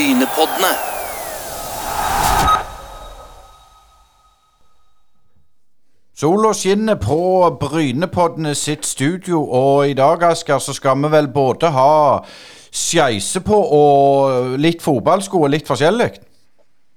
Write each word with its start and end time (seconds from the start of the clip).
Brynepoddene. 0.00 0.68
Sola 6.16 6.54
skinner 6.54 6.96
på 6.96 7.18
Brynepoddene 7.60 8.54
sitt 8.56 8.86
studio, 8.88 9.42
og 9.44 9.90
i 9.90 9.92
dag, 9.92 10.24
Asker, 10.30 10.58
så 10.58 10.72
skal 10.72 10.96
vi 11.02 11.10
vel 11.12 11.28
både 11.28 11.68
ha 11.76 11.92
skeise 12.72 13.44
på 13.44 13.60
og 13.60 14.56
litt 14.56 14.80
fotballsko 14.80 15.44
og 15.44 15.52
litt 15.52 15.68
forskjellig. 15.68 16.08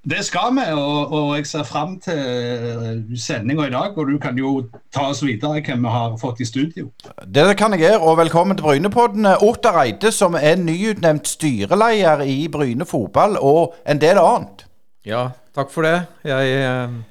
Det 0.03 0.19
skal 0.27 0.51
vi, 0.51 0.63
og, 0.75 1.13
og 1.15 1.29
jeg 1.37 1.45
ser 1.47 1.63
fram 1.63 1.93
til 2.03 3.05
sendinga 3.15 3.69
i 3.69 3.71
dag. 3.71 3.93
Og 3.95 4.09
du 4.11 4.17
kan 4.19 4.35
jo 4.35 4.65
ta 4.91 5.05
oss 5.13 5.21
videre 5.23 5.61
hvem 5.63 5.85
vi 5.85 5.93
har 5.93 6.17
fått 6.19 6.41
i 6.43 6.47
studio. 6.47 6.89
Det 7.23 7.45
kan 7.55 7.71
jeg 7.71 7.85
gjøre, 7.85 8.01
og 8.03 8.17
velkommen 8.19 8.59
til 8.59 8.67
Brynepodden. 8.67 9.29
Ottar 9.47 9.79
Eide, 9.85 10.11
som 10.11 10.35
er 10.35 10.59
nyutnevnt 10.59 11.31
styreleder 11.31 12.25
i 12.27 12.49
Bryne 12.51 12.83
fotball, 12.89 13.39
og 13.39 13.77
en 13.87 14.03
del 14.03 14.19
annet. 14.19 14.67
Ja, 15.07 15.29
takk 15.55 15.71
for 15.71 15.87
det. 15.87 15.95
Jeg 16.27 16.51
eh, 16.59 17.01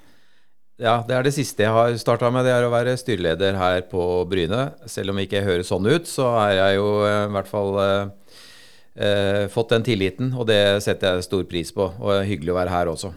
Ja, 0.82 0.98
det 1.08 1.16
er 1.16 1.24
det 1.24 1.32
siste 1.32 1.64
jeg 1.64 1.72
har 1.72 1.96
starta 1.96 2.28
med. 2.28 2.44
Det 2.44 2.52
er 2.52 2.68
å 2.68 2.74
være 2.74 2.98
styreleder 3.00 3.56
her 3.56 3.86
på 3.88 4.26
Bryne. 4.28 4.66
Selv 4.84 5.14
om 5.14 5.20
jeg 5.20 5.30
ikke 5.30 5.46
høres 5.48 5.72
sånn 5.72 5.88
ut, 5.88 6.04
så 6.10 6.28
er 6.44 6.58
jeg 6.58 6.82
jo 6.82 6.90
eh, 7.08 7.22
i 7.24 7.36
hvert 7.38 7.48
fall 7.48 7.72
eh, 8.96 9.48
fått 9.52 9.72
den 9.74 9.84
tilliten, 9.86 10.32
og 10.36 10.46
det 10.50 10.82
setter 10.84 11.16
jeg 11.16 11.28
stor 11.28 11.44
pris 11.48 11.72
på. 11.74 11.90
Og 12.00 12.12
det 12.12 12.20
er 12.20 12.30
hyggelig 12.30 12.54
å 12.54 12.58
være 12.60 12.74
her 12.74 12.92
også. 12.92 13.12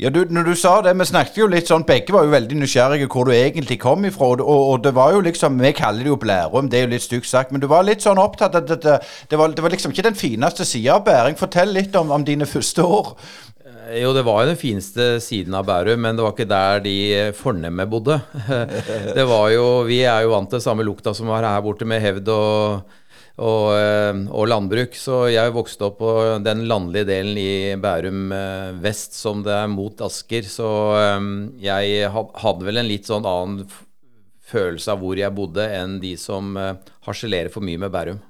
Ja, 0.00 0.08
du, 0.08 0.22
når 0.24 0.46
du 0.48 0.54
sa 0.56 0.78
det, 0.80 0.94
Vi 0.96 1.04
snakket 1.04 1.36
jo 1.36 1.46
litt 1.52 1.68
sånn, 1.68 1.84
begge 1.84 2.14
var 2.14 2.24
jo 2.24 2.32
veldig 2.32 2.56
nysgjerrige 2.62 3.10
hvor 3.12 3.28
du 3.28 3.34
egentlig 3.36 3.76
kom 3.82 4.06
ifra. 4.08 4.30
Og, 4.40 4.40
og 4.48 4.80
det 4.84 4.94
var 4.96 5.12
jo 5.12 5.20
liksom, 5.20 5.60
Vi 5.60 5.74
kaller 5.76 6.06
det 6.06 6.12
jo 6.14 6.16
Blærum, 6.16 6.70
det 6.72 6.80
er 6.80 6.86
jo 6.86 6.92
litt 6.94 7.04
stygt 7.04 7.28
sagt, 7.28 7.52
men 7.52 7.60
du 7.60 7.68
var 7.68 7.84
litt 7.84 8.04
sånn 8.04 8.20
opptatt 8.22 8.56
at 8.56 8.68
det, 8.70 8.80
det, 8.86 8.98
det, 9.28 9.38
var, 9.38 9.52
det 9.52 9.64
var 9.64 9.74
liksom 9.74 9.92
ikke 9.92 10.08
den 10.08 10.18
fineste 10.18 10.64
sida 10.64 10.96
av 10.96 11.04
Bæring. 11.04 11.36
Fortell 11.36 11.74
litt 11.76 11.96
om, 12.00 12.12
om 12.14 12.24
dine 12.24 12.48
første 12.48 12.86
år. 12.86 13.12
Eh, 13.66 14.00
Jo, 14.00 14.14
det 14.16 14.24
var 14.24 14.46
jo 14.46 14.54
den 14.54 14.60
fineste 14.62 15.10
siden 15.20 15.52
av 15.58 15.68
Bærum, 15.68 16.00
men 16.00 16.16
det 16.16 16.24
var 16.24 16.32
ikke 16.32 16.48
der 16.48 16.80
de 16.86 16.96
fornemme 17.36 17.84
bodde. 17.90 18.16
Det 19.18 19.28
var 19.28 19.52
jo, 19.52 19.66
Vi 19.84 20.00
er 20.08 20.24
jo 20.24 20.32
vant 20.32 20.48
til 20.48 20.64
samme 20.64 20.88
lukta 20.88 21.12
som 21.12 21.28
var 21.28 21.44
her 21.44 21.60
borte, 21.60 21.84
med 21.84 22.00
hevd 22.00 22.32
og, 22.32 22.96
og, 23.42 23.68
eh, 23.76 24.22
og 24.30 24.48
landbruk. 24.50 24.96
Så 24.98 25.26
jeg 25.32 25.54
vokste 25.54 25.88
opp 25.88 26.00
på 26.02 26.12
den 26.44 26.64
landlige 26.70 27.08
delen 27.10 27.38
i 27.40 27.52
Bærum 27.82 28.32
eh, 28.36 28.72
vest, 28.82 29.16
som 29.18 29.42
det 29.46 29.54
er 29.56 29.70
mot 29.72 30.04
Asker. 30.06 30.46
Så 30.48 30.68
eh, 30.98 31.30
jeg 31.64 32.10
hadde 32.12 32.68
vel 32.68 32.82
en 32.82 32.90
litt 32.90 33.10
sånn 33.10 33.28
annen 33.28 33.66
følelse 34.52 34.92
av 34.92 35.00
hvor 35.00 35.18
jeg 35.18 35.34
bodde, 35.34 35.64
enn 35.64 35.96
de 36.02 36.12
som 36.20 36.52
harselerer 37.06 37.48
for 37.52 37.64
mye 37.64 37.80
med 37.80 37.92
Bærum. 37.94 38.20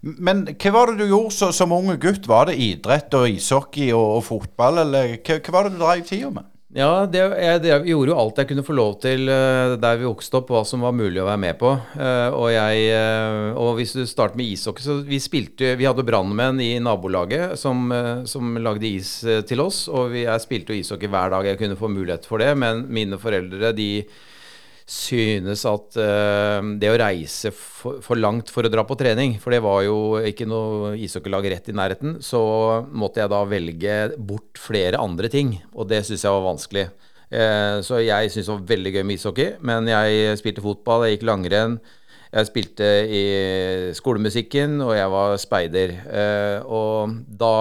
Men 0.00 0.46
hva 0.48 0.72
var 0.74 0.90
det 0.90 1.04
du 1.04 1.10
gjorde 1.12 1.34
så, 1.36 1.50
som 1.54 1.74
unge 1.76 1.98
gutt? 2.00 2.24
Var 2.26 2.48
det 2.48 2.56
idrett 2.58 3.14
og 3.14 3.28
ishockey 3.28 3.90
og, 3.92 4.16
og 4.16 4.24
fotball, 4.26 4.80
eller 4.86 5.18
hva, 5.20 5.36
hva 5.36 5.54
var 5.54 5.68
det 5.68 5.76
du 5.76 5.82
drev 5.84 6.02
tida 6.08 6.32
med? 6.34 6.48
Ja, 6.70 7.02
det, 7.10 7.18
jeg, 7.18 7.60
det, 7.64 7.70
jeg 7.72 7.86
gjorde 7.90 8.12
jo 8.12 8.18
alt 8.22 8.36
jeg 8.38 8.46
kunne 8.52 8.62
få 8.62 8.74
lov 8.78 8.92
til 9.02 9.26
eh, 9.26 9.72
der 9.82 9.96
vi 9.98 10.06
vokste 10.06 10.38
opp, 10.38 10.52
hva 10.54 10.60
som 10.62 10.84
var 10.86 10.94
mulig 10.94 11.18
å 11.18 11.26
være 11.26 11.42
med 11.42 11.56
på. 11.58 11.72
Eh, 11.98 12.28
og, 12.30 12.46
jeg, 12.54 12.84
eh, 12.94 13.58
og 13.58 13.72
hvis 13.80 13.96
du 13.98 14.04
starter 14.06 14.38
med 14.38 14.52
ishockey, 14.52 14.84
så 14.84 15.00
vi 15.02 15.18
spilte 15.18 15.72
Vi 15.80 15.88
hadde 15.88 16.06
brannmenn 16.06 16.62
i 16.62 16.76
nabolaget 16.78 17.58
som, 17.58 17.90
som 18.22 18.54
lagde 18.62 18.86
is 18.86 19.16
til 19.50 19.64
oss. 19.64 19.88
Og 19.90 20.12
vi, 20.14 20.22
jeg 20.28 20.44
spilte 20.46 20.76
jo 20.76 20.84
ishockey 20.84 21.10
hver 21.10 21.34
dag 21.34 21.50
jeg 21.50 21.58
kunne 21.58 21.78
få 21.80 21.90
mulighet 21.90 22.30
for 22.30 22.38
det, 22.38 22.52
men 22.62 22.86
mine 22.86 23.18
foreldre 23.18 23.74
de 23.74 23.90
synes 24.90 25.62
at 25.70 25.98
uh, 26.02 26.58
det 26.80 26.90
å 26.90 26.98
reise 26.98 27.52
for, 27.54 28.00
for 28.02 28.18
langt 28.18 28.50
for 28.50 28.66
å 28.66 28.72
dra 28.72 28.82
på 28.86 28.96
trening, 28.98 29.36
for 29.42 29.54
det 29.54 29.62
var 29.62 29.84
jo 29.86 29.98
ikke 30.26 30.48
noe 30.50 30.96
ishockeylag 30.98 31.46
rett 31.52 31.70
i 31.70 31.76
nærheten, 31.78 32.18
så 32.24 32.40
måtte 32.90 33.22
jeg 33.22 33.30
da 33.30 33.44
velge 33.46 34.00
bort 34.18 34.58
flere 34.58 34.98
andre 34.98 35.30
ting, 35.30 35.54
og 35.72 35.86
det 35.92 36.02
syns 36.08 36.26
jeg 36.26 36.34
var 36.34 36.48
vanskelig. 36.48 36.88
Uh, 37.30 37.78
så 37.86 38.02
jeg 38.02 38.32
syntes 38.32 38.50
det 38.50 38.56
var 38.56 38.68
veldig 38.72 38.94
gøy 38.96 39.06
med 39.06 39.20
ishockey, 39.20 39.54
men 39.62 39.88
jeg 39.92 40.42
spilte 40.42 40.66
fotball, 40.66 41.06
jeg 41.06 41.18
gikk 41.18 41.28
langrenn. 41.30 41.78
Jeg 42.30 42.46
spilte 42.46 42.88
i 43.10 43.22
skolemusikken, 43.98 44.76
og 44.84 44.92
jeg 44.94 45.10
var 45.10 45.38
speider. 45.42 45.94
Uh, 46.06 46.58
og 46.66 47.16
da 47.26 47.54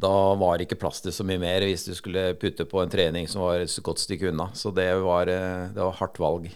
da 0.00 0.34
var 0.40 0.56
det 0.56 0.68
ikke 0.68 0.80
plass 0.80 1.02
til 1.04 1.14
så 1.14 1.26
mye 1.26 1.40
mer 1.42 1.64
hvis 1.66 1.84
du 1.88 1.92
skulle 1.96 2.32
putte 2.40 2.66
på 2.68 2.80
en 2.82 2.90
trening 2.92 3.28
som 3.28 3.44
var 3.44 3.62
et 3.62 3.78
godt 3.84 4.02
stykke 4.02 4.30
unna. 4.32 4.50
Så 4.56 4.72
det 4.74 4.88
var, 5.04 5.28
eh, 5.28 5.70
det 5.74 5.80
var 5.82 5.96
hardt 6.00 6.20
valg. 6.22 6.50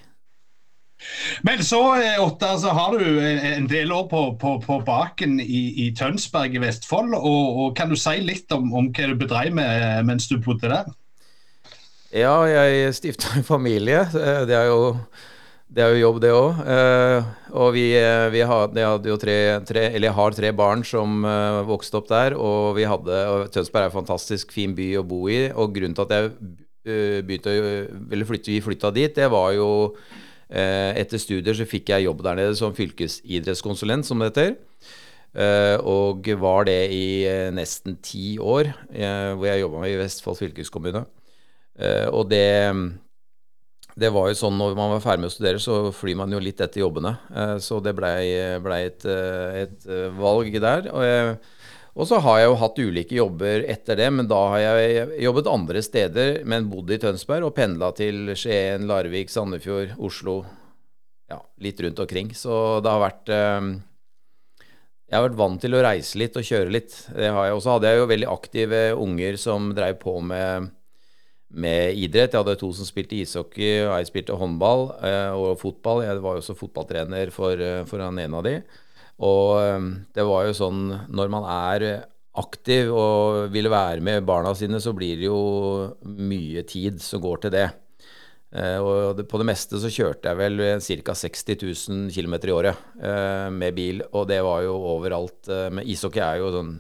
Men 1.45 1.61
så, 1.67 1.81
eh, 2.01 2.23
Ottar, 2.23 2.57
så 2.63 2.73
har 2.73 2.97
du 2.97 3.05
eh, 3.21 3.57
en 3.57 3.67
del 3.69 3.93
år 3.93 4.07
på, 4.09 4.23
på, 4.41 4.57
på 4.65 4.79
baken 4.87 5.37
i, 5.43 5.65
i 5.85 5.91
Tønsberg 5.97 6.57
i 6.57 6.63
Vestfold. 6.63 7.13
Og, 7.19 7.61
og 7.61 7.77
Kan 7.77 7.93
du 7.93 7.99
si 8.01 8.17
litt 8.25 8.53
om, 8.55 8.73
om 8.73 8.89
hva 8.95 9.11
du 9.11 9.17
bedrev 9.21 9.53
med 9.59 10.09
mens 10.09 10.31
du 10.31 10.39
bodde 10.39 10.71
der? 10.71 10.89
Ja, 12.15 12.37
jeg 12.47 12.95
stifta 12.95 13.35
en 13.37 13.45
familie. 13.45 14.05
Det 14.15 14.55
er 14.55 14.71
jo, 14.71 14.95
det 15.75 15.83
er 15.83 15.95
jo 15.95 16.05
jobb, 16.05 16.21
det 16.23 16.31
òg. 16.35 16.61
Og 17.55 17.71
vi, 17.77 17.85
eh, 17.95 18.29
vi 18.35 18.43
hadde, 18.43 18.83
hadde 18.83 19.11
jo 19.13 19.17
tre, 19.21 19.37
tre, 19.67 19.85
eller 19.95 20.15
har 20.17 20.35
tre 20.35 20.51
barn 20.57 20.83
som 20.87 21.23
eh, 21.23 21.61
vokste 21.69 22.01
opp 22.01 22.09
der. 22.11 22.35
Og 22.35 22.75
vi 22.79 22.87
hadde, 22.89 23.21
og 23.31 23.47
Tønsberg 23.55 23.87
er 23.87 23.93
en 23.93 23.99
fantastisk 24.01 24.55
fin 24.55 24.75
by 24.75 24.89
å 24.99 25.07
bo 25.07 25.23
i. 25.31 25.47
Og 25.53 25.75
grunnen 25.77 25.95
til 25.95 26.07
at 26.07 26.15
jeg 26.17 26.33
eh, 26.91 27.21
begynte 27.23 27.55
å 27.55 28.27
flytte, 28.27 28.51
vi 28.51 28.63
flytta 28.65 28.91
dit, 28.97 29.15
det 29.15 29.31
var 29.31 29.53
jo 29.55 29.69
eh, 30.51 30.99
Etter 30.99 31.23
studier 31.23 31.55
så 31.55 31.69
fikk 31.69 31.95
jeg 31.95 32.09
jobb 32.09 32.27
der 32.27 32.41
nede 32.43 32.59
som 32.59 32.75
fylkesidrettskonsulent, 32.75 34.09
som 34.09 34.19
det 34.19 34.33
heter. 34.33 34.57
Eh, 35.35 35.79
og 35.87 36.27
var 36.43 36.67
det 36.67 36.81
i 36.95 37.07
eh, 37.31 37.53
nesten 37.55 38.01
ti 38.03 38.35
år, 38.43 38.75
eh, 38.91 39.31
hvor 39.39 39.47
jeg 39.47 39.63
jobba 39.63 39.87
i 39.87 39.99
Vestfold 40.03 40.43
fylkeskommune. 40.43 41.07
Eh, 41.79 42.11
og 42.11 42.27
det, 42.35 42.47
det 43.95 44.11
var 44.11 44.31
jo 44.31 44.39
sånn 44.39 44.57
når 44.59 44.75
man 44.75 44.91
var 44.97 45.03
ferdig 45.05 45.23
med 45.23 45.31
å 45.31 45.35
studere, 45.35 45.61
så 45.63 45.77
flyr 45.95 46.19
man 46.19 46.33
jo 46.35 46.41
litt 46.43 46.61
etter 46.63 46.83
jobbene. 46.83 47.15
Eh, 47.31 47.57
så 47.63 47.79
det 47.83 47.95
blei 47.95 48.25
ble 48.63 48.81
et, 48.89 49.07
eh, 49.07 49.61
et 49.63 49.87
eh, 49.87 50.09
valg 50.19 50.51
der. 50.51 50.89
Og, 50.91 51.05
jeg, 51.07 51.37
og 51.95 52.11
så 52.11 52.19
har 52.25 52.41
jeg 52.41 52.49
jo 52.51 52.59
hatt 52.65 52.83
ulike 52.83 53.19
jobber 53.21 53.69
etter 53.71 54.03
det, 54.03 54.11
men 54.11 54.27
da 54.31 54.41
har 54.57 54.65
jeg 54.65 55.23
jobbet 55.29 55.53
andre 55.53 55.85
steder, 55.87 56.43
men 56.43 56.67
bodd 56.73 56.91
i 56.91 56.99
Tønsberg 57.07 57.47
og 57.47 57.55
pendla 57.55 57.93
til 57.95 58.35
Skien, 58.35 58.89
Larvik, 58.91 59.31
Sandefjord, 59.31 59.95
Oslo. 60.03 60.41
Ja, 61.31 61.39
litt 61.63 61.79
rundt 61.81 62.03
omkring. 62.03 62.35
Så 62.37 62.81
det 62.85 62.91
har 62.91 63.01
vært 63.01 63.31
Jeg 63.31 65.15
har 65.15 65.23
vært 65.29 65.39
vant 65.39 65.61
til 65.63 65.77
å 65.77 65.85
reise 65.87 66.19
litt 66.19 66.35
og 66.37 66.45
kjøre 66.45 66.75
litt. 66.75 66.97
Og 67.15 67.63
så 67.63 67.77
hadde 67.77 67.93
jeg 67.93 68.03
jo 68.03 68.11
veldig 68.11 68.29
aktive 68.33 68.81
unger 68.99 69.39
som 69.41 69.71
dreiv 69.77 70.03
på 70.03 70.19
med 70.21 70.75
med 71.55 71.99
idrett. 71.99 72.33
Jeg 72.35 72.43
hadde 72.43 72.57
to 72.61 72.71
som 72.75 72.89
spilte 72.89 73.19
ishockey, 73.19 73.85
og 73.85 73.95
jeg 73.99 74.11
spilte 74.11 74.39
håndball 74.39 74.89
eh, 75.07 75.31
og 75.35 75.61
fotball. 75.61 76.05
Jeg 76.07 76.23
var 76.25 76.37
jo 76.37 76.43
også 76.43 76.57
fotballtrener 76.59 77.33
for, 77.35 77.61
eh, 77.61 77.85
for 77.89 78.03
han 78.05 78.19
ene 78.23 78.41
av 78.41 78.47
de. 78.47 78.57
Og 79.25 79.55
eh, 79.61 79.87
det 80.17 80.27
var 80.27 80.49
jo 80.49 80.59
sånn 80.59 80.83
når 81.15 81.33
man 81.33 81.49
er 81.55 81.89
aktiv 82.35 82.91
og 82.91 83.53
vil 83.55 83.71
være 83.71 84.03
med 84.03 84.27
barna 84.27 84.55
sine, 84.59 84.81
så 84.83 84.95
blir 84.97 85.21
det 85.21 85.29
jo 85.29 85.41
mye 86.03 86.65
tid 86.67 86.99
som 87.03 87.23
går 87.23 87.45
til 87.45 87.55
det. 87.55 87.69
Og 88.55 89.19
på 89.27 89.39
det 89.41 89.47
meste 89.49 89.81
så 89.83 89.89
kjørte 89.91 90.31
jeg 90.31 90.39
vel 90.39 90.61
ca. 90.79 91.15
60 91.19 91.57
000 91.91 92.13
km 92.15 92.35
i 92.39 92.53
året 92.55 93.01
med 93.51 93.75
bil, 93.75 94.03
og 94.15 94.29
det 94.31 94.39
var 94.47 94.61
jo 94.63 94.77
overalt. 94.93 95.51
Men 95.75 95.83
ishockey 95.83 96.23
er 96.23 96.39
jo 96.39 96.53
sånn 96.55 96.71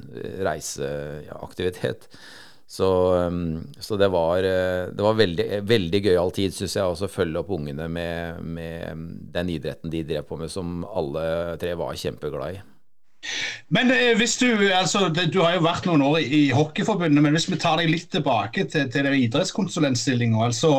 reiseaktivitet. 0.47 2.07
reiseaktivitet. 2.07 2.44
Så, 2.75 3.15
um, 3.15 3.62
så 3.79 3.97
det 3.97 4.09
var, 4.11 4.43
eh, 4.43 4.89
det 4.91 5.03
var 5.05 5.15
veldig, 5.15 5.45
veldig 5.62 6.01
gøyal 6.09 6.33
tid, 6.35 6.55
syns 6.57 6.75
jeg, 6.75 6.83
å 6.83 7.11
følge 7.11 7.39
opp 7.45 7.53
ungene 7.55 7.87
med, 7.87 8.41
med 8.43 9.05
den 9.37 9.53
idretten 9.55 9.93
de 9.93 10.03
drev 10.09 10.27
på 10.27 10.41
med, 10.41 10.51
som 10.51 10.81
alle 10.83 11.23
tre 11.63 11.77
var 11.79 11.95
kjempeglad 12.01 12.59
i. 12.59 12.63
Men 13.75 13.91
eh, 13.95 14.12
hvis 14.19 14.37
du 14.41 14.49
altså, 14.75 15.07
du 15.09 15.39
har 15.41 15.57
jo 15.57 15.65
vært 15.65 15.89
noen 15.89 16.04
år 16.04 16.21
i, 16.22 16.43
Hockeyforbundet, 16.54 17.22
men 17.25 17.37
hvis 17.37 17.48
vi 17.51 17.59
tar 17.60 17.81
deg 17.81 17.91
litt 17.91 18.10
tilbake 18.13 18.66
til, 18.71 18.87
til 18.93 19.09
idrettskonsulentstillinga. 19.09 20.43
Altså, 20.48 20.72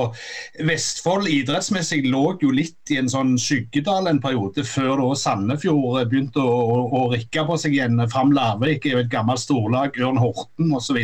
Vestfold 0.68 1.30
idrettsmessig 1.32 2.04
lå 2.08 2.24
jo 2.44 2.54
litt 2.56 2.94
i 2.94 3.00
en 3.02 3.12
sånn 3.12 3.36
skyggedal 3.42 4.12
en 4.12 4.22
periode, 4.24 4.66
før 4.68 5.02
da 5.02 5.10
Sandefjord 5.20 6.06
begynte 6.12 6.44
å, 6.44 6.56
å, 6.78 6.80
å 7.02 7.04
rikke 7.16 7.48
på 7.50 7.60
seg 7.62 7.78
igjen. 7.78 8.00
Fram 8.14 8.34
Larvik 8.36 8.86
er 8.86 8.98
jo 8.98 9.04
et 9.06 9.14
gammelt 9.14 9.44
storlag, 9.44 9.98
Ørn 10.02 10.22
Horten 10.22 10.74
osv. 10.78 11.02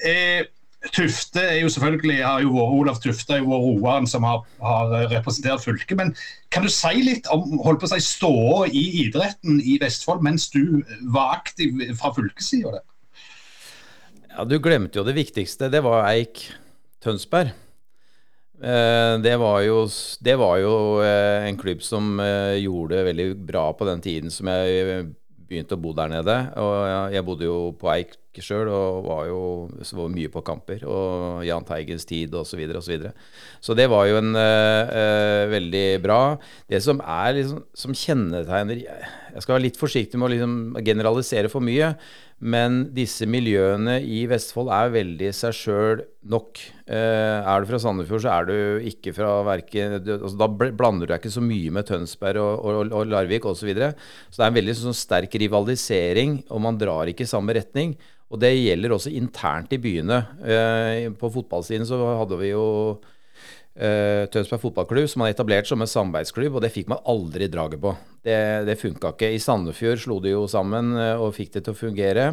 Eh, 0.00 0.40
Tufte 0.88 1.42
er 1.44 1.58
jo 1.60 1.68
selvfølgelig, 1.68 2.22
har 2.24 2.40
jo 2.40 2.54
vært, 2.54 2.76
Olav 2.80 3.00
Tufte 3.04 3.34
er 3.36 3.42
jo 3.42 3.52
roeren 3.52 4.06
som 4.08 4.24
har, 4.24 4.40
har 4.64 4.94
representert 5.12 5.60
fylket. 5.60 5.92
Men 5.98 6.14
kan 6.54 6.64
du 6.64 6.72
si 6.72 7.02
litt 7.04 7.28
om 7.32 7.58
holdt 7.60 7.82
på 7.82 7.90
å 7.90 7.92
si, 7.92 8.00
ståa 8.00 8.70
i 8.72 8.86
idretten 9.02 9.60
i 9.60 9.76
Vestfold 9.82 10.24
mens 10.24 10.48
du 10.54 10.80
var 11.12 11.36
aktiv 11.36 11.76
fra 12.00 12.14
fylkessida? 12.16 12.80
Ja, 14.30 14.46
Du 14.48 14.56
glemte 14.62 15.02
jo 15.02 15.04
det 15.04 15.18
viktigste. 15.18 15.68
Det 15.68 15.82
var 15.84 16.08
Eik 16.08 16.46
Tønsberg. 17.04 17.52
Eh, 18.60 19.14
Det 19.20 19.36
var 19.40 19.60
jo, 19.68 19.84
det 20.20 20.36
var 20.40 20.58
jo 20.64 20.74
eh, 21.04 21.44
en 21.48 21.60
klubb 21.60 21.84
som 21.84 22.16
eh, 22.24 22.56
gjorde 22.64 22.96
det 22.96 23.06
veldig 23.12 23.28
bra 23.52 23.68
på 23.76 23.84
den 23.88 24.00
tiden 24.00 24.32
som 24.32 24.48
jeg 24.48 25.10
begynte 25.50 25.76
å 25.76 25.82
bo 25.82 25.92
der 25.96 26.10
nede. 26.12 26.36
Og 26.62 26.74
jeg, 27.14 27.26
bodde 27.26 27.48
jo 27.48 27.58
på 27.78 27.90
Eik 27.92 28.16
sjøl 28.40 28.70
og 28.70 29.04
var 29.04 29.24
jo 29.28 29.40
var 29.98 30.12
mye 30.12 30.30
på 30.32 30.42
kamper. 30.46 30.84
Og 30.88 31.42
Jahn 31.46 31.66
Teigens 31.66 32.06
tid 32.08 32.34
osv. 32.38 32.62
Så, 32.62 32.78
og 32.78 32.84
så, 32.86 32.92
videre. 32.92 33.12
så 33.60 33.76
det 33.76 33.88
var 33.90 34.06
jo 34.08 34.20
en 34.20 34.32
uh, 34.38 35.50
veldig 35.50 35.84
bra. 36.04 36.20
Det 36.70 36.80
som 36.84 37.02
er 37.02 37.36
liksom, 37.40 37.64
som 37.74 37.96
kjennetegner 37.96 38.84
Jeg 38.84 39.44
skal 39.44 39.56
være 39.56 39.66
litt 39.66 39.80
forsiktig 39.80 40.20
med 40.20 40.30
å 40.30 40.32
liksom 40.34 40.58
generalisere 40.86 41.50
for 41.52 41.64
mye. 41.64 41.94
Men 42.40 42.86
disse 42.96 43.26
miljøene 43.28 43.98
i 44.00 44.22
Vestfold 44.28 44.70
er 44.72 44.92
veldig 44.94 45.28
seg 45.36 45.56
sjøl 45.56 46.04
nok. 46.32 46.62
Eh, 46.88 47.36
er 47.44 47.60
du 47.60 47.68
fra 47.68 47.80
Sandefjord, 47.82 48.22
så 48.24 48.30
er 48.32 48.48
du 48.48 48.86
ikke 48.88 49.12
fra 49.16 49.34
verken 49.44 49.98
altså, 50.00 50.32
Da 50.40 50.48
blander 50.48 51.04
du 51.04 51.12
deg 51.12 51.20
ikke 51.20 51.34
så 51.34 51.44
mye 51.44 51.74
med 51.76 51.88
Tønsberg 51.90 52.40
og, 52.40 52.64
og, 52.64 52.94
og 52.96 53.12
Larvik 53.12 53.44
osv. 53.44 53.60
Så, 53.60 53.68
videre. 53.68 53.92
så 54.30 54.40
det 54.40 54.46
er 54.46 54.54
en 54.54 54.56
veldig 54.56 54.76
sånn, 54.78 54.96
sterk 54.96 55.36
rivalisering, 55.42 56.40
og 56.48 56.64
man 56.64 56.80
drar 56.80 57.12
ikke 57.12 57.28
i 57.28 57.32
samme 57.34 57.54
retning. 57.58 57.92
Og 58.32 58.40
det 58.40 58.54
gjelder 58.56 58.94
også 58.94 59.12
internt 59.12 59.72
i 59.76 59.82
byene. 59.82 60.22
Eh, 60.40 61.08
på 61.20 61.32
fotballsiden 61.34 61.84
så 61.88 62.00
hadde 62.22 62.40
vi 62.40 62.54
jo 62.54 62.64
uh, 63.80 64.28
Tønsberg 64.32 64.62
fotballklubb, 64.62 65.08
som 65.10 65.24
man 65.24 65.32
etablert 65.32 65.68
som 65.68 65.80
en 65.82 65.90
samarbeidsklubb, 65.90 66.58
og 66.58 66.64
det 66.64 66.72
fikk 66.74 66.90
man 66.92 67.02
aldri 67.08 67.48
draget 67.50 67.82
på. 67.82 67.94
Det, 68.24 68.36
det 68.68 68.78
funka 68.80 69.14
ikke. 69.14 69.32
I 69.32 69.42
Sandefjord 69.42 70.02
slo 70.04 70.20
de 70.22 70.34
jo 70.34 70.44
sammen 70.50 70.94
uh, 70.98 71.16
og 71.20 71.34
fikk 71.36 71.56
det 71.56 71.64
til 71.66 71.74
å 71.74 71.80
fungere. 71.80 72.30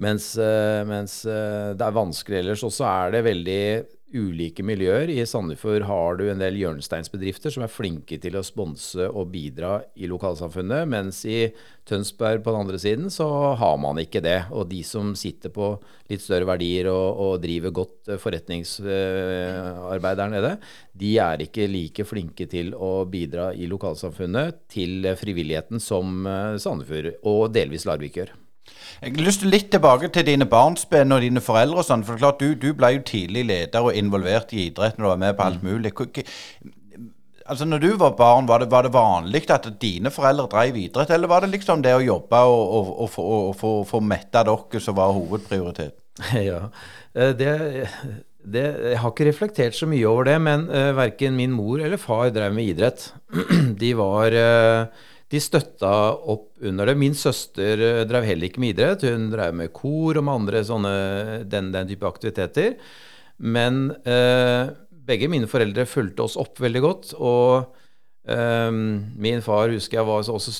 Mens, 0.00 0.32
uh, 0.40 0.82
mens 0.88 1.20
det 1.24 1.84
er 1.84 1.98
vanskelig 1.98 2.40
ellers. 2.40 2.64
Og 2.66 2.72
så 2.74 2.88
er 2.90 3.14
det 3.14 3.26
veldig 3.28 3.60
ulike 4.14 4.64
miljøer. 4.66 5.10
I 5.10 5.24
Sandefjord 5.28 5.86
har 5.88 6.18
du 6.18 6.26
en 6.30 6.40
del 6.40 6.58
hjørnesteinsbedrifter 6.60 7.52
som 7.54 7.64
er 7.66 7.72
flinke 7.72 8.18
til 8.22 8.38
å 8.38 8.44
sponse 8.46 9.08
og 9.10 9.32
bidra 9.32 9.76
i 9.98 10.08
lokalsamfunnet, 10.10 10.86
mens 10.90 11.22
i 11.28 11.48
Tønsberg 11.88 12.44
på 12.44 12.54
den 12.54 12.62
andre 12.62 12.80
siden 12.80 13.10
så 13.12 13.26
har 13.60 13.76
man 13.82 14.00
ikke 14.00 14.22
det. 14.24 14.38
Og 14.54 14.68
de 14.70 14.80
som 14.86 15.12
sitter 15.18 15.52
på 15.54 15.74
litt 16.10 16.24
større 16.24 16.48
verdier 16.48 16.88
og, 16.92 17.20
og 17.26 17.34
driver 17.42 17.74
godt 17.82 18.14
eh, 18.14 18.22
forretningsarbeid 18.22 20.22
der 20.22 20.32
nede, 20.32 20.54
de 20.94 21.12
er 21.22 21.44
ikke 21.44 21.68
like 21.70 22.06
flinke 22.08 22.48
til 22.50 22.72
å 22.78 22.96
bidra 23.10 23.50
i 23.52 23.68
lokalsamfunnet 23.70 24.64
til 24.72 25.12
frivilligheten 25.20 25.82
som 25.82 26.24
eh, 26.28 26.56
Sandefjord 26.62 27.14
og 27.26 27.46
delvis 27.56 27.88
Larvik 27.90 28.22
gjør. 28.22 28.34
Jeg 29.00 29.12
har 29.12 29.26
lyst 29.26 29.42
litt 29.44 29.70
tilbake 29.72 30.08
til 30.14 30.26
dine 30.26 30.46
barnsben 30.48 31.12
og 31.12 31.20
dine 31.24 31.42
foreldre. 31.44 31.82
og 31.82 31.88
sånn, 31.88 32.04
for 32.06 32.20
klart 32.20 32.40
Du, 32.40 32.54
du 32.54 32.72
ble 32.72 32.94
jo 32.96 33.04
tidlig 33.04 33.44
leder 33.50 33.84
og 33.84 33.96
involvert 33.96 34.52
i 34.52 34.68
idrett 34.68 34.98
når 34.98 35.04
du 35.04 35.10
var 35.10 35.22
med 35.26 35.36
på 35.36 35.46
alt 35.48 35.62
mm. 35.62 35.70
mulig. 35.70 35.92
Altså 37.44 37.66
når 37.68 37.78
du 37.82 37.90
var 38.00 38.14
barn, 38.16 38.48
var 38.48 38.62
det, 38.62 38.70
var 38.72 38.86
det 38.86 38.94
vanlig 38.94 39.44
at 39.52 39.68
dine 39.80 40.10
foreldre 40.10 40.48
drev 40.48 40.76
idrett, 40.80 41.10
eller 41.12 41.28
var 41.28 41.44
det 41.44 41.52
liksom 41.52 41.82
det 41.84 41.92
å 41.92 42.00
jobbe 42.00 42.40
og, 42.48 42.94
og, 43.04 43.18
og, 43.20 43.82
få 43.90 44.00
metta 44.00 44.44
dere 44.48 44.80
som 44.80 44.96
var 44.96 45.12
hovedprioritet? 45.12 45.98
Ja, 46.48 46.70
eh, 47.12 47.34
det, 47.36 47.52
det, 48.40 48.62
jeg 48.92 49.00
har 49.02 49.12
ikke 49.12 49.26
reflektert 49.28 49.76
så 49.76 49.88
mye 49.90 50.06
over 50.08 50.30
det, 50.30 50.38
men 50.40 50.68
uh, 50.70 50.78
eh, 50.88 50.92
verken 50.96 51.36
min 51.36 51.52
mor 51.52 51.82
eller 51.82 52.00
far 52.00 52.30
drev 52.32 52.54
med 52.54 52.70
idrett. 52.72 53.10
De 53.82 53.92
var 53.98 54.36
uh, 54.38 55.04
de 55.32 55.40
støtta 55.40 55.92
opp 56.30 56.64
under 56.64 56.90
det. 56.90 56.96
Min 57.00 57.16
søster 57.16 57.80
eh, 57.80 58.02
drev 58.08 58.26
heller 58.28 58.50
ikke 58.50 58.62
med 58.62 58.74
idrett. 58.74 59.06
Hun 59.08 59.30
drev 59.32 59.56
med 59.56 59.72
kor 59.76 60.20
og 60.20 60.26
med 60.26 60.34
andre 60.40 60.64
sånne, 60.66 60.94
den, 61.50 61.72
den 61.74 61.90
type 61.90 62.08
aktiviteter. 62.08 62.76
Men 63.38 63.88
eh, 64.06 64.74
begge 65.04 65.30
mine 65.32 65.48
foreldre 65.50 65.88
fulgte 65.88 66.26
oss 66.26 66.36
opp 66.40 66.60
veldig 66.62 66.84
godt. 66.84 67.14
og 67.18 67.80
min 68.24 69.42
far 69.44 69.68
husker 69.68 69.98
jeg 69.98 70.06
var 70.08 70.24
også 70.32 70.52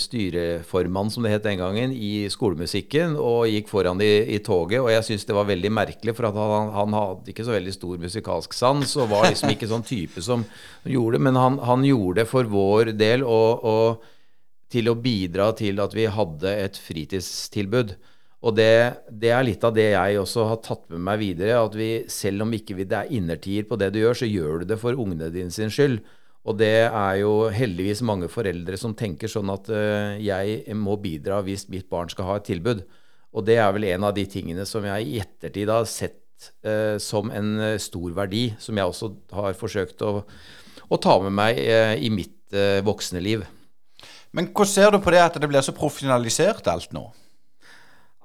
styreformann, 0.00 1.10
som 1.12 1.26
det 1.26 1.34
het 1.34 1.44
den 1.44 1.60
gangen, 1.60 1.92
i 1.92 2.24
skolemusikken, 2.32 3.12
og 3.20 3.50
gikk 3.52 3.68
foran 3.68 4.00
i, 4.00 4.24
i 4.32 4.38
toget. 4.40 4.80
Og 4.80 4.88
jeg 4.94 5.04
syns 5.04 5.28
det 5.28 5.36
var 5.36 5.50
veldig 5.50 5.72
merkelig, 5.76 6.14
for 6.16 6.30
han, 6.32 6.72
han, 6.72 6.96
hadde 6.96 7.34
ikke 7.34 7.44
så 7.44 7.52
veldig 7.58 7.74
stor 7.76 8.00
musikalsk 8.00 8.56
sans, 8.56 8.96
og 8.96 9.10
var 9.12 9.28
liksom 9.28 9.52
ikke 9.52 9.68
sånn 9.68 9.84
type 9.84 10.24
som 10.24 10.46
gjorde 10.88 11.18
det, 11.18 11.24
men 11.28 11.36
han, 11.36 11.58
han 11.60 11.84
gjorde 11.84 12.22
det 12.22 12.30
for 12.30 12.48
vår 12.48 12.94
del, 12.96 13.26
og, 13.26 13.68
og, 13.68 14.14
til 14.72 14.88
å 14.88 14.96
bidra 15.00 15.52
til 15.56 15.80
at 15.80 15.94
vi 15.96 16.04
hadde 16.12 16.50
et 16.64 16.76
fritidstilbud. 16.76 17.94
Og 18.44 18.54
det, 18.54 18.72
det, 19.10 19.32
er 19.34 19.44
litt 19.44 19.64
av 19.66 19.72
det 19.74 19.90
jeg 19.90 20.20
også 20.20 20.44
har 20.50 20.60
tatt 20.62 20.84
med 20.92 21.02
meg 21.08 21.20
videre. 21.22 21.56
At 21.58 21.74
vi, 21.76 21.88
selv 22.12 22.44
om 22.44 22.52
ikke 22.54 22.76
det 22.78 22.94
er 22.94 23.12
innertier 23.16 23.64
på 23.68 23.78
det 23.80 23.90
du 23.94 23.98
gjør, 24.02 24.20
så 24.20 24.28
gjør 24.28 24.62
du 24.62 24.68
det 24.70 24.78
for 24.80 24.96
ungene 24.96 25.32
dine 25.34 25.52
sin 25.52 25.72
skyld. 25.72 25.98
Og 26.48 26.56
det 26.56 26.88
er 26.88 27.18
jo 27.20 27.32
heldigvis 27.52 28.00
mange 28.06 28.30
foreldre 28.32 28.78
som 28.80 28.94
tenker 28.96 29.30
sånn 29.30 29.50
at 29.52 29.68
uh, 29.68 30.16
jeg 30.16 30.76
må 30.78 30.96
bidra 31.02 31.42
hvis 31.44 31.66
mitt 31.72 31.88
barn 31.92 32.08
skal 32.12 32.30
ha 32.30 32.38
et 32.38 32.48
tilbud. 32.48 32.80
Og 33.36 33.44
det 33.44 33.58
er 33.60 33.74
vel 33.76 33.90
en 33.90 34.08
av 34.08 34.16
de 34.16 34.24
tingene 34.30 34.64
som 34.68 34.86
jeg 34.88 35.04
i 35.04 35.20
ettertid 35.20 35.68
har 35.68 35.84
sett 35.90 36.48
uh, 36.64 36.96
som 37.02 37.28
en 37.34 37.52
uh, 37.60 37.74
stor 37.82 38.16
verdi, 38.16 38.48
som 38.62 38.80
jeg 38.80 38.94
også 38.94 39.12
har 39.36 39.58
forsøkt 39.60 40.06
å, 40.08 40.22
å 40.88 41.00
ta 41.02 41.18
med 41.26 41.36
meg 41.36 41.60
i 42.00 42.08
mitt 42.08 42.34
voksne 42.80 43.20
liv. 43.20 43.42
Men 44.32 44.46
hvordan 44.52 44.70
ser 44.70 44.94
du 44.94 45.02
på 45.04 45.12
det 45.12 45.20
at 45.20 45.36
det 45.36 45.48
blir 45.50 45.64
så 45.64 45.74
profesjonalisert 45.76 46.68
alt 46.72 46.94
nå? 46.96 47.02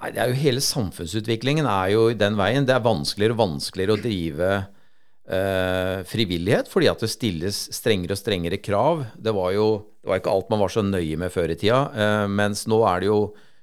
Nei, 0.04 0.12
det 0.12 0.20
er 0.20 0.32
jo 0.32 0.40
Hele 0.42 0.64
samfunnsutviklingen 0.64 1.68
er 1.70 1.94
jo 1.94 2.08
den 2.18 2.36
veien. 2.36 2.66
Det 2.68 2.76
er 2.76 2.84
vanskeligere 2.84 3.38
og 3.38 3.44
vanskeligere 3.46 3.96
å 3.96 4.02
drive 4.04 4.50
eh, 4.58 4.66
frivillighet, 5.24 6.68
fordi 6.68 6.90
at 6.92 7.00
det 7.00 7.08
stilles 7.08 7.56
strengere 7.72 8.12
og 8.12 8.20
strengere 8.20 8.58
krav. 8.60 9.06
Det 9.16 9.32
var 9.32 9.54
jo 9.56 9.68
det 10.04 10.12
var 10.12 10.20
ikke 10.20 10.32
alt 10.36 10.50
man 10.52 10.60
var 10.60 10.72
så 10.74 10.82
nøye 10.84 11.16
med 11.20 11.32
før 11.32 11.54
i 11.54 11.56
tida, 11.56 11.80
eh, 11.96 12.26
mens 12.28 12.66
nå 12.68 12.82
er 12.84 13.00
det 13.00 13.08
jo 13.08 13.20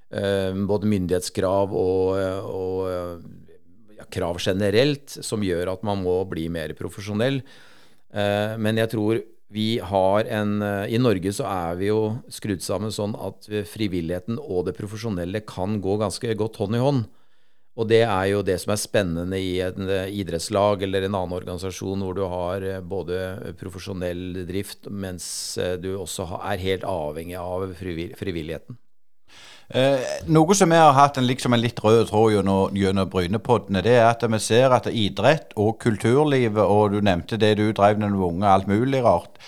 eh, 0.08 0.56
både 0.70 0.88
myndighetskrav 0.88 1.74
og, 1.76 2.16
og 2.48 3.98
ja, 3.98 4.06
krav 4.08 4.40
generelt 4.40 5.18
som 5.20 5.44
gjør 5.44 5.74
at 5.74 5.84
man 5.84 6.00
må 6.00 6.16
bli 6.30 6.46
mer 6.48 6.72
profesjonell. 6.78 7.42
Eh, 8.08 8.56
men 8.56 8.80
jeg 8.80 8.92
tror 8.94 9.20
vi 9.52 9.68
har 9.82 10.30
en 10.30 10.62
I 10.62 10.98
Norge 11.02 11.32
så 11.34 11.44
er 11.50 11.76
vi 11.80 11.88
jo 11.88 12.22
skrudd 12.30 12.62
sammen 12.62 12.92
sånn 12.94 13.16
at 13.18 13.48
frivilligheten 13.66 14.38
og 14.38 14.68
det 14.68 14.76
profesjonelle 14.78 15.42
kan 15.42 15.80
gå 15.82 15.96
ganske 16.00 16.36
godt 16.38 16.60
hånd 16.62 16.78
i 16.78 16.82
hånd. 16.84 17.08
Og 17.80 17.88
det 17.88 18.02
er 18.04 18.26
jo 18.28 18.42
det 18.44 18.58
som 18.60 18.74
er 18.74 18.80
spennende 18.80 19.38
i 19.40 19.54
en 19.64 19.88
eh, 19.88 20.12
idrettslag 20.20 20.84
eller 20.84 21.06
en 21.06 21.16
annen 21.16 21.38
organisasjon 21.38 22.04
hvor 22.04 22.18
du 22.18 22.26
har 22.28 22.66
eh, 22.66 22.82
både 22.84 23.54
profesjonell 23.60 24.42
drift, 24.48 24.90
mens 24.92 25.24
eh, 25.56 25.78
du 25.80 25.94
også 25.94 26.28
er 26.42 26.60
helt 26.60 26.84
avhengig 26.84 27.38
av 27.40 27.70
frivilligheten. 27.80 28.76
Eh, 29.70 30.02
noe 30.26 30.54
som 30.58 30.72
vi 30.72 30.78
har 30.80 30.96
hatt 30.96 31.18
en, 31.20 31.28
liksom 31.28 31.54
en 31.54 31.62
litt 31.62 31.78
rød 31.78 32.08
tråd 32.08 32.32
gjennom, 32.34 32.74
gjennom 32.74 33.10
Brynepoddene, 33.10 33.84
det 33.86 33.96
er 34.00 34.08
at 34.08 34.24
vi 34.26 34.40
ser 34.42 34.74
at 34.74 34.88
idrett 34.90 35.54
og 35.54 35.76
kulturlivet, 35.80 36.64
og 36.64 36.96
du 36.96 37.04
nevnte 37.06 37.38
det 37.38 37.54
du 37.60 37.68
drev 37.70 38.00
da 38.02 38.08
unge, 38.10 38.48
alt 38.50 38.66
mulig 38.66 39.04
rart 39.04 39.38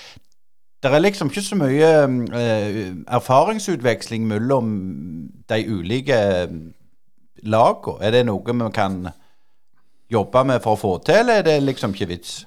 Det 0.82 0.90
er 0.90 1.02
liksom 1.02 1.30
ikke 1.30 1.42
så 1.42 1.58
mye 1.58 1.90
eh, 2.38 2.94
erfaringsutveksling 3.18 4.28
mellom 4.30 4.70
de 5.50 5.58
ulike 5.66 6.20
lagene? 7.42 7.98
Er 8.04 8.16
det 8.16 8.24
noe 8.28 8.56
vi 8.56 8.70
kan 8.74 9.02
jobbe 10.12 10.44
med 10.48 10.62
for 10.64 10.76
å 10.76 10.80
få 10.80 10.96
til, 11.06 11.22
eller 11.22 11.40
er 11.40 11.46
det 11.46 11.60
liksom 11.64 11.94
ikke 11.96 12.10
vits? 12.10 12.42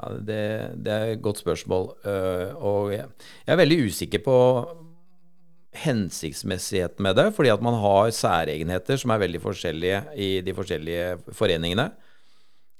Ja, 0.00 0.12
det, 0.16 0.42
det 0.84 0.92
er 0.92 1.14
et 1.14 1.24
godt 1.24 1.42
spørsmål. 1.42 1.90
Uh, 2.04 2.54
og 2.56 2.92
jeg, 2.94 3.08
er 3.46 3.60
veldig 3.60 3.80
usikker 3.90 4.22
på 4.24 4.36
hensiktsmessigheten 5.80 7.02
med 7.04 7.18
det, 7.18 7.28
fordi 7.36 7.52
at 7.52 7.62
man 7.62 7.76
har 7.78 8.10
særegenheter 8.14 8.98
som 8.98 9.12
er 9.14 9.22
veldig 9.22 9.42
forskjellige 9.42 10.00
i 10.18 10.30
de 10.44 10.54
forskjellige 10.56 11.34
foreningene. 11.36 11.90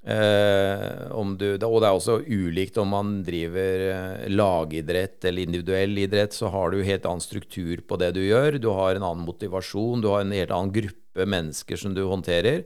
Uh, 0.00 1.12
du, 1.36 1.44
og 1.60 1.74
det 1.82 1.88
er 1.88 1.92
også 1.92 2.22
ulikt 2.24 2.78
om 2.80 2.88
man 2.94 3.08
driver 3.20 3.82
uh, 3.92 4.22
lagidrett 4.32 5.26
eller 5.28 5.44
individuell 5.44 5.98
idrett, 6.00 6.32
så 6.32 6.48
har 6.54 6.72
du 6.72 6.80
helt 6.80 7.04
annen 7.04 7.20
struktur 7.20 7.82
på 7.84 7.98
det 8.00 8.14
du 8.16 8.22
gjør. 8.24 8.56
Du 8.56 8.70
har 8.72 8.96
en 8.96 9.04
annen 9.04 9.26
motivasjon, 9.28 10.00
du 10.00 10.08
har 10.08 10.24
en 10.24 10.32
helt 10.32 10.54
annen 10.56 10.72
gruppe 10.72 11.26
mennesker 11.28 11.76
som 11.80 11.92
du 11.92 12.06
håndterer. 12.08 12.64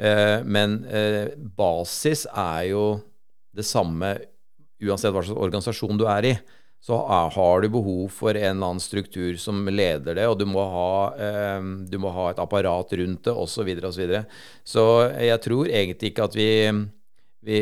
Eh, 0.00 0.38
men 0.46 0.78
basis 1.58 2.22
er 2.30 2.70
jo 2.70 2.84
det 3.52 3.66
samme 3.68 4.14
uansett 4.80 5.12
hva 5.12 5.20
slags 5.26 5.36
organisasjon 5.36 5.98
du 6.00 6.06
er 6.08 6.28
i 6.30 6.32
så 6.80 6.96
har 7.34 7.60
du 7.60 7.68
behov 7.68 8.08
for 8.08 8.32
en 8.32 8.56
eller 8.56 8.70
annen 8.72 8.80
struktur 8.80 9.36
som 9.36 9.66
leder 9.68 10.16
det, 10.16 10.24
og 10.30 10.38
du 10.40 10.46
må 10.48 10.62
ha, 10.64 10.92
eh, 11.12 11.66
du 11.90 11.98
må 12.00 12.12
ha 12.14 12.30
et 12.30 12.40
apparat 12.40 12.94
rundt 12.96 13.26
det, 13.28 13.34
osv. 13.34 13.44
osv. 13.44 13.52
Så, 13.52 13.66
videre, 13.68 14.22
og 14.24 14.64
så, 14.64 14.80
så 14.80 14.86
jeg 15.20 15.42
tror 15.44 15.68
egentlig 15.68 16.14
ikke 16.14 16.24
at 16.30 16.38
vi, 16.38 16.48
vi 17.44 17.60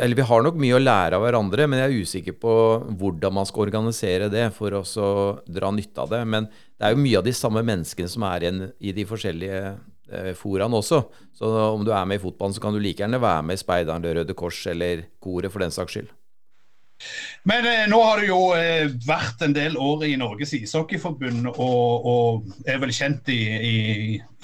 Eller 0.00 0.16
vi 0.16 0.28
har 0.30 0.42
nok 0.44 0.56
mye 0.60 0.78
å 0.78 0.80
lære 0.80 1.20
av 1.20 1.26
hverandre, 1.26 1.68
men 1.68 1.82
jeg 1.82 1.90
er 1.90 2.08
usikker 2.08 2.38
på 2.40 2.56
hvordan 2.96 3.36
man 3.42 3.50
skal 3.50 3.66
organisere 3.68 4.32
det 4.32 4.48
for 4.56 4.72
å 4.72 5.04
dra 5.44 5.70
nytte 5.70 6.00
av 6.00 6.16
det. 6.16 6.24
Men 6.24 6.48
det 6.48 6.88
er 6.88 6.96
jo 6.96 7.04
mye 7.04 7.20
av 7.20 7.28
de 7.28 7.36
samme 7.36 7.60
menneskene 7.60 8.08
som 8.08 8.24
er 8.32 8.48
igjen 8.48 8.66
i 8.80 8.96
de 8.96 9.04
forskjellige 9.04 9.62
eh, 10.08 10.32
også. 10.32 11.04
Så 11.36 11.54
om 11.68 11.84
du 11.84 11.92
er 11.92 12.08
med 12.08 12.22
i 12.22 12.24
fotballen, 12.24 12.56
så 12.56 12.64
kan 12.64 12.72
du 12.72 12.80
like 12.80 13.04
gjerne 13.04 13.20
være 13.20 13.44
med 13.44 13.60
i 13.60 13.64
Speideren, 13.66 14.04
Røde 14.16 14.32
Kors 14.32 14.66
eller 14.72 15.10
koret 15.20 15.52
for 15.52 15.60
den 15.60 15.76
saks 15.76 15.92
skyld. 15.92 16.12
Men 17.44 17.66
eh, 17.68 17.84
nå 17.90 17.98
har 18.00 18.20
du 18.20 18.28
jo 18.28 18.40
eh, 18.56 18.88
vært 19.06 19.42
en 19.44 19.54
del 19.56 19.76
år 19.80 20.06
i 20.08 20.14
Norges 20.20 20.54
ishockeyforbund, 20.56 21.50
og, 21.52 22.08
og, 22.08 22.48
er 22.68 22.80
vel 22.82 22.94
kjent 22.94 23.28
i, 23.32 23.40
i, 23.68 23.76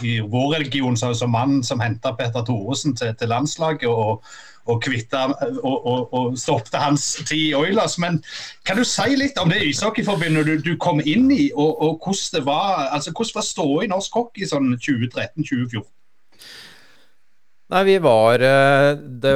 i 0.04 0.19
vår 0.21 0.57
religion 0.59 0.99
som, 0.99 1.14
som 1.16 1.33
mannen 1.33 1.64
som 1.66 1.80
henta 1.80 2.12
Petter 2.19 2.45
Thoresen 2.47 2.97
til, 2.99 3.14
til, 3.16 3.33
landslaget. 3.33 3.88
og 3.90 4.25
og, 4.71 4.76
kvitta, 4.85 5.25
og, 5.64 5.87
og, 5.87 6.12
og 6.14 6.35
stoppet 6.38 6.76
hans 6.78 7.04
tid 7.26 7.49
i 7.49 7.54
Oilers. 7.57 7.97
Men 7.99 8.21
kan 8.69 8.78
du 8.78 8.85
si 8.87 9.16
litt 9.19 9.38
om 9.40 9.50
det 9.50 9.64
ishockeyforbundet 9.66 10.47
du, 10.47 10.52
du 10.62 10.76
kom 10.78 11.00
inn 11.00 11.30
i, 11.33 11.49
og 11.57 11.97
hvordan 12.04 12.37
det 12.37 12.45
var 12.47 12.85
altså 12.92 13.11
hvordan 13.11 13.38
var 13.40 13.47
ståa 13.49 13.87
i 13.87 13.90
norsk 13.90 14.21
hockey 14.21 14.47
sånn 14.47 14.76
2013-2014? 14.76 15.88
Nei, 17.71 17.85
vi 17.87 18.00
var 18.03 18.43
eh, 18.43 18.97
Det, 18.99 19.33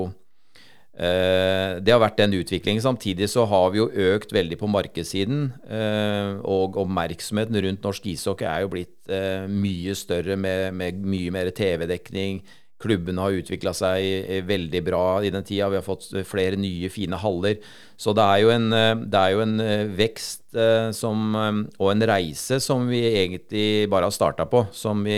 det 0.94 1.90
har 1.90 1.98
vært 1.98 2.20
en 2.22 2.36
utvikling. 2.38 2.78
Samtidig 2.82 3.26
så 3.32 3.42
har 3.50 3.72
vi 3.74 3.80
jo 3.80 3.88
økt 4.14 4.30
veldig 4.34 4.58
på 4.60 4.70
markedssiden. 4.70 5.48
Eh, 5.66 6.36
og 6.46 6.78
oppmerksomheten 6.84 7.58
rundt 7.64 7.86
norsk 7.86 8.06
ishockey 8.12 8.46
er 8.46 8.62
jo 8.62 8.70
blitt 8.76 9.10
eh, 9.10 9.48
mye 9.50 9.96
større 9.98 10.36
med, 10.38 10.70
med 10.78 11.00
mye 11.02 11.32
mer 11.34 11.50
TV-dekning. 11.54 12.44
Klubbene 12.84 13.24
har 13.24 13.34
utvikla 13.40 13.72
seg 13.74 14.44
veldig 14.46 14.82
bra 14.86 15.04
i 15.24 15.32
den 15.34 15.46
tida. 15.46 15.70
Vi 15.72 15.80
har 15.80 15.86
fått 15.86 16.10
flere 16.28 16.58
nye, 16.60 16.90
fine 16.92 17.18
haller. 17.18 17.58
Så 17.96 18.12
det 18.14 18.24
er 18.24 18.42
jo 18.44 18.50
en, 18.52 18.66
er 18.74 19.30
jo 19.32 19.44
en 19.44 19.54
vekst 19.96 20.58
som, 20.98 21.38
og 21.78 21.88
en 21.90 22.06
reise 22.10 22.58
som 22.60 22.84
vi 22.90 23.00
egentlig 23.14 23.88
bare 23.88 24.10
har 24.10 24.14
starta 24.14 24.44
på. 24.50 24.66
Som 24.76 25.06
vi 25.06 25.16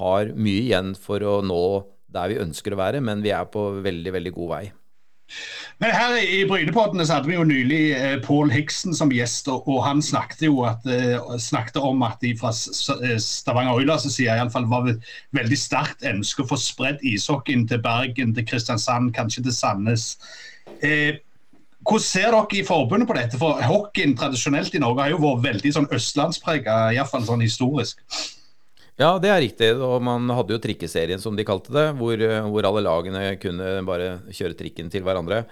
har 0.00 0.32
mye 0.34 0.64
igjen 0.64 0.96
for 0.98 1.22
å 1.22 1.38
nå 1.44 1.62
der 2.12 2.32
vi 2.32 2.42
ønsker 2.42 2.74
å 2.74 2.80
være, 2.80 3.04
men 3.04 3.22
vi 3.24 3.34
er 3.36 3.46
på 3.52 3.68
veldig, 3.84 4.14
veldig 4.16 4.34
god 4.34 4.52
vei. 4.56 4.64
Men 5.78 5.92
her 5.94 6.16
I 6.18 6.40
Brynepoddene 6.48 7.06
så 7.06 7.18
hadde 7.18 7.30
vi 7.30 7.36
jo 7.36 7.44
nylig 7.46 7.82
eh, 7.94 8.16
Pål 8.24 8.50
Hiksen 8.50 8.96
som 8.96 9.12
gjest, 9.14 9.50
og, 9.52 9.68
han 9.84 10.02
snakket 10.02 10.46
jo 10.48 10.62
at, 10.66 10.86
eh, 10.90 11.18
snakket 11.42 11.78
om 11.82 12.02
at 12.06 12.18
de 12.24 12.32
fra 12.38 12.50
eh, 12.50 13.18
Stavanger 13.22 13.78
Oilers' 13.78 14.08
side 14.08 14.34
iallfall 14.34 14.66
var 14.70 14.90
veldig 15.36 15.58
sterkt 15.58 16.06
ønske 16.08 16.42
å 16.44 16.50
få 16.50 16.58
spredd 16.60 17.04
ishockeyen 17.06 17.68
til 17.70 17.82
Bergen, 17.84 18.34
til 18.34 18.46
Kristiansand, 18.48 19.12
kanskje 19.16 19.44
til 19.46 19.54
Sandnes. 19.54 20.10
Eh, 20.82 21.20
hvordan 21.86 22.04
ser 22.04 22.32
dere 22.34 22.58
i 22.58 22.64
forbundet 22.66 23.08
på 23.08 23.16
dette? 23.16 23.38
For 23.40 23.62
Hockeyen 23.64 24.16
tradisjonelt 24.18 24.74
i 24.74 24.82
Norge 24.82 25.04
har 25.04 25.14
jo 25.14 25.22
vært 25.22 25.46
veldig 25.46 25.76
sånn 25.76 25.92
østlandsprega, 25.94 26.80
iallfall 26.96 27.24
sånn 27.28 27.44
historisk. 27.44 28.02
Ja, 28.98 29.12
det 29.22 29.30
er 29.30 29.42
riktig. 29.44 29.70
Og 29.78 30.02
man 30.02 30.26
hadde 30.34 30.56
jo 30.56 30.60
trikkeserien, 30.62 31.20
som 31.22 31.36
de 31.38 31.46
kalte 31.46 31.70
det, 31.74 31.86
hvor, 32.00 32.18
hvor 32.50 32.66
alle 32.66 32.82
lagene 32.82 33.24
kunne 33.38 33.78
bare 33.86 34.10
kjøre 34.34 34.58
trikken 34.58 34.90
til 34.90 35.06
hverandre. 35.06 35.44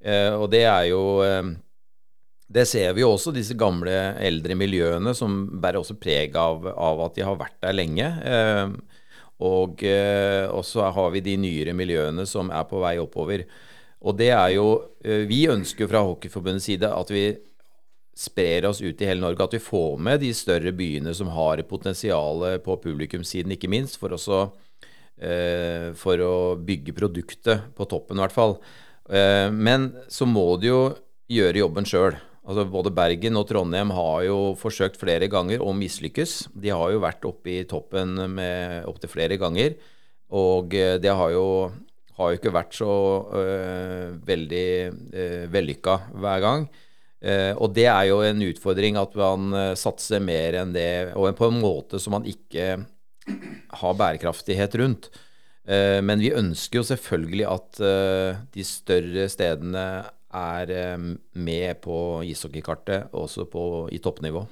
Eh, 0.00 0.32
og 0.32 0.48
det 0.52 0.62
er 0.68 0.90
jo 0.90 1.02
eh, 1.24 1.54
Det 2.52 2.66
ser 2.68 2.92
vi 2.94 3.02
jo 3.02 3.10
også, 3.14 3.32
disse 3.34 3.56
gamle, 3.58 3.92
eldre 4.22 4.54
miljøene 4.54 5.14
som 5.16 5.46
bærer 5.60 5.80
også 5.80 5.96
preg 5.98 6.36
av, 6.38 6.68
av 6.70 7.00
at 7.08 7.16
de 7.16 7.24
har 7.26 7.38
vært 7.40 7.56
der 7.64 7.74
lenge. 7.76 8.06
Eh, 8.32 9.00
og 9.44 9.82
eh, 9.84 10.46
så 10.64 10.88
har 10.96 11.10
vi 11.12 11.24
de 11.24 11.36
nyere 11.36 11.74
miljøene 11.76 12.24
som 12.28 12.48
er 12.54 12.64
på 12.70 12.80
vei 12.80 12.96
oppover. 13.02 13.44
Og 14.06 14.16
det 14.16 14.30
er 14.32 14.54
jo 14.54 14.68
eh, 15.04 15.26
Vi 15.28 15.46
ønsker 15.52 15.90
fra 15.90 16.04
Hockeyforbundets 16.06 16.70
side 16.70 16.88
at 16.88 17.12
vi 17.12 17.26
sprer 18.16 18.64
oss 18.68 18.80
ut 18.80 19.02
i 19.02 19.08
hele 19.08 19.20
Norge, 19.20 19.44
at 19.44 19.56
vi 19.58 19.62
får 19.62 19.98
med 20.00 20.22
de 20.24 20.32
større 20.36 20.72
byene 20.76 21.12
som 21.14 21.28
har 21.34 21.60
potensial 21.68 22.46
på 22.64 22.78
publikumssiden, 22.84 23.52
ikke 23.52 23.70
minst, 23.72 23.98
for, 24.00 24.16
også, 24.16 24.46
eh, 25.20 25.90
for 25.98 26.22
å 26.24 26.36
bygge 26.56 26.96
produktet 26.96 27.68
på 27.76 27.88
toppen, 27.90 28.16
i 28.16 28.24
hvert 28.24 28.36
fall. 28.36 28.56
Eh, 29.10 29.50
men 29.52 29.90
så 30.08 30.28
må 30.28 30.48
de 30.62 30.72
jo 30.72 30.80
gjøre 31.28 31.60
jobben 31.60 31.88
sjøl. 31.88 32.16
Altså 32.46 32.62
både 32.70 32.94
Bergen 32.94 33.36
og 33.36 33.48
Trondheim 33.50 33.90
har 33.92 34.22
jo 34.28 34.38
forsøkt 34.58 35.00
flere 35.00 35.26
ganger 35.28 35.60
å 35.60 35.74
mislykkes. 35.74 36.46
De 36.54 36.70
har 36.70 36.94
jo 36.94 37.02
vært 37.02 37.26
oppe 37.26 37.56
i 37.56 37.64
toppen 37.66 38.14
opptil 38.86 39.10
flere 39.10 39.38
ganger. 39.40 39.74
Og 40.34 40.74
eh, 40.74 40.96
det 41.02 41.12
har 41.14 41.30
jo, 41.34 41.46
har 42.18 42.32
jo 42.32 42.40
ikke 42.40 42.54
vært 42.54 42.74
så 42.74 42.90
øh, 43.38 44.16
veldig 44.26 44.68
øh, 45.14 45.44
vellykka 45.52 45.98
hver 46.14 46.42
gang. 46.42 46.66
Uh, 47.24 47.56
og 47.56 47.72
det 47.76 47.86
er 47.88 48.10
jo 48.10 48.18
en 48.24 48.42
utfordring 48.44 48.98
at 49.00 49.14
man 49.16 49.54
uh, 49.56 49.76
satser 49.78 50.20
mer 50.22 50.58
enn 50.60 50.74
det, 50.74 51.14
og 51.16 51.30
på 51.38 51.48
en 51.48 51.62
måte 51.62 52.00
som 52.02 52.12
man 52.18 52.26
ikke 52.28 52.74
har 53.26 53.96
bærekraftighet 53.96 54.76
rundt. 54.82 55.08
Uh, 55.66 56.04
men 56.04 56.20
vi 56.22 56.34
ønsker 56.36 56.82
jo 56.82 56.88
selvfølgelig 56.90 57.48
at 57.50 57.80
de 58.54 58.66
større 58.66 59.26
stedene 59.32 59.86
er 60.36 60.70
med 61.32 61.80
på 61.80 61.96
ishockeykartet, 62.28 63.08
også 63.16 63.46
på, 63.48 63.62
i 63.94 64.00
toppnivå. 64.04 64.42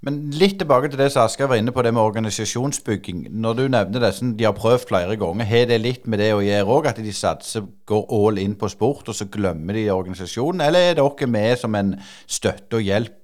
Men 0.00 0.30
litt 0.32 0.56
tilbake 0.56 0.88
til 0.88 0.96
det 0.96 1.10
som 1.12 1.26
Asker 1.26 1.48
var 1.50 1.60
inne 1.60 1.74
på, 1.76 1.82
det 1.84 1.92
med 1.92 2.00
organisasjonsbygging. 2.00 3.26
Når 3.36 3.58
du 3.58 3.64
nevner 3.68 4.00
det, 4.00 4.14
sånn, 4.16 4.32
de 4.38 4.46
har 4.48 4.56
prøvd 4.56 4.86
flere 4.88 5.16
ganger. 5.20 5.48
Har 5.50 5.66
det 5.68 5.76
litt 5.82 6.08
med 6.08 6.22
det 6.22 6.30
å 6.32 6.40
gjøre 6.40 6.76
òg, 6.78 6.88
at 6.88 7.02
de 7.04 7.12
satser, 7.12 7.66
går 7.90 8.06
all 8.16 8.40
in 8.40 8.56
på 8.56 8.70
sport, 8.72 9.10
og 9.12 9.18
så 9.18 9.28
glemmer 9.28 9.76
de 9.76 9.90
organisasjonen? 9.92 10.64
Eller 10.64 10.88
er 10.88 10.96
dere 11.02 11.28
med 11.28 11.60
som 11.60 11.76
en 11.76 11.98
støtte 12.24 12.80
og 12.80 12.88
hjelp? 12.88 13.18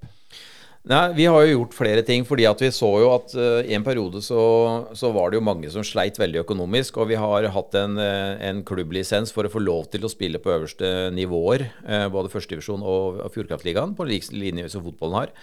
Nei, 0.87 1.01
Vi 1.17 1.25
har 1.27 1.43
jo 1.43 1.55
gjort 1.55 1.75
flere 1.75 2.03
ting. 2.07 2.25
fordi 2.25 2.45
at 2.47 2.61
vi 2.63 2.69
så 2.71 2.91
jo 3.01 3.09
at 3.11 3.33
uh, 3.35 3.65
i 3.65 3.75
en 3.75 3.83
periode 3.83 4.21
så, 4.23 4.87
så, 4.95 5.11
var 5.11 5.31
det 5.31 5.41
jo 5.41 5.49
mange 5.49 5.71
som 5.73 5.83
sleit 5.83 6.19
veldig 6.19 6.45
økonomisk. 6.45 7.01
Og 7.01 7.09
vi 7.09 7.19
har 7.19 7.49
hatt 7.57 7.75
en, 7.75 7.97
uh, 7.99 8.37
en 8.39 8.63
klubblisens 8.63 9.33
for 9.35 9.49
å 9.49 9.51
få 9.51 9.65
lov 9.65 9.89
til 9.91 10.05
å 10.05 10.13
spille 10.13 10.39
på 10.39 10.53
øverste 10.53 11.11
nivåer. 11.17 11.71
Uh, 11.83 12.07
både 12.13 12.31
førstedivisjon 12.31 12.85
og, 12.85 13.25
og 13.25 13.33
Fjordkraftligaen, 13.35 13.97
på 13.97 14.07
lik 14.07 14.31
linje 14.31 14.69
som 14.71 14.85
fotballen 14.85 15.25
har. 15.25 15.35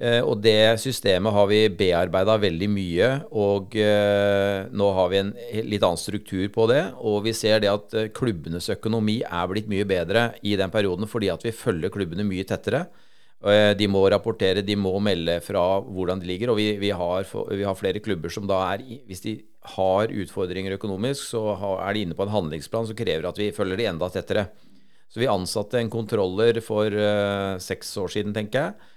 Eh, 0.00 0.22
og 0.24 0.40
det 0.40 0.80
systemet 0.80 1.34
har 1.34 1.46
vi 1.50 1.60
bearbeida 1.76 2.38
veldig 2.40 2.68
mye. 2.72 3.10
Og 3.38 3.76
eh, 3.78 4.64
nå 4.72 4.88
har 4.96 5.12
vi 5.12 5.20
en 5.20 5.32
litt 5.68 5.84
annen 5.84 6.00
struktur 6.00 6.46
på 6.54 6.66
det. 6.70 6.82
Og 7.04 7.22
vi 7.26 7.36
ser 7.36 7.62
det 7.62 7.70
at 7.72 7.96
eh, 7.98 8.10
klubbenes 8.14 8.70
økonomi 8.72 9.20
er 9.22 9.50
blitt 9.50 9.70
mye 9.70 9.86
bedre 9.88 10.30
i 10.42 10.56
den 10.58 10.72
perioden 10.72 11.10
fordi 11.10 11.30
at 11.32 11.44
vi 11.44 11.54
følger 11.56 11.92
klubbene 11.92 12.26
mye 12.26 12.48
tettere. 12.48 12.86
De 13.42 13.88
må 13.90 14.04
rapportere, 14.06 14.62
de 14.62 14.76
må 14.78 14.92
melde 15.02 15.40
fra 15.42 15.80
hvordan 15.82 16.20
de 16.22 16.28
ligger. 16.28 16.52
Og 16.52 16.60
vi, 16.60 16.66
vi, 16.78 16.92
har, 16.94 17.24
vi 17.50 17.64
har, 17.66 17.74
flere 17.74 17.98
klubber 17.98 18.30
som 18.30 18.44
da 18.46 18.60
er 18.68 18.84
Hvis 19.08 19.24
de 19.24 19.32
har 19.74 20.14
utfordringer 20.14 20.76
økonomisk, 20.76 21.24
så 21.32 21.40
er 21.72 21.96
de 21.96 22.04
inne 22.06 22.14
på 22.14 22.22
en 22.22 22.30
handlingsplan 22.30 22.86
som 22.86 22.94
krever 23.00 23.26
at 23.26 23.40
vi 23.42 23.50
følger 23.50 23.82
de 23.82 23.88
enda 23.90 24.06
tettere. 24.14 24.46
Så 25.10 25.18
vi 25.18 25.26
ansatte 25.26 25.80
en 25.80 25.90
kontroller 25.90 26.62
for 26.62 26.94
seks 27.66 27.90
år 27.98 28.14
siden, 28.14 28.30
tenker 28.36 28.62
jeg 28.62 28.92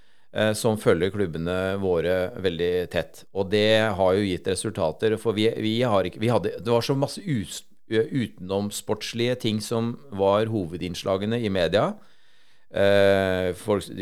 som 0.58 0.76
følger 0.76 1.08
klubbene 1.14 1.76
våre 1.80 2.30
veldig 2.44 2.72
tett. 2.92 3.22
Og 3.32 3.46
det 3.48 3.88
har 3.96 4.16
jo 4.18 4.26
gitt 4.26 4.50
resultater. 4.50 5.14
For 5.16 5.32
vi, 5.32 5.46
vi 5.64 5.78
har 5.80 6.04
ikke 6.04 6.20
vi 6.20 6.28
hadde, 6.28 6.50
Det 6.60 6.72
var 6.74 6.84
så 6.84 6.96
masse 6.98 7.22
utenomsportslige 7.88 9.38
ting 9.46 9.62
som 9.64 9.94
var 10.12 10.50
hovedinnslagene 10.52 11.40
i 11.40 11.48
media. 11.48 11.94
Eh, 12.76 13.54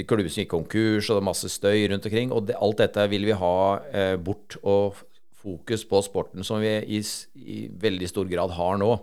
klubber 0.09 0.29
som 0.29 0.43
gikk 0.43 0.51
konkurs, 0.51 1.09
og 1.09 1.15
det 1.15 1.21
var 1.21 1.29
masse 1.29 1.51
støy 1.53 1.87
rundt 1.91 2.07
omkring. 2.09 2.33
Og 2.33 2.49
det, 2.49 2.57
alt 2.59 2.81
dette 2.81 3.09
vil 3.13 3.29
vi 3.29 3.37
ha 3.39 3.57
eh, 3.93 4.17
bort, 4.17 4.57
og 4.63 4.97
fokus 5.45 5.85
på 5.85 6.01
sporten, 6.03 6.45
som 6.47 6.63
vi 6.63 6.73
i, 6.97 7.03
i 7.37 7.59
veldig 7.69 8.09
stor 8.09 8.29
grad 8.31 8.55
har 8.57 8.79
nå. 8.81 8.95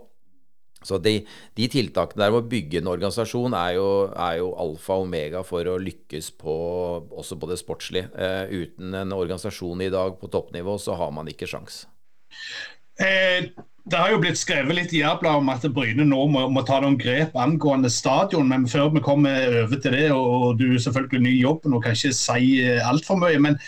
Så 0.86 0.98
de, 1.02 1.18
de, 1.58 1.68
tiltakene 1.72 2.24
der 2.24 2.34
med 2.34 2.42
å 2.42 2.50
bygge 2.52 2.82
en 2.82 2.92
organisasjon 2.92 3.56
er 3.58 3.76
jo, 3.78 3.88
er 4.12 4.38
jo, 4.40 4.52
alfa 4.62 4.98
og 4.98 5.08
omega 5.08 5.42
for 5.46 5.68
å 5.68 5.78
lykkes 5.82 6.32
på, 6.40 6.54
også 7.10 7.38
på 7.40 7.50
det 7.50 7.58
sportslige. 7.62 8.12
Eh, 8.14 8.54
uten 8.62 8.94
en 9.02 9.16
organisasjon 9.16 9.84
i 9.84 9.90
dag 9.92 10.16
på 10.20 10.30
toppnivå, 10.32 10.78
så 10.82 10.96
har 11.00 11.12
man 11.14 11.30
ikke 11.32 11.50
sjans. 11.50 11.84
Eh, 13.00 13.52
Det 13.82 13.98
har 13.98 14.12
jo 14.12 14.20
blitt 14.22 14.38
skrevet 14.38 14.76
litt 14.78 14.92
i 14.94 15.00
Jærbladet 15.00 15.40
om 15.40 15.48
at 15.50 15.64
Bryne 15.74 16.04
nå 16.06 16.20
må, 16.30 16.44
må, 16.54 16.62
ta 16.62 16.76
noen 16.78 16.94
grep 17.00 17.34
angående 17.34 17.90
stadion. 17.90 18.46
Men 18.46 18.68
før 18.70 18.92
vi 18.94 19.02
kommer 19.02 19.56
over 19.64 19.80
til 19.82 19.96
det, 19.96 20.04
og 20.14 20.60
du 20.60 20.78
selvfølgelig 20.78 21.22
ny 21.24 21.32
i 21.32 21.40
jobben 21.42 21.74
og 21.74 21.82
kan 21.82 21.98
ikke 21.98 22.12
si 22.14 22.62
altfor 22.78 23.18
mye. 23.18 23.40
men 23.42 23.58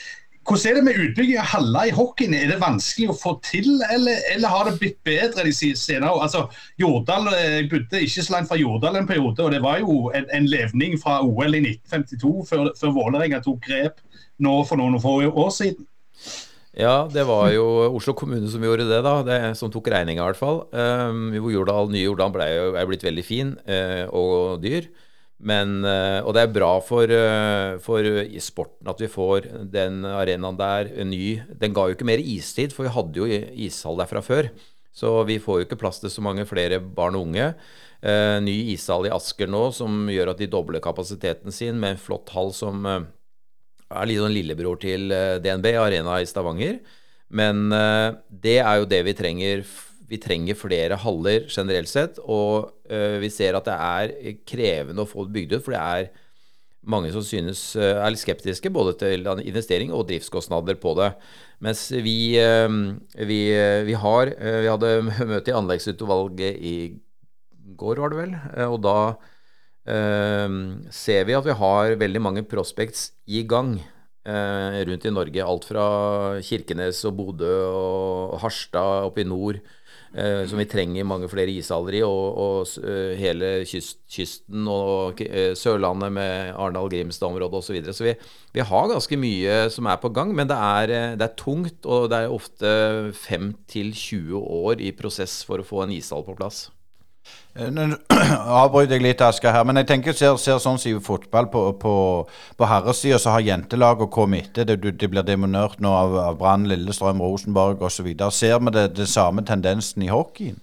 hvordan 0.44 0.70
er 0.70 0.76
det 0.78 0.84
med 0.84 1.00
utbygging 1.00 1.38
av 1.40 1.48
haller 1.54 1.88
i 1.88 1.94
hockeyen? 1.94 2.34
Er 2.36 2.50
det 2.52 2.60
vanskelig 2.62 3.10
å 3.12 3.16
få 3.16 3.34
til, 3.46 3.68
eller, 3.90 4.20
eller 4.34 4.52
har 4.52 4.68
det 4.68 4.78
blitt 4.80 4.98
bedre 5.06 5.46
de 5.46 5.52
senere 5.56 6.12
år? 6.12 6.24
Altså, 6.26 6.44
Jordal 6.80 7.30
jeg 7.32 7.68
bodde 7.72 8.02
ikke 8.04 8.24
så 8.26 8.36
langt 8.36 8.50
fra 8.50 8.60
Jordal 8.60 9.00
en 9.00 9.08
periode, 9.08 9.40
og 9.44 9.54
det 9.54 9.62
var 9.64 9.80
jo 9.82 10.10
en, 10.14 10.26
en 10.36 10.48
levning 10.50 10.98
fra 11.00 11.20
OL 11.24 11.56
i 11.56 11.62
1952 11.64 12.34
før, 12.50 12.72
før 12.80 12.96
Vålerenga 12.98 13.40
tok 13.44 13.62
grep 13.64 14.02
nå 14.44 14.58
for 14.68 14.80
noen 14.80 15.00
få 15.00 15.20
år 15.30 15.54
siden. 15.54 15.86
Ja, 16.74 17.06
det 17.06 17.22
var 17.28 17.52
jo 17.54 17.64
Oslo 17.94 18.16
kommune 18.18 18.48
som 18.50 18.62
gjorde 18.66 18.88
det, 18.88 19.00
da. 19.06 19.14
Det, 19.22 19.38
som 19.58 19.70
tok 19.70 19.88
regninga, 19.94 20.24
i 20.24 20.26
hvert 20.32 20.40
fall. 20.40 20.64
Um, 20.74 21.28
Jordal, 21.38 21.90
nye 21.92 22.08
Jordal 22.08 22.32
ble 22.34 22.48
jo, 22.50 22.64
er 22.74 22.88
blitt 22.90 23.06
veldig 23.06 23.24
fin 23.26 23.54
uh, 23.68 24.10
og 24.10 24.62
dyr. 24.64 24.88
Men, 25.44 25.82
eh, 25.84 26.20
og 26.24 26.32
det 26.36 26.42
er 26.44 26.54
bra 26.54 26.70
for, 26.80 27.04
eh, 27.04 27.76
for 27.84 28.06
sporten 28.40 28.88
at 28.88 29.00
vi 29.02 29.10
får 29.12 29.48
den 29.70 30.02
arenaen 30.08 30.56
der 30.56 30.88
ny. 31.04 31.42
Den 31.60 31.74
ga 31.76 31.88
jo 31.88 31.94
ikke 31.96 32.08
mer 32.08 32.22
istid, 32.22 32.72
for 32.72 32.86
vi 32.86 32.94
hadde 32.94 33.20
jo 33.20 33.28
ishall 33.52 34.00
der 34.00 34.08
fra 34.08 34.22
før. 34.24 34.48
Så 34.94 35.10
vi 35.26 35.40
får 35.42 35.60
jo 35.60 35.66
ikke 35.66 35.80
plass 35.80 36.00
til 36.00 36.08
så 36.08 36.22
mange 36.22 36.46
flere 36.48 36.80
barn 36.80 37.18
og 37.18 37.28
unge. 37.28 37.54
Eh, 38.04 38.40
ny 38.40 38.56
ishall 38.72 39.06
i 39.08 39.12
Asker 39.12 39.48
nå 39.48 39.72
som 39.72 40.06
gjør 40.12 40.32
at 40.32 40.40
de 40.40 40.48
dobler 40.48 40.80
kapasiteten 40.80 41.52
sin 41.52 41.78
med 41.80 41.94
en 41.94 42.00
flott 42.00 42.28
hall 42.34 42.52
som 42.52 42.84
eh, 42.86 43.06
er 43.90 44.06
litt 44.06 44.20
sånn 44.20 44.34
lillebror 44.34 44.80
til 44.80 45.08
DNB, 45.44 45.72
Arena 45.80 46.20
i 46.20 46.28
Stavanger. 46.28 46.80
Men 47.32 47.72
eh, 47.72 48.12
det 48.28 48.58
er 48.60 48.80
jo 48.80 48.88
det 48.88 49.02
vi 49.08 49.16
trenger 49.18 49.64
vi 50.04 50.18
trenger 50.20 50.58
flere 50.58 50.98
haller 51.00 51.46
generelt 51.48 51.90
sett. 51.90 52.20
Og 52.20 52.73
vi 52.84 53.30
ser 53.32 53.56
at 53.56 53.64
det 53.64 53.74
er 53.80 54.34
krevende 54.44 55.04
å 55.04 55.08
få 55.08 55.24
det 55.24 55.32
bygd 55.38 55.54
ut, 55.54 55.62
for 55.64 55.72
det 55.72 55.80
er 55.80 56.10
mange 56.88 57.10
som 57.14 57.24
synes 57.24 57.60
uh, 57.78 58.00
er 58.02 58.12
litt 58.12 58.22
skeptiske 58.22 58.72
både 58.72 58.94
til 59.00 59.28
investering 59.44 59.92
og 59.94 60.06
driftskostnader 60.10 60.78
på 60.80 60.94
det. 60.98 61.10
Mens 61.64 61.86
vi, 62.04 62.36
uh, 62.40 62.68
vi, 63.14 63.40
vi 63.88 63.96
har 63.98 64.34
Vi 64.34 64.70
hadde 64.70 64.92
møte 65.32 65.52
i 65.52 65.56
anleggsutvalget 65.56 66.60
i 66.60 66.76
går, 67.78 68.02
var 68.02 68.12
det 68.12 68.20
vel. 68.20 68.36
og 68.68 68.82
da 68.84 68.98
ser 69.84 71.26
vi 71.28 71.34
at 71.36 71.44
vi 71.44 71.52
har 71.58 71.98
veldig 72.00 72.20
mange 72.22 72.42
prospects 72.48 73.10
i 73.28 73.42
gang 73.44 73.74
rundt 74.24 75.04
i 75.04 75.12
Norge. 75.12 75.44
Alt 75.44 75.66
fra 75.68 75.84
Kirkenes 76.40 77.02
og 77.04 77.18
Bodø 77.18 77.50
og 77.68 78.38
Harstad 78.40 79.10
oppe 79.10 79.20
i 79.20 79.28
nord 79.28 79.58
eh, 79.58 79.83
som 80.46 80.60
vi 80.60 80.66
trenger 80.70 81.06
mange 81.08 81.26
flere 81.26 81.50
ishaller 81.50 81.98
i, 81.98 82.02
og, 82.06 82.38
og 82.38 82.84
uh, 82.84 83.14
hele 83.18 83.64
kyst, 83.66 83.98
kysten 84.14 84.68
og 84.70 85.18
uh, 85.24 85.52
Sørlandet 85.58 86.14
med 86.14 86.52
Arendal-Grimstad-området 86.54 87.58
osv. 87.58 87.66
Så, 87.66 87.74
videre. 87.74 87.96
så 87.96 88.06
vi, 88.06 88.14
vi, 88.54 88.62
har 88.62 88.90
ganske 88.92 89.18
mye 89.18 89.56
som 89.74 89.90
er 89.90 89.98
på 90.02 90.12
gang, 90.14 90.34
men 90.36 90.50
det 90.50 90.56
er, 90.56 90.94
eh, 90.94 91.16
det 91.18 91.26
er 91.26 91.36
tungt, 91.40 91.80
og 91.86 92.08
det 92.12 92.20
er 92.20 92.34
ofte 92.34 92.70
5 93.24 93.52
20 93.74 94.38
år 94.38 94.80
i 94.80 94.92
prosess 94.94 95.42
for 95.46 95.60
å 95.60 95.66
få 95.66 95.84
en 95.84 95.94
ishall 95.94 96.24
på 96.26 96.36
plass. 96.38 96.68
Eh, 97.54 97.70
nå 97.70 97.86
avbryter 98.64 98.96
jeg 98.96 99.04
litt, 99.04 99.22
Asker, 99.22 99.52
her, 99.54 99.64
men 99.66 99.78
jeg 99.78 99.86
tenker 99.86 100.16
ser, 100.16 100.34
ser 100.42 100.58
sånn 100.62 100.80
som 100.80 100.90
i 100.90 100.98
fotball 101.02 101.46
på, 101.52 101.62
på, 101.78 101.94
på 102.58 102.68
herresida, 102.68 103.20
så 103.22 103.36
har 103.36 103.44
jentelaget 103.46 104.10
kommet 104.14 104.50
etter. 104.50 104.74
Det, 104.74 104.96
det, 104.98 105.10
blir 105.10 105.26
demonert 105.26 105.78
nå 105.82 105.92
av, 105.94 106.16
av 106.18 106.38
Brann, 106.40 106.66
Lillestrøm, 106.70 107.22
Rosenborg 107.22 107.84
osv. 107.86 108.10
Ser 108.34 108.58
vi 108.58 108.74
det, 108.74 108.88
det 108.98 109.06
samme 109.10 109.46
tendensen 109.46 110.02
i 110.02 110.10
hockeyen? 110.10 110.58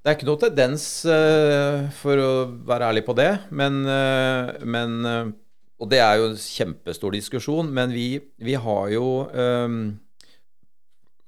Det 0.00 0.12
er 0.12 0.16
ikke 0.16 0.28
noe 0.28 0.38
tendens, 0.38 0.86
uh, 1.10 1.90
for 1.98 2.22
å 2.22 2.30
være 2.64 2.92
ærlig 2.92 3.02
på 3.08 3.16
det. 3.18 3.32
Men, 3.50 3.82
uh, 3.84 4.54
men 4.62 5.34
Og 5.76 5.90
det 5.92 5.98
er 6.00 6.14
jo 6.16 6.30
en 6.30 6.38
kjempestor 6.40 7.12
diskusjon, 7.12 7.68
men 7.68 7.90
vi, 7.92 8.20
vi 8.40 8.54
har 8.54 8.88
jo 8.94 9.26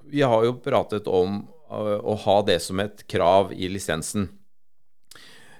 Vi 0.08 0.22
har 0.24 0.44
jo 0.46 0.54
pratet 0.64 1.04
om 1.04 1.42
å 1.68 2.14
ha 2.24 2.36
det 2.48 2.62
som 2.64 2.80
et 2.80 3.02
krav 3.04 3.52
i 3.52 3.68
lisensen. 3.68 4.30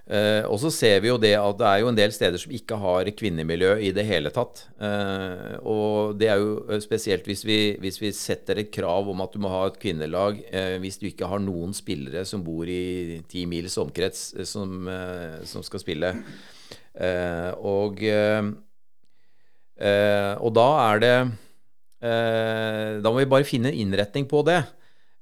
Eh, 0.09 0.41
og 0.49 0.57
så 0.63 0.71
ser 0.73 1.03
vi 1.05 1.11
jo 1.11 1.19
det 1.21 1.35
at 1.37 1.57
det 1.61 1.67
er 1.69 1.83
jo 1.83 1.89
en 1.91 1.97
del 1.99 2.13
steder 2.17 2.41
som 2.41 2.53
ikke 2.57 2.79
har 2.81 3.11
kvinnemiljø 3.13 3.75
i 3.85 3.91
det 3.93 4.07
hele 4.09 4.33
tatt. 4.33 4.63
Eh, 4.81 5.59
og 5.69 6.17
det 6.17 6.31
er 6.33 6.41
jo 6.41 6.55
eh, 6.65 6.81
spesielt 6.81 7.29
hvis 7.29 7.45
vi, 7.45 7.59
hvis 7.83 8.01
vi, 8.01 8.13
setter 8.17 8.63
et 8.63 8.71
krav 8.73 9.11
om 9.13 9.21
at 9.21 9.37
du 9.37 9.43
må 9.45 9.53
ha 9.53 9.67
et 9.69 9.77
kvinnelag 9.81 10.41
eh, 10.49 10.79
hvis 10.81 10.97
du 11.03 11.11
ikke 11.11 11.29
har 11.29 11.43
noen 11.45 11.77
spillere 11.77 12.25
som 12.29 12.41
bor 12.45 12.65
i 12.65 13.21
ti 13.29 13.45
mils 13.51 13.77
omkrets 13.81 14.31
eh, 14.39 14.49
som, 14.49 14.89
eh, 14.89 15.45
som, 15.49 15.67
skal 15.67 15.85
spille. 15.85 16.15
og, 17.69 18.01
og 20.41 20.49
da 20.57 20.69
er 20.89 21.03
det 21.05 21.13
Da 22.01 23.11
må 23.13 23.21
vi 23.21 23.29
bare 23.31 23.47
finne 23.47 23.71
en 23.71 23.79
innretning 23.85 24.27
på 24.31 24.41
det. 24.47 24.63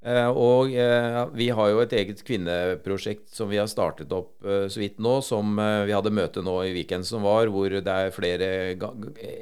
Eh, 0.07 0.29
og 0.31 0.71
eh, 0.71 1.17
vi 1.35 1.49
har 1.51 1.73
jo 1.73 1.81
et 1.83 1.91
eget 1.99 2.21
kvinneprosjekt 2.27 3.27
som 3.35 3.49
vi 3.51 3.59
har 3.59 3.67
startet 3.71 4.13
opp 4.15 4.45
eh, 4.47 4.69
så 4.71 4.79
vidt 4.79 5.01
nå, 5.03 5.17
som 5.27 5.59
vi 5.59 5.95
hadde 5.95 6.15
møte 6.15 6.45
nå 6.47 6.55
i 6.63 6.75
weekend 6.77 7.07
som 7.09 7.27
var, 7.27 7.51
hvor 7.51 7.75
det 7.75 7.91
er 7.91 8.15
flere 8.15 8.77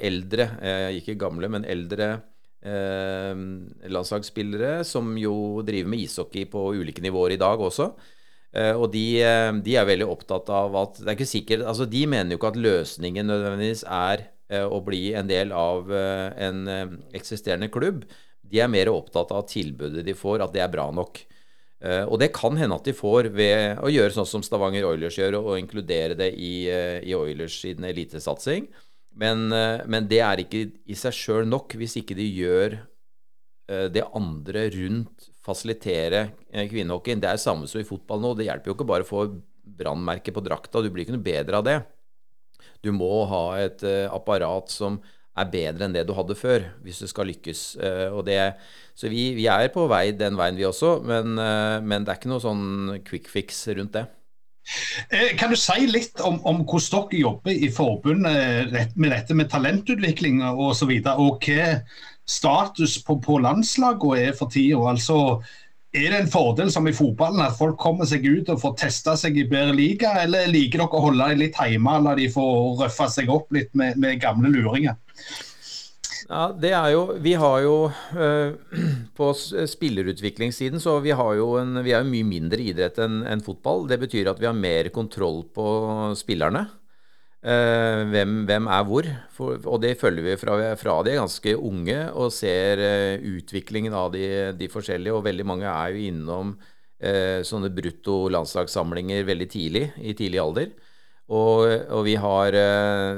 eldre, 0.01 0.49
ikke 0.97 1.19
gamle, 1.21 1.49
men 1.51 1.67
eldre 1.69 2.15
landslagsspillere 2.65 4.79
som 4.89 5.13
jo 5.21 5.61
driver 5.61 5.89
med 5.91 6.01
ishockey 6.01 6.47
på 6.49 6.73
ulike 6.73 6.97
nivåer 7.05 7.35
i 7.35 7.37
dag 7.37 7.61
også. 7.61 7.91
Og 8.79 8.87
de, 8.89 9.21
de, 9.61 9.75
er 9.77 9.85
veldig 9.85 10.07
opptatt 10.09 10.49
av 10.49 10.73
at 10.79 10.97
Det 10.97 11.11
er 11.11 11.17
ikke 11.17 11.29
sikkert 11.29 11.61
altså 11.67 11.85
De 11.85 12.07
mener 12.09 12.33
jo 12.33 12.39
ikke 12.39 12.53
at 12.55 12.63
løsningen 12.63 13.29
nødvendigvis 13.29 13.83
er 13.85 14.25
å 14.65 14.81
bli 14.87 15.13
en 15.19 15.29
del 15.29 15.53
av 15.53 15.91
en 15.93 16.65
eksisterende 17.13 17.69
klubb. 17.69 18.01
De 18.55 18.61
er 18.63 18.71
mer 18.71 18.87
opptatt 18.93 19.33
av 19.35 19.43
tilbudet 19.51 20.05
de 20.07 20.15
får, 20.15 20.45
at 20.45 20.53
det 20.55 20.63
er 20.63 20.71
bra 20.71 20.87
nok. 20.95 21.19
Uh, 21.83 22.07
og 22.07 22.17
det 22.21 22.31
kan 22.33 22.55
hende 22.55 22.77
at 22.79 22.87
de 22.87 22.95
får 22.95 23.27
ved 23.35 23.81
å 23.83 23.91
gjøre 23.91 24.15
sånn 24.15 24.29
som 24.29 24.43
Stavanger 24.45 24.87
Oilers 24.87 25.19
gjør, 25.19 25.41
og 25.41 25.59
inkludere 25.59 26.15
det 26.17 26.31
i, 26.39 26.65
uh, 26.71 27.01
i 27.03 27.13
Oilers 27.17 27.59
sin 27.65 27.83
elitesatsing. 27.85 28.69
Men, 29.19 29.49
uh, 29.51 29.83
men, 29.83 30.07
det 30.07 30.21
er 30.23 30.41
ikke 30.41 30.63
i 30.87 30.97
seg 30.97 31.15
sjøl 31.15 31.49
nok 31.49 31.75
hvis 31.79 31.99
ikke 32.01 32.17
de 32.17 32.27
gjør 32.31 32.81
det 33.65 34.03
andre 34.13 34.67
rundt 34.75 35.23
fasilitere 35.41 36.19
kvinnehockeyen. 36.53 37.17
Det 37.17 37.31
er 37.31 37.39
samme 37.41 37.65
som 37.65 37.79
i 37.81 37.87
fotball 37.87 38.19
nå. 38.21 38.35
Det 38.37 38.45
hjelper 38.45 38.69
jo 38.69 38.75
ikke 38.75 38.85
bare 38.85 39.01
å 39.01 39.07
få 39.09 39.23
brannmerke 39.79 40.29
på 40.29 40.43
drakta. 40.45 40.83
Du 40.85 40.91
blir 40.93 41.01
ikke 41.01 41.15
noe 41.15 41.25
bedre 41.25 41.57
av 41.57 41.65
det. 41.65 41.79
Du 42.85 42.91
må 42.93 43.09
ha 43.25 43.41
et 43.63 43.81
apparat 44.13 44.69
som 44.69 44.99
er 45.35 45.51
bedre 45.51 45.85
enn 45.85 45.95
det 45.95 46.05
du 46.07 46.13
hadde 46.15 46.37
før, 46.39 46.69
hvis 46.85 47.01
du 47.03 47.07
skal 47.11 47.27
lykkes. 47.27 47.63
og 48.15 48.25
det, 48.27 48.39
så 48.95 49.11
vi, 49.11 49.33
vi, 49.35 49.45
er 49.51 49.67
på 49.73 49.89
vei 49.91 50.13
den 50.15 50.37
veien, 50.39 50.55
vi 50.55 50.67
også, 50.67 50.99
men, 51.03 51.35
eh, 51.41 51.81
men, 51.83 52.05
det 52.05 52.13
er 52.13 52.19
ikke 52.21 52.31
noe 52.31 52.43
sånn 52.43 53.01
quick 53.07 53.27
fix 53.27 53.65
rundt 53.75 53.97
det. 53.97 54.05
Eh, 55.11 55.33
kan 55.37 55.51
du 55.51 55.57
si 55.59 55.83
litt 55.89 56.21
om, 56.23 56.39
om 56.47 56.63
hvordan 56.63 57.09
dere 57.11 57.19
jobber 57.25 57.65
i 57.67 57.69
forbundet 57.75 58.95
med 58.95 59.11
dette 59.11 59.35
med 59.37 59.51
talentutvikling 59.51 60.39
osv., 60.47 60.95
og, 60.95 61.03
så 61.03 61.17
og 61.19 61.43
hva 61.43 61.67
status 62.25 62.95
på, 63.05 63.19
på 63.21 63.37
landslagene 63.43 64.29
er 64.29 64.39
for 64.39 64.49
tida? 64.53 64.79
Altså, 64.95 65.19
er 65.95 66.11
det 66.11 66.19
en 66.19 66.31
fordel 66.31 66.69
som 66.73 66.87
i 66.89 66.93
fotballen 66.95 67.43
at 67.45 67.57
folk 67.57 67.77
kommer 67.81 68.07
seg 68.09 68.25
ut 68.27 68.51
og 68.51 68.61
får 68.61 68.75
testa 68.83 69.15
seg 69.19 69.39
i 69.39 69.47
bedre 69.47 69.75
liga, 69.77 70.11
eller 70.25 70.49
liker 70.51 70.83
dere 70.83 70.99
å 70.99 71.03
holde 71.07 71.31
dem 71.31 71.43
litt 71.45 71.59
hjemme 71.59 71.97
og 71.97 72.07
la 72.07 72.15
de 72.19 72.29
få 72.31 72.45
røffa 72.81 73.09
seg 73.11 73.31
opp 73.33 73.55
litt 73.55 73.71
med, 73.77 73.99
med 74.01 74.21
gamle 74.23 74.51
luringer? 74.53 74.99
Ja, 76.25 76.47
det 76.57 76.71
er 76.73 76.87
jo 76.89 77.01
Vi 77.21 77.35
har 77.37 77.59
jo 77.61 77.73
uh, 78.17 78.77
På 79.17 79.27
spillerutviklingssiden 79.37 80.81
så 80.81 80.97
vi 81.05 81.13
har 81.13 81.35
jo 81.37 81.51
en, 81.61 81.77
vi 81.85 81.93
er 81.93 82.01
jo 82.01 82.09
mye 82.09 82.25
mindre 82.25 82.61
idrett 82.65 82.97
enn 83.03 83.21
en 83.29 83.43
fotball. 83.45 83.85
Det 83.89 83.99
betyr 84.01 84.31
at 84.31 84.41
vi 84.41 84.49
har 84.49 84.57
mer 84.57 84.89
kontroll 84.95 85.43
på 85.53 85.67
spillerne. 86.17 86.65
Uh, 87.45 88.07
hvem, 88.09 88.39
hvem, 88.49 88.67
er 88.73 88.85
hvor. 88.89 89.07
For, 89.35 89.59
og 89.69 89.83
det 89.83 89.91
følger 90.01 90.25
vi 90.25 90.37
fra, 90.41 90.55
fra 90.81 90.95
de 91.05 91.11
er 91.13 91.19
ganske 91.19 91.51
unge 91.53 91.97
og 92.17 92.31
ser 92.33 92.81
uh, 92.81 93.27
utviklingen 93.37 93.93
av 93.93 94.09
de, 94.15 94.25
de, 94.57 94.69
forskjellige. 94.71 95.13
Og 95.13 95.27
veldig 95.27 95.45
mange 95.45 95.69
er 95.69 95.93
jo 95.93 96.07
innom 96.11 96.55
sånne 97.45 97.67
brutto 97.75 98.29
landslagssamlinger 98.31 99.25
veldig 99.27 99.45
tidlig, 99.51 99.81
i 99.99 100.13
tidlig 100.17 100.39
alder. 100.41 100.69
Og, 101.27 101.67
og, 101.91 101.99
vi 102.07 102.13
har 102.17 102.55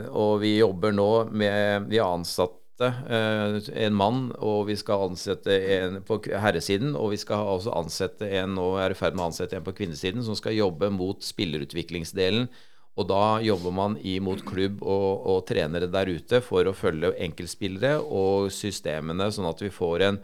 Og 0.09 0.39
vi 0.41 0.57
jobber 0.57 0.95
nå 0.95 1.27
med 1.29 1.85
Vi 1.91 1.99
har 2.01 2.15
ansatt 2.17 2.81
eh, 2.81 3.57
en 3.85 3.95
mann, 3.95 4.31
og 4.39 4.65
vi 4.67 4.75
skal 4.81 5.11
ansette 5.11 5.55
en 5.77 6.01
på 6.03 6.19
herresiden. 6.25 6.95
Og 6.97 7.13
vi 7.13 7.21
skal 7.21 7.53
også 7.53 7.75
ansette 7.77 8.27
en 8.41 8.57
nå 8.57 8.73
er 8.81 8.91
i 8.91 8.97
ferd 8.97 9.15
med 9.15 9.27
å 9.27 9.29
ansette 9.29 9.59
en 9.59 9.67
på 9.67 9.75
kvinnesiden 9.77 10.25
som 10.25 10.35
skal 10.35 10.57
jobbe 10.57 10.89
mot 10.91 11.23
spillerutviklingsdelen. 11.23 12.49
Og 12.97 13.05
da 13.09 13.37
jobber 13.45 13.73
man 13.77 13.97
imot 14.01 14.41
klubb 14.47 14.81
og, 14.81 15.27
og 15.29 15.43
trenere 15.49 15.89
der 15.91 16.09
ute 16.09 16.41
for 16.41 16.65
å 16.65 16.75
følge 16.75 17.13
enkeltspillere 17.27 17.99
og 18.01 18.49
systemene, 18.53 19.29
sånn 19.33 19.49
at 19.49 19.61
vi 19.61 19.69
får 19.73 20.05
en 20.07 20.19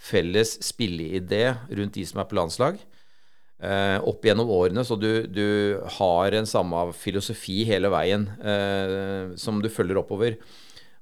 felles 0.00 0.56
spilleidé 0.64 1.44
rundt 1.76 1.96
de 1.96 2.06
som 2.08 2.20
er 2.20 2.28
på 2.28 2.36
landslag. 2.36 2.80
eh, 3.60 3.98
opp 4.08 4.24
gjennom 4.24 4.50
årene, 4.52 4.84
så 4.84 4.96
du, 4.96 5.26
du, 5.28 5.80
har 5.98 6.32
en 6.32 6.48
samme 6.48 6.90
filosofi 6.96 7.62
hele 7.68 7.90
veien 7.92 8.26
eh, 8.40 9.36
som 9.40 9.60
du 9.60 9.68
følger 9.72 10.00
oppover. 10.00 10.38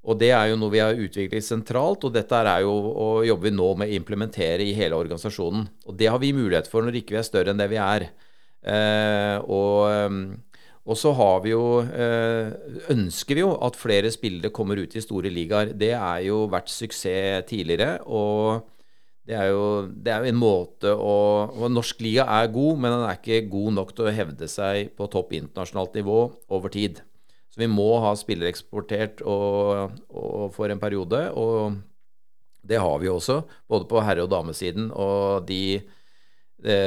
Og 0.08 0.18
det 0.18 0.30
er 0.32 0.48
jo 0.50 0.58
noe 0.58 0.72
vi 0.72 0.80
har 0.82 0.98
utviklet 0.98 1.44
sentralt, 1.44 2.06
og 2.06 2.14
dette 2.14 2.38
er 2.38 2.62
jo 2.64 2.72
å 2.72 3.08
jobbe 3.26 3.50
nå 3.52 3.72
med 3.78 3.90
å 3.90 3.98
implementere 3.98 4.64
i 4.64 4.74
hele 4.76 4.96
organisasjonen. 4.96 5.66
Og 5.86 5.98
det 5.98 6.08
har 6.10 6.22
vi 6.22 6.34
mulighet 6.36 6.70
for 6.70 6.86
når 6.86 7.00
ikke 7.02 7.16
vi 7.16 7.20
er 7.20 7.26
større 7.26 7.52
enn 7.52 7.60
det 7.60 7.68
vi 7.70 7.80
er. 7.82 8.08
Eh, 8.62 9.36
og, 9.44 10.38
og, 10.88 10.96
så 10.96 11.12
har 11.12 11.42
vi 11.44 11.52
jo 11.52 11.82
eh, 11.84 12.48
ønsker 12.94 13.36
vi 13.36 13.44
jo 13.44 13.52
at 13.66 13.76
flere 13.76 14.10
spillere 14.14 14.52
kommer 14.54 14.80
ut 14.80 14.96
i 14.96 15.04
store 15.04 15.28
ligaer. 15.32 15.74
Det 15.76 15.92
er 15.92 16.24
jo 16.24 16.46
vært 16.50 16.72
suksess 16.72 17.44
tidligere. 17.50 17.98
og 18.06 18.66
det 19.28 19.36
er 19.36 19.50
jo 19.52 19.64
det 19.92 20.08
er 20.08 20.24
en 20.24 20.38
måte 20.40 20.88
å 20.88 21.68
Norsk 21.68 22.00
liga 22.00 22.24
er 22.38 22.48
god, 22.48 22.78
men 22.80 22.94
den 22.94 23.04
er 23.04 23.18
ikke 23.18 23.42
god 23.52 23.74
nok 23.76 23.92
til 23.92 24.08
å 24.08 24.14
hevde 24.16 24.48
seg 24.48 24.94
på 24.96 25.08
topp 25.12 25.34
internasjonalt 25.36 25.98
nivå 26.00 26.22
over 26.48 26.72
tid. 26.72 27.02
Så 27.52 27.60
vi 27.60 27.68
må 27.68 27.90
ha 28.00 28.14
spillere 28.16 28.48
eksportert 28.48 29.20
og, 29.28 29.92
og 30.08 30.48
for 30.56 30.72
en 30.72 30.80
periode. 30.80 31.20
Og 31.36 31.76
det 32.68 32.80
har 32.80 32.96
vi 33.02 33.12
også, 33.12 33.42
både 33.68 33.88
på 33.90 34.00
herre- 34.04 34.24
og 34.24 34.32
damesiden. 34.32 34.88
Og 34.96 35.44
de 35.48 35.80
det, 36.64 36.80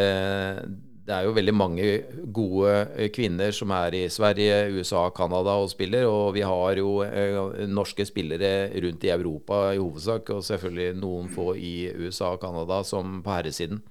det 1.12 1.18
er 1.18 1.28
jo 1.28 1.34
veldig 1.36 1.54
mange 1.54 1.88
gode 2.32 3.10
kvinner 3.12 3.52
som 3.56 3.74
er 3.76 3.98
i 4.00 4.04
Sverige, 4.12 4.70
USA, 4.78 5.10
Canada 5.12 5.58
og 5.60 5.68
spiller. 5.74 6.08
Og 6.08 6.32
vi 6.38 6.46
har 6.48 6.80
jo 6.80 7.02
eh, 7.04 7.66
norske 7.68 8.06
spillere 8.08 8.70
rundt 8.86 9.04
i 9.04 9.12
Europa 9.12 9.60
i 9.76 9.82
hovedsak, 9.82 10.32
og 10.32 10.46
selvfølgelig 10.48 11.02
noen 11.02 11.28
få 11.34 11.52
i 11.60 11.76
USA 12.00 12.32
og 12.38 12.46
Canada 12.46 12.80
som 12.88 13.20
på 13.26 13.34
herresiden. 13.36 13.84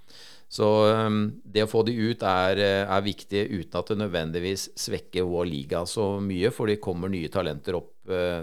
Så 0.51 0.67
um, 0.97 1.21
det 1.45 1.63
å 1.63 1.71
få 1.71 1.85
de 1.87 1.93
ut 1.95 2.25
er, 2.27 2.59
eh, 2.65 2.83
er, 2.83 3.05
viktig 3.05 3.45
uten 3.53 3.79
at 3.83 3.93
det 3.93 3.99
nødvendigvis 4.01 4.71
svekker 4.81 5.29
vår 5.29 5.47
liga 5.53 5.85
så 5.87 6.15
mye, 6.25 6.51
for 6.57 6.73
det 6.73 6.81
kommer 6.83 7.13
nye 7.13 7.31
talenter 7.31 7.79
opp 7.79 7.95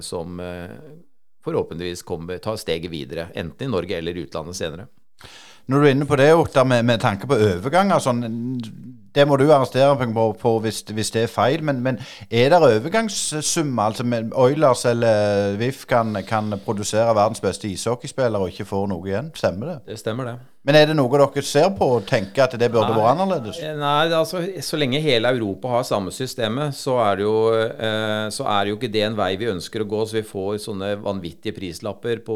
som 0.06 0.38
forhåpentligvis 1.44 2.06
kommer, 2.08 2.38
tar 2.40 2.56
steget 2.56 2.94
videre, 2.94 3.26
enten 3.36 3.68
i 3.68 3.72
Norge 3.74 3.98
eller 3.98 4.22
utlandet 4.22 4.56
senere. 4.56 4.86
Når 5.68 5.80
du 5.80 5.86
er 5.86 5.96
inne 5.96 6.08
på 6.08 6.16
det, 6.16 6.30
Otta, 6.34 6.64
med, 6.64 6.84
med 6.88 7.00
tanke 7.04 7.28
på 7.28 7.36
overganger 7.36 8.00
sånn, 8.00 8.24
Det 9.18 9.24
må 9.26 9.36
du 9.40 9.48
arrestere 9.50 9.96
på, 10.14 10.26
på 10.38 10.52
hvis, 10.62 10.84
hvis, 10.94 11.10
det 11.12 11.24
er 11.24 11.32
feil, 11.32 11.64
men, 11.66 11.80
men 11.82 11.98
er 12.30 12.52
det 12.54 12.60
overgangssummer? 12.62 13.88
Altså 13.90 14.06
Oilers 14.38 14.86
eller 14.86 15.58
VIF 15.58 15.88
kan, 15.90 16.14
kan 16.28 16.54
produsere 16.66 17.16
verdens 17.16 17.42
beste 17.42 17.68
ishockeyspiller 17.72 18.40
og 18.40 18.54
ikke 18.54 18.68
får 18.70 18.86
noe 18.92 19.10
igjen? 19.10 19.32
Stemmer 19.34 19.72
det? 19.72 19.78
Det 19.88 20.00
stemmer, 20.00 20.30
det. 20.30 20.36
Men 20.68 20.76
er 20.76 20.90
det 20.90 20.98
noe 21.00 21.08
dere 21.08 21.42
ser 21.48 21.70
på 21.78 21.88
og 21.96 22.08
tenker 22.10 22.44
at 22.44 22.56
det 22.60 22.68
burde 22.74 22.92
vært 22.92 23.14
annerledes? 23.14 23.60
Eh, 23.64 23.72
nei, 23.80 24.10
altså 24.12 24.42
så 24.60 24.76
lenge 24.76 25.00
hele 25.00 25.30
Europa 25.32 25.70
har 25.72 25.86
samme 25.88 26.12
systemet, 26.12 26.76
så 26.76 26.98
er, 27.00 27.22
det 27.22 27.24
jo, 27.24 27.36
eh, 27.56 28.26
så 28.36 28.44
er 28.52 28.66
det 28.66 28.74
jo 28.74 28.76
ikke 28.76 28.90
det 28.92 29.04
en 29.06 29.16
vei 29.16 29.30
vi 29.40 29.48
ønsker 29.48 29.86
å 29.86 29.88
gå. 29.88 30.02
Så 30.04 30.18
vi 30.18 30.24
får 30.28 30.58
sånne 30.66 30.90
vanvittige 31.06 31.56
prislapper 31.56 32.20
på, 32.26 32.36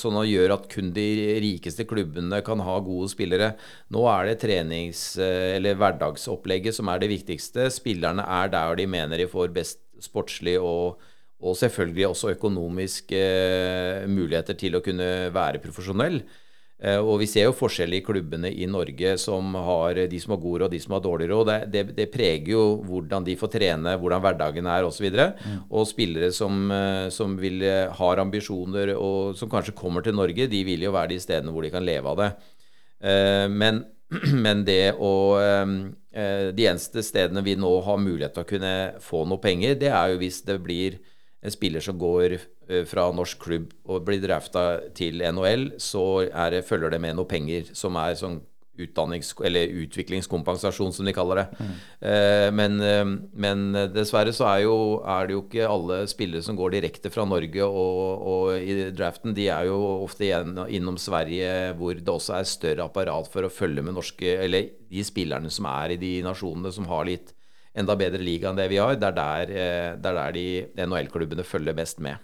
som 0.00 0.18
gjør 0.26 0.56
at 0.56 0.66
kun 0.72 0.90
de 0.96 1.06
rikeste 1.44 1.86
klubbene 1.86 2.40
kan 2.42 2.64
ha 2.66 2.80
gode 2.82 3.12
spillere. 3.12 3.52
Nå 3.94 4.02
er 4.10 4.32
det 4.32 4.40
trenings- 4.42 5.14
eh, 5.22 5.54
eller 5.60 5.78
hverdagsopplegget 5.78 6.74
som 6.74 6.90
er 6.90 7.04
det 7.04 7.12
viktigste. 7.14 7.68
Spillerne 7.70 8.26
er 8.26 8.50
der 8.56 8.74
de 8.82 8.88
mener 8.90 9.22
de 9.22 9.30
får 9.30 9.54
best 9.54 9.84
sportslig 10.02 10.58
og 10.58 10.98
og 11.38 11.54
selvfølgelig 11.54 12.08
også 12.08 12.32
økonomiske 12.34 13.18
eh, 13.22 14.06
muligheter 14.10 14.56
til 14.58 14.74
å 14.74 14.82
kunne 14.82 15.30
være 15.30 15.60
profesjonell. 15.62 16.18
Eh, 16.78 17.00
og 17.02 17.16
vi 17.18 17.26
ser 17.26 17.48
jo 17.48 17.56
forskjell 17.58 17.96
i 17.96 18.02
klubbene 18.06 18.52
i 18.54 18.66
Norge, 18.70 19.16
som 19.18 19.56
har 19.66 19.98
de 20.10 20.20
som 20.22 20.36
har 20.36 20.42
god 20.44 20.60
råd 20.62 20.66
og 20.68 20.76
de 20.76 20.80
som 20.82 20.94
har 20.94 21.02
dårlig 21.02 21.28
råd. 21.32 21.50
Det, 21.50 21.58
det, 21.74 21.82
det, 21.96 22.06
preger 22.12 22.52
jo 22.52 22.62
hvordan 22.86 23.26
de 23.26 23.34
får 23.40 23.52
trene, 23.56 23.96
hvordan 23.98 24.22
hverdagen 24.22 24.70
er 24.70 24.86
osv. 24.86 25.08
Og, 25.10 25.42
mm. 25.42 25.58
og 25.74 25.88
spillere 25.90 26.30
som, 26.34 26.62
eh, 26.74 27.08
som 27.14 27.34
vil, 27.40 27.64
eh, 27.66 27.88
har 27.98 28.22
ambisjoner 28.22 28.94
og 28.94 29.34
som 29.38 29.50
kanskje 29.50 29.74
kommer 29.78 30.06
til 30.06 30.14
Norge, 30.18 30.46
de 30.50 30.64
vil 30.66 30.86
jo 30.86 30.94
være 30.94 31.16
de 31.16 31.20
stedene 31.22 31.54
hvor 31.54 31.66
de 31.66 31.74
kan 31.74 31.86
leve 31.86 32.14
av 32.14 32.22
det. 32.22 32.32
Men, 32.98 33.84
men 34.44 34.64
det 34.66 34.96
å 34.98 35.12
De 36.18 36.64
eneste 36.66 36.98
stedene 37.06 37.44
vi 37.46 37.52
nå 37.54 37.68
har 37.86 38.00
mulighet 38.02 38.32
til 38.34 38.42
å 38.42 38.48
kunne 38.48 38.72
få 38.98 39.20
noe 39.28 39.38
penger, 39.38 39.76
det 39.78 39.92
er 39.94 40.10
jo 40.10 40.18
hvis 40.18 40.40
det 40.48 40.56
blir 40.64 40.96
en 41.38 41.54
spiller 41.54 41.84
som 41.84 41.98
går 41.98 42.36
eh, 42.36 42.84
fra 42.88 43.08
norsk 43.14 43.40
klubb 43.46 43.72
og 43.86 44.04
blir 44.06 44.22
drafta 44.22 44.90
til 44.96 45.22
NHL, 45.22 45.72
så 45.78 46.04
det, 46.52 46.64
følger 46.66 46.94
det 46.94 47.02
med 47.02 47.18
noe 47.18 47.30
penger 47.30 47.70
som 47.78 47.98
er 48.00 48.18
sånn 48.18 48.40
eller 48.78 49.72
utviklingskompensasjon, 49.82 50.92
som 50.94 51.06
de 51.08 51.10
kaller 51.10 51.40
det. 51.40 51.46
Mm. 51.58 52.54
Men, 52.54 52.76
eh, 52.80 53.08
men, 53.34 53.64
dessverre 53.90 54.30
så 54.30 54.46
er, 54.52 54.60
jo, 54.68 54.76
er, 55.02 55.26
det 55.26 55.34
jo 55.34 55.40
ikke 55.42 55.66
alle 55.66 55.96
spillere 56.06 56.42
som 56.46 56.54
går 56.54 56.76
direkte 56.76 57.10
fra 57.10 57.24
Norge 57.26 57.64
og, 57.66 58.22
og 58.22 58.52
i 58.54 58.90
draften. 58.94 59.34
De 59.34 59.48
er 59.50 59.66
jo 59.66 59.80
ofte 60.04 60.28
igjen 60.28 60.54
innom 60.68 60.94
Sverige, 60.94 61.74
hvor 61.74 61.98
det 61.98 62.14
også 62.14 62.36
er 62.38 62.46
større 62.46 62.86
apparat 62.86 63.26
for 63.32 63.42
å 63.42 63.50
følge 63.50 63.82
med 63.82 63.98
norske 63.98 64.36
Eller 64.44 64.70
de 64.88 65.02
spillerne 65.02 65.50
som 65.50 65.66
er 65.66 65.96
i 65.96 66.00
de 66.00 66.12
nasjonene 66.22 66.70
som 66.70 66.86
har 66.86 67.10
litt 67.10 67.34
enda 67.74 67.96
bedre 67.98 68.22
liga 68.22 68.50
enn 68.50 68.60
det 68.60 68.68
vi 68.72 68.80
har. 68.80 68.96
Det 69.00 69.10
er 69.10 69.18
der, 69.18 69.50
eh, 69.50 69.90
det 69.98 70.12
er 70.12 70.20
der 70.20 70.38
de 70.38 70.46
NHL-klubbene 70.86 71.46
følger 71.46 71.76
best 71.76 72.00
med. 72.04 72.16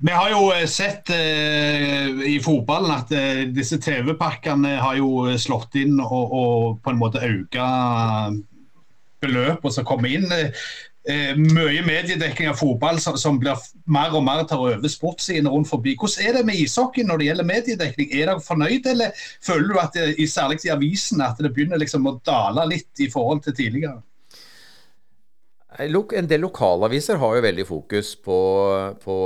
Vi 0.00 0.12
har 0.14 0.30
jo 0.30 0.52
eh, 0.54 0.66
sett 0.70 1.10
eh, 1.10 2.06
i 2.30 2.36
fotballen 2.42 2.92
at 2.94 3.10
eh, 3.18 3.40
disse 3.50 3.80
TV-pakkene 3.82 4.76
har 4.78 4.98
jo 5.00 5.24
slått 5.42 5.74
inn 5.80 5.98
og, 5.98 6.34
og 6.38 6.76
på 6.84 6.92
en 6.92 7.00
måte 7.00 7.22
økt 7.26 7.58
beløpene 9.18 9.74
som 9.74 9.86
kommer 9.88 10.14
inn. 10.14 10.30
Eh, 11.08 11.36
mye 11.40 11.80
mediedekning 11.86 12.50
av 12.50 12.58
fotball 12.60 12.98
som, 13.00 13.14
som, 13.16 13.38
blir 13.40 13.56
mer 13.88 14.12
og 14.12 14.26
mer 14.26 14.42
tar 14.48 14.60
over 14.60 14.90
sportssidene 14.92 15.48
rundt 15.48 15.70
forbi. 15.70 15.94
Hvordan 15.96 16.26
er 16.26 16.36
det 16.36 16.42
med 16.44 16.60
ishockey 16.60 17.06
når 17.08 17.22
det 17.22 17.28
gjelder 17.30 17.48
mediedekning? 17.48 18.10
Er 18.12 18.28
dere 18.28 18.44
fornøyd, 18.44 18.90
eller 18.92 19.22
føler 19.40 19.72
du 19.72 19.78
at 19.80 19.96
det, 19.96 20.26
særlig 20.28 20.60
i 20.68 20.74
avisene 20.74 21.30
at 21.30 21.40
det 21.40 21.54
begynner 21.56 21.80
liksom 21.80 22.10
å 22.10 22.18
dale 22.28 22.66
litt 22.74 23.00
i 23.00 23.08
forhold 23.08 23.40
til 23.46 23.56
tidligere? 23.56 24.02
En 25.78 26.28
del 26.28 26.42
lokalaviser 26.42 27.20
har 27.22 27.38
jo 27.38 27.42
veldig 27.44 27.64
fokus 27.68 28.12
på, 28.18 28.38
på 29.00 29.16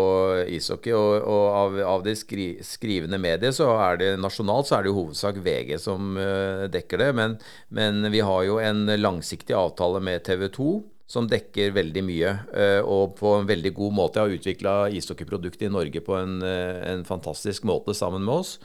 ishockey. 0.52 0.94
Og, 0.94 1.26
og 1.26 1.44
av, 1.56 1.82
av, 1.96 2.06
det 2.06 2.14
skri, 2.20 2.48
skrivende 2.62 3.18
mediet 3.18 3.56
så 3.58 3.72
er 3.88 3.98
det 3.98 4.12
nasjonalt 4.20 4.70
så 4.70 4.78
er 4.78 4.86
det 4.86 4.92
i 4.92 4.96
hovedsak 5.00 5.42
VG 5.42 5.74
som 5.82 6.14
uh, 6.14 6.68
dekker 6.70 7.06
det. 7.06 7.12
Men, 7.18 7.38
men, 7.74 8.04
vi 8.12 8.22
har 8.22 8.46
jo 8.46 8.62
en 8.62 8.84
langsiktig 9.00 9.56
avtale 9.56 10.04
med 10.04 10.22
TV 10.28 10.46
2 10.52 10.72
som 11.12 11.28
dekker 11.28 11.74
veldig 11.76 12.04
mye. 12.08 12.36
Uh, 12.54 12.80
og 12.88 13.18
på 13.18 13.36
en 13.36 13.50
veldig 13.50 13.74
god 13.76 13.98
måte 13.98 14.22
har 14.22 14.32
utvikla 14.32 14.86
ishockeyproduktet 14.96 15.68
i 15.68 15.74
Norge 15.74 16.00
på 16.04 16.16
en, 16.16 16.38
uh, 16.40 16.80
en 16.88 17.04
fantastisk 17.08 17.68
måte 17.68 17.96
sammen 17.98 18.24
med 18.24 18.40
oss. 18.40 18.56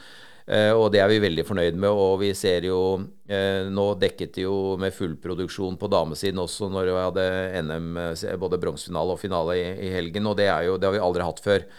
Eh, 0.48 0.72
og 0.72 0.94
det 0.94 1.02
er 1.04 1.10
vi 1.12 1.20
veldig 1.20 1.44
fornøyd 1.48 1.80
med. 1.80 1.92
Og 1.92 2.22
vi 2.22 2.32
ser 2.38 2.68
jo 2.70 2.80
eh, 3.28 3.68
Nå 3.68 3.88
dekket 4.00 4.38
det 4.38 4.46
jo 4.46 4.78
med 4.80 4.96
fullproduksjon 4.96 5.76
på 5.80 5.90
damesiden 5.92 6.40
også 6.40 6.72
når 6.72 6.88
vi 6.88 7.04
hadde 7.04 7.28
NM, 7.68 7.92
eh, 8.06 8.40
både 8.40 8.60
bronsefinale 8.62 9.18
og 9.18 9.22
finale 9.22 9.60
i, 9.60 9.92
helgen. 9.98 10.30
Og 10.32 10.38
det, 10.40 10.48
jo, 10.68 10.80
det 10.80 10.90
har 10.90 10.96
vi 10.96 11.06
aldri 11.10 11.28
hatt 11.28 11.44
før. 11.44 11.70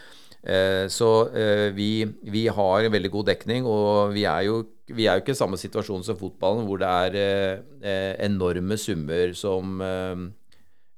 Så 0.88 1.06
vi, 1.74 2.06
vi 2.30 2.44
har 2.46 2.84
en 2.86 2.92
veldig 2.94 3.08
god 3.10 3.26
dekning, 3.26 3.66
og 3.68 4.14
vi 4.14 4.22
er 4.30 4.44
jo 4.46 4.60
vi 4.94 5.04
er 5.04 5.18
jo 5.18 5.24
ikke 5.24 5.34
i 5.34 5.36
samme 5.36 5.58
situasjon 5.60 6.06
som 6.06 6.16
fotballen, 6.16 6.62
hvor 6.64 6.78
det 6.80 6.88
er 7.18 8.22
enorme 8.24 8.78
summer 8.80 9.34
som, 9.36 9.82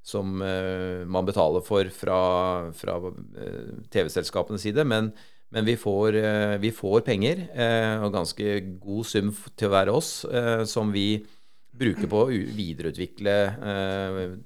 som 0.03 0.39
man 0.41 1.27
betaler 1.29 1.61
for 1.61 1.91
fra, 1.93 2.21
fra 2.73 2.95
TV-selskapenes 3.93 4.65
side. 4.65 4.85
Men 4.89 5.11
men 5.51 5.67
vi 5.67 5.77
får, 5.77 6.15
eh, 6.15 6.57
vi 6.59 6.71
får 6.71 7.01
penger, 7.01 7.49
eh, 7.55 7.99
og 8.05 8.13
ganske 8.15 8.61
god 8.81 9.05
sum 9.07 9.33
til 9.57 9.69
å 9.69 9.75
være 9.75 9.93
oss, 9.93 10.25
eh, 10.25 10.65
som 10.65 10.93
vi 10.93 11.27
bruker 11.75 12.07
på 12.07 12.27
å 12.27 12.31
videreutvikle 12.31 13.35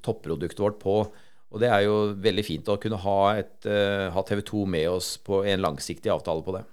topproduktet 0.05 0.61
vårt 0.61 0.79
på. 0.79 1.11
Og 1.53 1.61
det 1.61 1.69
er 1.69 1.83
jo 1.85 2.15
veldig 2.15 2.45
fint 2.45 2.69
å 2.69 2.81
kunne 2.81 3.01
ha, 3.01 3.35
et, 3.37 3.67
ha 4.13 4.23
TV 4.23 4.43
2 4.43 4.67
med 4.67 4.89
oss 4.89 5.17
på 5.19 5.45
en 5.45 5.61
langsiktig 5.61 6.13
avtale 6.13 6.45
på 6.45 6.55
det. 6.55 6.65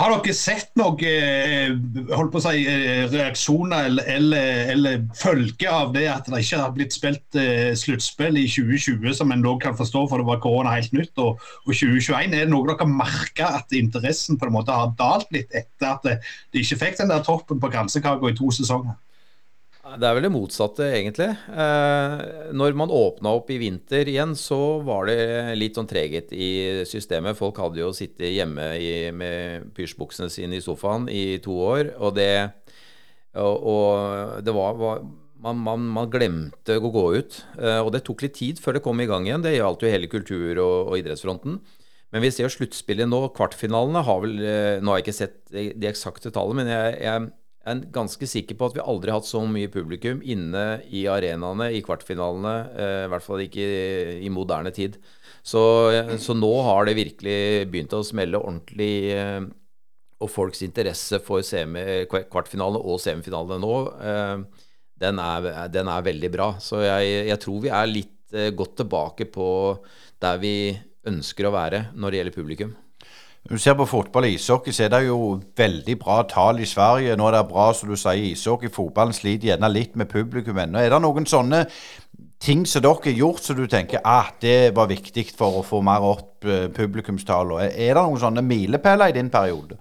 Har 0.00 0.12
dere 0.14 0.34
sett 0.36 0.70
noen 0.78 1.00
eh, 1.04 1.72
holdt 2.16 2.32
på 2.32 2.40
å 2.40 2.44
si, 2.44 2.62
eh, 2.68 3.02
reaksjoner 3.10 3.88
eller, 3.90 4.06
eller, 4.14 4.62
eller 4.72 5.02
følge 5.18 5.68
av 5.68 5.92
det 5.96 6.06
at 6.08 6.30
det 6.30 6.40
ikke 6.44 6.60
har 6.62 6.72
blitt 6.76 6.96
spilt 6.96 7.36
uh, 7.36 7.72
sluttspill 7.76 8.38
i 8.40 8.46
2020, 8.48 9.10
som 9.18 9.34
en 9.34 9.44
da 9.44 9.56
kan 9.60 9.76
forstå, 9.76 10.06
for 10.08 10.22
det 10.22 10.28
var 10.30 10.40
korona 10.44 10.76
helt 10.76 10.94
nytt, 10.96 11.12
og, 11.20 11.42
og 11.66 11.72
2021? 11.72 12.30
Er 12.30 12.46
det 12.46 12.52
noe 12.52 12.68
dere 12.70 12.88
merker 12.88 13.60
at 13.60 13.76
interessen 13.76 14.40
på 14.40 14.48
en 14.48 14.56
måte 14.56 14.76
har 14.76 14.94
dalt 14.98 15.28
litt 15.36 15.52
etter 15.52 15.92
at 15.92 16.08
de 16.08 16.64
ikke 16.64 16.80
fikk 16.84 17.00
den 17.02 17.12
der 17.12 17.24
toppen 17.26 17.60
på 17.60 17.72
kransekaka 17.72 18.32
i 18.32 18.38
to 18.38 18.52
sesonger? 18.54 18.96
Det 19.80 20.04
er 20.04 20.12
vel 20.12 20.26
det 20.26 20.32
motsatte, 20.34 20.84
egentlig. 20.92 21.30
Eh, 21.48 22.22
når 22.52 22.74
man 22.76 22.92
åpna 22.92 23.30
opp 23.38 23.48
i 23.48 23.56
vinter 23.62 24.08
igjen, 24.12 24.34
så 24.36 24.58
var 24.84 25.08
det 25.08 25.54
litt 25.56 25.78
sånn 25.78 25.88
treghet 25.88 26.34
i 26.36 26.84
systemet. 26.88 27.38
Folk 27.38 27.56
hadde 27.62 27.80
jo 27.80 27.88
sittet 27.96 28.28
hjemme 28.28 28.74
i, 28.76 29.08
med 29.08 29.70
pysjbuksene 29.76 30.28
sine 30.32 30.58
i 30.58 30.64
sofaen 30.64 31.08
i 31.08 31.40
to 31.40 31.56
år. 31.56 31.94
Og 31.96 32.12
det, 32.18 32.52
Og, 33.40 33.56
og 33.72 34.44
det 34.44 34.52
var, 34.52 34.76
var 34.76 35.02
man, 35.40 35.56
man, 35.64 35.88
man, 35.96 36.12
glemte 36.12 36.76
å 36.76 36.92
gå 36.92 37.06
ut. 37.16 37.40
Og 37.80 37.92
det 37.94 38.04
tok 38.04 38.26
litt 38.26 38.36
tid 38.36 38.60
før 38.60 38.76
det 38.76 38.84
kom 38.84 39.00
i 39.00 39.08
gang 39.08 39.24
igjen. 39.24 39.40
Det 39.40 39.56
gjaldt 39.56 39.80
jo 39.86 39.94
hele 39.96 40.12
kultur- 40.12 40.60
og, 40.60 40.90
og 40.92 40.98
idrettsfronten. 41.00 41.56
Men 42.12 42.26
vi 42.26 42.34
ser 42.34 42.50
jo 42.50 42.52
sluttspillet 42.52 43.08
nå. 43.08 43.30
Kvartfinalene 43.32 44.04
har 44.04 44.24
vel 44.26 44.36
Nå 44.82 44.92
har 44.92 45.00
jeg 45.00 45.08
ikke 45.08 45.20
sett 45.22 45.38
de 45.54 45.88
eksakte 45.88 46.34
tallene, 46.34 46.66
men 46.66 46.74
jeg, 46.74 46.98
jeg 47.06 47.30
jeg 47.60 47.76
er 47.76 47.88
ganske 47.92 48.24
sikker 48.24 48.56
på 48.56 48.70
at 48.70 48.76
vi 48.78 48.80
aldri 48.80 49.12
har 49.12 49.20
hatt 49.20 49.28
så 49.28 49.42
mye 49.44 49.68
publikum 49.72 50.22
inne 50.24 50.80
i 50.96 51.04
arenaene 51.12 51.66
i 51.76 51.82
kvartfinalene, 51.84 52.54
eh, 52.72 53.00
i 53.04 53.10
hvert 53.12 53.26
fall 53.26 53.42
ikke 53.44 53.66
i, 54.16 54.30
moderne 54.32 54.72
tid. 54.72 54.96
Så, 55.44 55.60
eh, 55.92 56.14
så, 56.16 56.32
nå 56.32 56.50
har 56.64 56.88
det 56.88 56.96
virkelig 56.96 57.68
begynt 57.68 57.92
å 57.92 58.00
smelle 58.06 58.40
ordentlig. 58.40 58.94
Eh, 59.12 59.42
og 60.20 60.28
folks 60.28 60.60
interesse 60.64 61.20
for 61.24 61.40
kvartfinalene 61.44 62.80
og 62.80 62.98
semifinalene 63.00 63.56
nå, 63.56 63.76
den 65.00 65.20
er, 65.24 65.46
den 65.72 65.88
er, 65.88 66.02
veldig 66.04 66.30
bra. 66.34 66.50
Så 66.60 66.82
jeg, 66.84 67.14
jeg, 67.30 67.38
tror 67.40 67.62
vi 67.64 67.70
er 67.72 67.88
litt 67.88 68.36
godt 68.52 68.74
tilbake 68.82 69.24
på 69.32 69.46
der 70.20 70.36
vi 70.42 70.52
ønsker 71.08 71.48
å 71.48 71.54
være 71.56 71.86
når 71.96 72.12
det 72.12 72.20
gjelder 72.20 72.36
publikum. 72.36 72.74
Når 73.48 73.56
du 73.56 73.62
ser 73.62 73.74
på 73.74 73.86
fotball 73.88 74.26
og 74.28 74.34
ishockey, 74.34 74.72
så 74.72 74.84
er 74.84 74.90
det 74.92 75.06
jo 75.06 75.40
veldig 75.56 75.96
bra 75.98 76.20
tall 76.28 76.60
i 76.60 76.68
Sverige. 76.68 77.16
Nå 77.16 77.26
er 77.30 77.38
det 77.38 77.46
bra, 77.48 77.70
som 77.74 77.88
du 77.88 77.96
sier, 77.96 78.26
ishockey. 78.30 78.68
Fotballen 78.72 79.16
sliter 79.16 79.50
gjerne 79.50 79.70
litt 79.72 79.96
med 79.96 80.10
publikum 80.12 80.60
ennå. 80.60 80.78
Er 80.78 80.92
det 80.92 81.00
noen 81.02 81.26
sånne 81.26 81.64
ting 82.40 82.66
som 82.68 82.84
dere 82.84 83.00
har 83.04 83.16
gjort 83.16 83.44
som 83.44 83.56
du 83.56 83.66
tenker 83.68 84.00
ah, 84.04 84.28
det 84.40 84.72
var 84.76 84.88
viktig 84.88 85.26
for 85.36 85.60
å 85.60 85.64
få 85.66 85.80
mer 85.84 86.04
opp 86.04 86.44
uh, 86.44 86.68
publikumstallene? 86.76 87.72
Er 87.72 87.96
det 87.96 88.04
noen 88.04 88.20
sånne 88.20 88.44
milepæler 88.44 89.12
i 89.12 89.16
din 89.16 89.32
periode? 89.32 89.80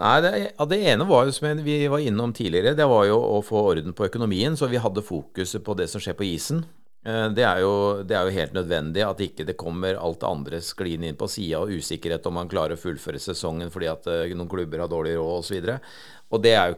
Nei, 0.00 0.18
det, 0.24 0.30
ja, 0.46 0.66
det, 0.66 0.78
ene 0.88 1.06
var 1.08 1.26
jo 1.28 1.34
som 1.36 1.64
vi 1.64 1.78
var 1.92 2.00
innom 2.00 2.32
tidligere, 2.32 2.72
det 2.76 2.86
var 2.88 3.04
jo 3.06 3.18
å 3.18 3.42
få 3.44 3.66
orden 3.74 3.94
på 3.94 4.06
økonomien. 4.08 4.56
Så 4.56 4.70
vi 4.72 4.80
hadde 4.80 5.04
fokuset 5.04 5.62
på 5.64 5.76
det 5.78 5.90
som 5.92 6.02
skjer 6.02 6.16
på 6.18 6.26
isen. 6.28 6.64
Eh, 7.02 7.28
det 7.34 7.42
er, 7.42 7.60
jo, 7.64 7.74
det 8.06 8.14
er, 8.14 8.28
jo, 8.28 8.36
helt 8.36 8.54
nødvendig 8.54 9.02
at 9.02 9.22
ikke 9.24 9.46
det 9.48 9.58
kommer 9.58 9.98
alt 9.98 10.20
det 10.22 10.28
andre 10.28 10.60
skliende 10.62 11.10
inn 11.10 11.18
på 11.18 11.26
sida, 11.30 11.58
og 11.62 11.74
usikkerhet 11.74 12.28
om 12.30 12.36
man 12.38 12.50
klarer 12.50 12.76
å 12.76 12.82
fullføre 12.82 13.18
sesongen 13.22 13.72
fordi 13.74 13.88
at 13.90 14.06
eh, 14.10 14.34
noen 14.36 14.50
klubber 14.50 14.84
har 14.84 14.90
dårlig 14.90 15.16
råd 15.18 15.40
osv. 15.40 15.58
Det 15.62 16.52
er 16.54 16.70
jo 16.70 16.76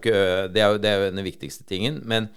det 0.54 0.62
er 0.62 0.70
jo, 0.72 0.78
det 0.80 0.90
er 0.90 1.02
jo 1.02 1.10
den 1.12 1.26
viktigste 1.26 1.66
tingen. 1.68 2.00
Men 2.08 2.30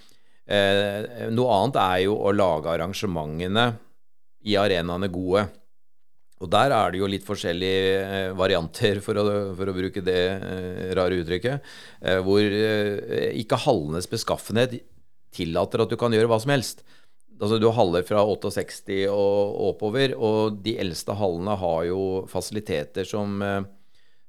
eh, 0.45 1.29
noe 1.31 1.61
annet 1.61 1.79
er 1.85 2.01
jo 2.09 2.17
å 2.19 2.35
lage 2.35 2.73
arrangementene 2.73 3.69
i 4.47 4.59
arenaene 4.59 5.09
gode. 5.11 5.47
Og 6.37 6.51
der 6.53 6.75
er 6.75 6.91
det 6.93 6.99
jo 6.99 7.07
litt 7.09 7.25
forskjellige 7.25 8.03
eh, 8.03 8.35
varianter, 8.37 8.99
for 9.01 9.17
å, 9.17 9.25
for 9.57 9.71
å 9.71 9.77
bruke 9.79 10.03
det 10.05 10.19
rare 10.99 11.23
uttrykket, 11.23 11.71
hvor 12.27 12.59
ikke 13.31 13.63
hallenes 13.63 14.11
beskaffenhet 14.11 14.75
tillater 15.33 15.81
at 15.81 15.89
du 15.89 15.97
kan 15.99 16.13
gjøre 16.13 16.29
hva 16.29 16.37
som 16.43 16.53
helst. 16.53 16.83
Altså 17.37 17.59
Du 17.61 17.67
har 17.69 17.77
haller 17.77 18.05
fra 18.05 18.23
68 18.25 19.05
og 19.13 19.57
oppover, 19.69 20.15
og 20.17 20.57
de 20.65 20.77
eldste 20.81 21.13
hallene 21.17 21.57
har 21.61 21.83
jo 21.85 22.01
fasiliteter 22.29 23.05
som, 23.05 23.41
eh, 23.45 23.61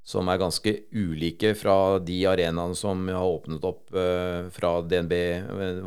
som 0.05 0.29
er 0.29 0.41
ganske 0.41 0.75
ulike 0.93 1.55
fra 1.57 1.99
de 1.99 2.21
arenaene 2.29 2.77
som 2.77 3.07
har 3.07 3.25
åpnet 3.25 3.65
opp 3.65 3.95
eh, 3.97 4.49
fra 4.53 4.81
DNB, 4.81 5.13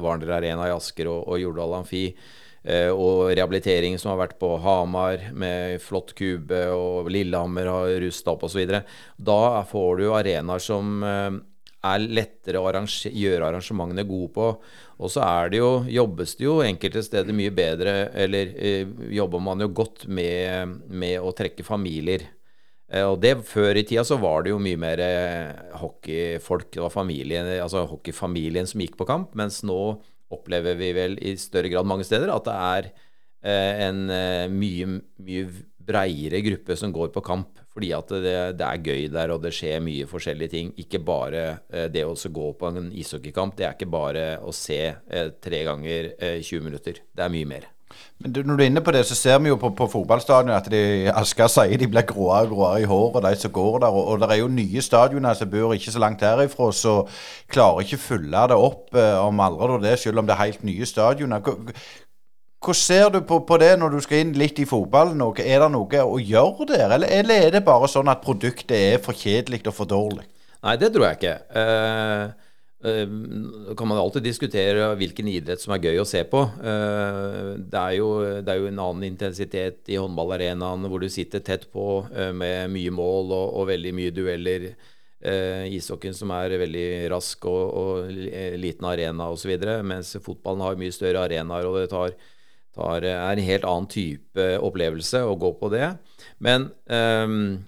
Warner 0.03 0.35
Arena 0.39 0.67
i 0.67 0.75
Asker 0.75 1.11
og, 1.13 1.29
og 1.29 1.39
Jordal 1.39 1.79
Amfi. 1.79 2.09
Eh, 2.63 2.91
og 2.91 3.31
rehabilitering 3.31 3.99
som 3.99 4.13
har 4.13 4.25
vært 4.25 4.37
på 4.43 4.57
Hamar 4.63 5.31
med 5.35 5.79
flott 5.83 6.15
kube, 6.19 6.65
og 6.75 7.11
Lillehammer 7.11 7.71
har 7.71 8.03
rusta 8.03 8.35
opp 8.35 8.49
osv. 8.51 8.67
Da 9.19 9.41
får 9.71 10.03
du 10.03 10.11
arenaer 10.11 10.63
som 10.63 11.03
er 11.83 12.05
lettere 12.07 12.61
å 12.63 12.69
arrange, 12.71 13.11
gjøre 13.11 13.49
arrangementene 13.49 14.07
gode 14.07 14.31
på. 14.37 14.49
Og 15.03 15.11
så 15.11 15.25
er 15.27 15.51
det 15.53 15.59
jo, 15.59 15.71
jobbes 15.91 16.37
det 16.39 16.47
jo 16.47 16.61
enkelte 16.63 17.03
steder 17.03 17.35
mye 17.35 17.53
bedre, 17.55 17.97
eller 18.25 18.53
eh, 18.55 18.93
jobber 19.17 19.43
man 19.43 19.65
jo 19.65 19.73
godt 19.75 20.07
med, 20.07 20.79
med 20.87 21.19
å 21.19 21.33
trekke 21.35 21.67
familier. 21.67 22.29
Eh, 22.93 23.03
og 23.09 23.19
det 23.25 23.35
Før 23.49 23.81
i 23.81 23.85
tida 23.89 24.05
så 24.07 24.19
var 24.23 24.45
det 24.45 24.53
jo 24.53 24.61
mye 24.63 24.79
mer 24.81 25.03
eh, 25.03 25.75
hockeyfolk, 25.81 26.71
det 26.77 26.85
var 26.85 26.95
familien, 26.95 27.51
altså 27.65 27.87
hockeyfamilien 27.91 28.69
som 28.71 28.85
gikk 28.85 28.99
på 29.01 29.09
kamp, 29.09 29.35
mens 29.39 29.63
nå 29.67 29.81
opplever 30.33 30.79
vi 30.79 30.93
vel 30.97 31.19
i 31.21 31.35
større 31.41 31.71
grad 31.73 31.89
mange 31.89 32.07
steder 32.09 32.33
at 32.33 32.47
det 32.47 32.55
er 32.57 32.89
eh, 32.93 33.83
en 33.89 34.07
eh, 34.13 34.47
mye, 34.53 35.01
mye 35.25 35.51
breiere 35.83 36.45
gruppe 36.47 36.79
som 36.79 36.95
går 36.95 37.11
på 37.15 37.25
kamp. 37.27 37.62
Fordi 37.73 37.93
at 37.97 38.11
det, 38.13 38.39
det, 38.61 38.69
er 38.69 38.83
gøy 38.85 39.07
der, 39.13 39.33
og 39.33 39.43
det 39.45 39.55
skjer 39.57 39.85
mye 39.85 40.09
forskjellige 40.09 40.53
ting. 40.53 40.73
Ikke 40.81 41.01
bare 41.01 41.45
eh, 41.73 41.89
det 41.93 42.05
å 42.05 42.15
gå 42.15 42.49
på 42.59 42.73
en 42.73 42.91
ishockeykamp. 42.93 43.57
Det 43.57 43.69
er 43.69 43.77
ikke 43.77 43.93
bare 43.93 44.27
å 44.45 44.53
se 44.57 44.83
eh, 44.93 45.31
tre 45.41 45.63
ganger 45.69 46.13
eh, 46.19 46.43
20 46.43 46.69
minutter. 46.69 47.01
Det 47.09 47.25
er 47.25 47.33
mye 47.33 47.49
mer. 47.49 47.71
Men 48.23 48.33
du, 48.33 48.43
Når 48.43 48.57
du 48.57 48.63
er 48.63 48.71
inne 48.71 48.83
på 48.85 48.93
det, 48.95 49.03
så 49.07 49.17
ser 49.17 49.41
vi 49.43 49.51
jo 49.51 49.59
på, 49.61 49.73
på 49.77 49.89
fotballstadionet 49.91 50.55
at 50.57 50.69
de, 50.73 50.83
Asker 51.13 51.51
sier 51.51 51.81
de 51.81 51.89
blir 51.91 52.07
gråere 52.09 52.47
og 52.47 52.55
gråere 52.55 52.85
i 52.85 52.89
håret, 52.89 53.25
de 53.27 53.41
som 53.41 53.55
går 53.57 53.83
der. 53.85 53.97
Og, 53.97 54.13
og 54.13 54.23
det 54.23 54.31
er 54.31 54.41
jo 54.43 54.53
nye 54.53 54.85
stadioner 54.85 55.37
som 55.39 55.51
bor 55.53 55.75
ikke 55.77 55.95
så 55.95 56.03
langt 56.03 56.25
herifra, 56.25 56.71
så 56.77 56.95
klarer 57.53 57.85
ikke 57.85 58.01
fylle 58.01 58.47
det 58.53 58.59
opp 58.69 58.97
eh, 58.97 59.19
om 59.21 59.45
aldri 59.45 59.83
det, 59.89 59.99
selv 60.05 60.23
om 60.23 60.29
det 60.29 60.37
er 60.37 60.45
helt 60.45 60.65
nye 60.69 60.89
stadioner. 60.89 61.53
Hvordan 62.63 62.79
ser 62.79 63.09
du 63.11 63.19
på, 63.27 63.41
på, 63.43 63.57
det 63.59 63.73
når 63.81 63.97
du 63.97 64.05
skal 64.05 64.21
inn 64.23 64.37
litt 64.39 64.61
i 64.63 64.69
fotballen? 64.69 65.19
Er 65.43 65.65
det 65.65 65.71
noe 65.75 66.03
å 66.07 66.19
gjøre 66.23 66.69
der, 66.71 66.93
eller, 66.95 67.11
eller 67.11 67.49
er 67.49 67.57
det 67.57 67.65
bare 67.67 67.89
sånn 67.91 68.11
at 68.13 68.23
produktet 68.23 68.77
er 68.77 69.01
for 69.03 69.19
kjedelig 69.19 69.65
og 69.67 69.75
for 69.75 69.91
dårlig? 69.91 70.29
Nei, 70.63 70.77
det 70.79 70.93
tror 70.95 71.09
jeg 71.09 71.19
ikke. 71.19 71.33
Uh, 71.59 72.29
uh, 72.87 73.73
kan 73.75 73.91
man 73.91 73.99
alltid 73.99 74.23
diskutere 74.29 74.93
hvilken 75.01 75.33
idrett 75.33 75.59
som 75.59 75.75
er 75.75 75.89
gøy 75.89 75.99
å 75.99 76.07
se 76.07 76.23
på. 76.31 76.45
Uh, 76.63 77.59
det, 77.59 77.81
er 77.81 77.97
jo, 77.97 78.11
det, 78.39 78.47
er 78.47 78.61
jo, 78.61 78.69
en 78.71 78.83
annen 78.85 79.09
intensitet 79.11 79.91
i 79.91 79.99
håndballarenaen 79.99 80.87
hvor 80.87 81.03
du 81.03 81.11
sitter 81.11 81.43
tett 81.43 81.67
på 81.73 82.05
med 82.15 82.71
mye 82.71 82.93
mål 82.95 83.35
og, 83.41 83.57
og 83.59 83.71
veldig 83.73 83.95
mye 83.99 84.15
dueller. 84.15 84.69
Uh, 85.23 85.67
ishockeyen 85.71 86.15
som 86.15 86.31
er 86.35 86.55
veldig 86.63 86.87
rask 87.11 87.43
og, 87.51 87.75
og 87.83 88.23
liten 88.59 88.87
arena 88.87 89.29
osv., 89.35 89.51
mens 89.83 90.15
fotballen 90.23 90.63
har 90.63 90.79
mye 90.79 90.95
større 90.95 91.27
arenaer 91.27 91.67
og 91.67 91.79
det 91.81 91.91
tar 91.91 92.15
tar, 92.75 93.05
er 93.05 93.37
en 93.37 93.45
helt 93.47 93.67
annen 93.69 93.91
type 93.91 94.47
opplevelse 94.63 95.23
å 95.27 95.37
gå 95.41 95.53
på 95.61 95.71
det. 95.75 95.93
Men 96.43 96.71
um, 96.89 97.61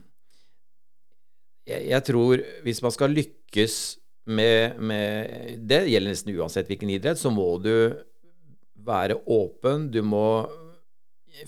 jeg, 1.68 1.86
jeg, 1.90 2.02
tror 2.08 2.42
hvis 2.64 2.82
man 2.84 2.94
skal 2.94 3.14
lykkes 3.16 3.76
med, 4.24 4.80
med, 4.80 5.60
Det 5.68 5.82
gjelder 5.84 6.14
nesten 6.14 6.36
uansett 6.36 6.70
hvilken 6.70 6.92
idrett. 6.94 7.20
Så 7.20 7.32
må 7.32 7.46
du 7.60 7.92
være 8.84 9.18
åpen. 9.30 9.90
Du 9.92 10.00
må 10.04 10.44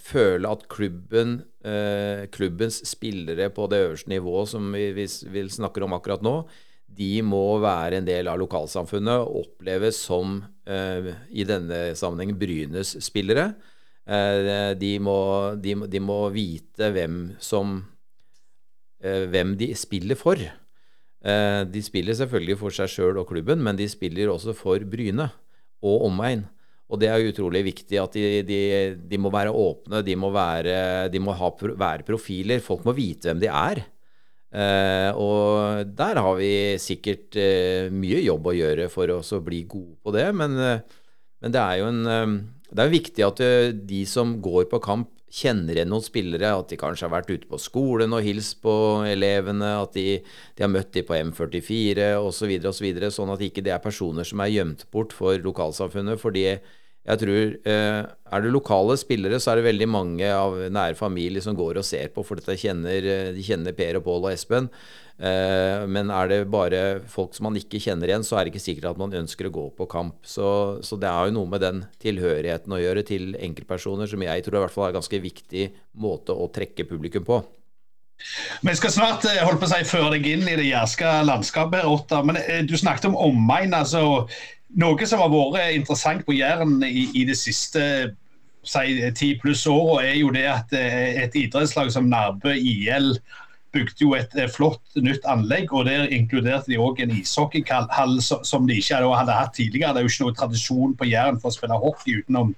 føle 0.03 0.51
at 0.51 0.67
klubben, 0.73 1.39
eh, 1.65 2.27
klubbens 2.35 2.81
spillere 2.89 3.49
på 3.55 3.69
det 3.71 3.83
øverste 3.85 4.11
nivået, 4.11 4.51
som 4.51 4.73
vi, 4.75 4.91
vi, 4.97 5.07
vi 5.07 5.45
snakker 5.49 5.87
om 5.87 5.95
akkurat 5.97 6.25
nå, 6.27 6.41
de 6.97 7.23
må 7.23 7.59
være 7.63 8.01
en 8.01 8.09
del 8.09 8.31
av 8.31 8.41
lokalsamfunnet 8.41 9.23
og 9.23 9.45
oppleves 9.45 10.01
som, 10.09 10.41
eh, 10.43 10.56
i 10.67 11.45
denne 11.47 11.77
sammenhengen, 11.95 12.39
Brynes 12.41 12.97
spillere. 13.05 13.53
Eh, 14.07 14.73
de, 14.79 14.93
må, 15.03 15.19
de, 15.59 15.75
de, 15.91 16.01
må, 16.03 16.21
vite 16.31 16.93
hvem 16.95 17.33
som 17.43 17.81
eh, 19.03 19.25
Hvem 19.33 19.57
de 19.59 19.73
spiller 19.75 20.19
for. 20.19 20.39
Eh, 20.39 21.63
de 21.67 21.83
spiller 21.83 22.15
selvfølgelig 22.15 22.59
for 22.61 22.75
seg 22.75 22.93
sjøl 22.93 23.19
og 23.19 23.27
klubben, 23.33 23.65
men 23.67 23.79
de 23.79 23.89
spiller 23.91 24.31
også 24.31 24.55
for 24.55 24.85
Bryne 24.87 25.27
og 25.83 26.07
omegn. 26.07 26.47
Og 26.87 27.01
det 27.03 27.11
er 27.11 27.25
utrolig 27.27 27.65
viktig 27.67 27.99
at 27.99 28.15
de, 28.15 28.45
de, 28.47 28.61
de 29.11 29.19
må 29.19 29.33
være 29.35 29.51
åpne, 29.51 30.05
de 30.07 30.15
må, 30.15 30.31
være, 30.31 31.09
de 31.11 31.19
må 31.19 31.35
ha, 31.35 31.51
være 31.75 32.07
profiler. 32.07 32.63
Folk 32.63 32.87
må 32.87 32.95
vite 32.95 33.27
hvem 33.27 33.43
de 33.43 33.51
er. 33.51 33.83
Uh, 34.55 35.11
og 35.19 35.91
der 35.99 36.21
har 36.23 36.37
vi 36.39 36.53
sikkert 36.81 37.35
uh, 37.35 37.91
mye 37.93 38.23
jobb 38.23 38.47
å 38.47 38.55
gjøre 38.57 38.87
for 38.93 39.11
oss 39.19 39.35
å 39.35 39.43
bli 39.45 39.65
gode 39.69 39.99
på 40.07 40.15
det. 40.15 40.29
Men, 40.39 40.55
uh, 40.57 41.03
men 41.43 41.55
det 41.55 41.63
er 41.63 41.81
jo 41.81 41.91
en, 41.91 42.39
det 42.71 42.85
er 42.85 42.93
viktig 42.95 43.27
at 43.27 43.43
de 43.91 44.01
som 44.09 44.39
går 44.43 44.71
på 44.71 44.81
kamp, 44.85 45.11
kjenner 45.37 45.77
igjen 45.77 45.91
noen 45.91 46.05
spillere. 46.05 46.55
At 46.55 46.71
de 46.71 46.79
kanskje 46.81 47.09
har 47.09 47.13
vært 47.19 47.33
ute 47.35 47.51
på 47.51 47.61
skolen 47.61 48.15
og 48.17 48.25
hilst 48.25 48.61
på 48.65 48.73
elevene. 49.09 49.75
At 49.83 49.99
de, 49.99 50.23
de 50.57 50.65
har 50.65 50.73
møtt 50.73 50.95
dem 50.95 51.07
på 51.09 51.19
M44 51.19 52.15
osv. 52.23 52.57
Så, 52.71 52.85
videre, 52.87 53.13
sånn 53.13 53.35
at 53.35 53.45
ikke 53.45 53.65
det 53.67 53.75
er 53.75 53.85
personer 53.85 54.27
som 54.27 54.41
er 54.41 54.55
gjemt 54.55 54.87
bort 54.95 55.13
for 55.17 55.37
lokalsamfunnet. 55.43 56.23
fordi 56.23 56.49
jeg 57.07 57.21
tror 57.23 57.57
eh, 57.71 58.03
Er 58.03 58.43
det 58.43 58.51
lokale 58.51 58.97
spillere, 58.99 59.39
så 59.39 59.53
er 59.53 59.61
det 59.61 59.69
veldig 59.69 59.89
mange 59.89 60.29
av 60.35 60.57
nære 60.75 60.99
familie 60.99 61.43
som 61.43 61.57
går 61.57 61.79
og 61.79 61.87
ser 61.87 62.11
på, 62.15 62.25
for 62.27 62.41
dette 62.41 62.59
kjenner, 62.59 63.07
eh, 63.07 63.33
de 63.37 63.45
kjenner 63.47 63.77
Per 63.77 64.01
og 64.01 64.07
Pål 64.09 64.27
og 64.27 64.33
Espen. 64.33 64.67
Eh, 65.17 65.87
men 65.89 66.11
er 66.13 66.29
det 66.29 66.41
bare 66.53 66.81
folk 67.09 67.37
som 67.37 67.47
man 67.49 67.57
ikke 67.57 67.81
kjenner 67.81 68.11
igjen, 68.11 68.27
så 68.27 68.37
er 68.37 68.45
det 68.45 68.55
ikke 68.55 68.65
sikkert 68.67 68.91
at 68.91 69.01
man 69.01 69.15
ønsker 69.23 69.49
å 69.49 69.55
gå 69.55 69.69
på 69.79 69.87
kamp. 69.91 70.19
Så, 70.27 70.49
så 70.83 70.99
det 71.01 71.09
er 71.09 71.31
jo 71.31 71.37
noe 71.39 71.53
med 71.55 71.63
den 71.63 71.85
tilhørigheten 72.03 72.75
å 72.75 72.83
gjøre 72.83 73.07
til 73.07 73.37
enkeltpersoner 73.39 74.11
som 74.11 74.27
jeg 74.27 74.45
tror 74.45 74.59
i 74.59 74.65
hvert 74.67 74.75
fall 74.75 74.89
er 74.89 74.97
en 74.97 74.99
ganske 74.99 75.23
viktig 75.23 75.69
måte 76.03 76.35
å 76.35 76.51
trekke 76.53 76.89
publikum 76.91 77.29
på. 77.29 77.45
Vi 78.65 78.73
skal 78.73 78.91
snart 78.91 79.27
holde 79.29 79.61
på 79.61 79.67
å 79.69 79.71
si, 79.71 79.83
føre 79.85 80.15
deg 80.15 80.27
inn 80.31 80.47
i 80.49 80.55
det 80.57 80.71
jærske 80.71 81.11
landskapet. 81.29 81.85
Otta. 81.85 82.23
Men 82.25 82.39
du 82.67 82.73
snakket 82.81 83.11
om 83.11 83.19
omegn. 83.21 83.77
altså 83.77 84.25
Noe 84.75 85.07
som 85.07 85.23
har 85.23 85.31
vært 85.31 85.77
interessant 85.77 86.25
på 86.27 86.35
Jæren 86.37 86.81
i, 86.85 87.09
i 87.15 87.25
det 87.29 87.37
siste 87.39 87.83
si, 88.67 89.11
ti 89.15 89.35
pluss 89.41 89.67
åra, 89.71 90.03
er 90.05 90.17
jo 90.21 90.33
det 90.35 90.47
at 90.51 90.75
eh, 90.77 91.23
et 91.23 91.37
idrettslag 91.39 91.93
som 91.95 92.09
Nærbø 92.11 92.55
IL 92.57 93.15
bygde 93.77 94.03
jo 94.03 94.15
et 94.17 94.35
flott 94.55 94.99
nytt 95.03 95.27
anlegg, 95.29 95.73
og 95.73 95.87
Der 95.87 96.09
inkluderte 96.09 96.73
de 96.73 96.81
òg 96.81 97.01
en 97.03 97.13
ishockeykall 97.13 98.21
som 98.23 98.67
de 98.67 98.79
ikke 98.81 99.03
hadde 99.05 99.33
hatt 99.37 99.55
tidligere. 99.55 99.93
Det 99.93 100.01
er 100.01 100.07
jo 100.07 100.13
ikke 100.13 100.25
noe 100.25 100.39
tradisjon 100.41 100.97
på 100.97 101.09
Jæren 101.11 101.41
for 101.41 101.53
å 101.53 101.57
spille 101.57 101.81
hockey 101.83 102.23
utenom 102.23 102.55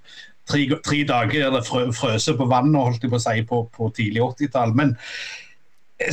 tre, 0.48 0.64
tre 0.84 1.02
dager 1.08 1.50
der 1.50 1.58
det 1.58 1.66
frøs 1.66 2.28
på 2.38 2.48
vannet 2.48 2.80
holdt 2.80 3.04
jeg 3.04 3.12
på 3.12 3.18
å 3.18 3.24
si, 3.24 3.44
på, 3.48 3.62
på 3.74 3.90
tidlig 3.96 4.24
80-tall. 4.24 4.74
Men 4.78 4.94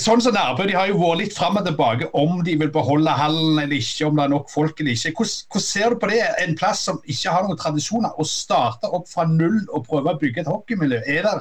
Sånn 0.01 0.17
som 0.17 0.33
Nærbø 0.33 0.65
de 0.65 0.73
har 0.73 0.87
jo 0.89 0.97
vært 0.97 1.19
litt 1.19 1.35
fram 1.37 1.59
og 1.59 1.65
tilbake 1.67 2.07
om 2.17 2.39
de 2.45 2.55
vil 2.57 2.71
beholde 2.73 3.11
hallen 3.13 3.59
eller 3.61 3.77
ikke, 3.77 4.07
om 4.07 4.17
det 4.17 4.23
er 4.23 4.31
nok 4.33 4.47
folk 4.49 4.79
eller 4.81 4.95
ikke. 4.95 5.11
Hvordan, 5.19 5.35
hvordan 5.53 5.65
ser 5.67 5.93
du 5.93 5.99
på 6.01 6.09
det, 6.09 6.21
en 6.41 6.55
plass 6.57 6.81
som 6.87 6.97
ikke 7.05 7.33
har 7.35 7.45
noen 7.45 7.59
tradisjoner, 7.61 8.15
å 8.17 8.25
starte 8.25 8.89
opp 8.89 9.05
fra 9.11 9.27
null 9.29 9.59
og 9.67 9.85
prøve 9.85 10.15
å 10.15 10.17
bygge 10.23 10.41
et 10.41 10.49
hockeymiljø? 10.49 11.03
Er 11.05 11.27
det, 11.27 11.35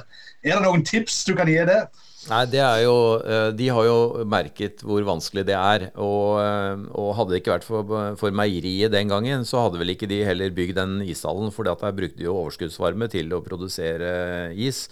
er 0.44 0.58
det 0.58 0.66
noen 0.66 0.84
tips 0.84 1.22
du 1.24 1.32
kan 1.38 1.48
gi 1.48 1.56
der? 1.70 1.88
Nei, 2.24 2.42
det 2.48 2.60
er 2.64 2.82
jo, 2.84 2.98
eh, 3.20 3.48
De 3.56 3.70
har 3.76 3.84
jo 3.84 4.26
merket 4.28 4.84
hvor 4.84 5.04
vanskelig 5.04 5.44
det 5.48 5.56
er. 5.56 5.88
Og, 6.00 6.36
eh, 6.40 6.84
og 7.00 7.10
hadde 7.16 7.34
det 7.34 7.40
ikke 7.42 7.54
vært 7.56 7.66
for, 7.68 7.96
for, 8.20 8.36
meieriet 8.44 8.92
den 8.92 9.08
gangen, 9.12 9.48
så 9.48 9.64
hadde 9.64 9.80
vel 9.80 9.92
ikke 9.92 10.08
de 10.08 10.22
heller 10.24 10.52
bygd 10.52 10.76
den 10.80 11.00
ishallen. 11.04 11.52
For 11.52 11.64
der 11.64 11.96
brukte 11.96 12.20
de 12.20 12.28
jo 12.28 12.36
overskuddsvarme 12.44 13.08
til 13.12 13.32
å 13.32 13.42
produsere 13.44 14.52
is. 14.52 14.86